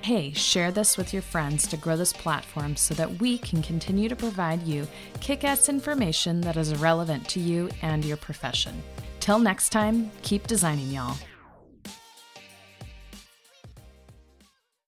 Hey, 0.00 0.32
share 0.32 0.72
this 0.72 0.96
with 0.96 1.12
your 1.12 1.20
friends 1.20 1.66
to 1.66 1.76
grow 1.76 1.98
this 1.98 2.14
platform 2.14 2.76
so 2.76 2.94
that 2.94 3.20
we 3.20 3.36
can 3.36 3.60
continue 3.60 4.08
to 4.08 4.16
provide 4.16 4.62
you 4.62 4.88
kick 5.20 5.44
ass 5.44 5.68
information 5.68 6.40
that 6.40 6.56
is 6.56 6.74
relevant 6.78 7.28
to 7.28 7.40
you 7.40 7.68
and 7.82 8.06
your 8.06 8.16
profession. 8.16 8.82
Till 9.20 9.38
next 9.38 9.68
time, 9.68 10.10
keep 10.22 10.46
designing, 10.46 10.90
y'all. 10.90 11.18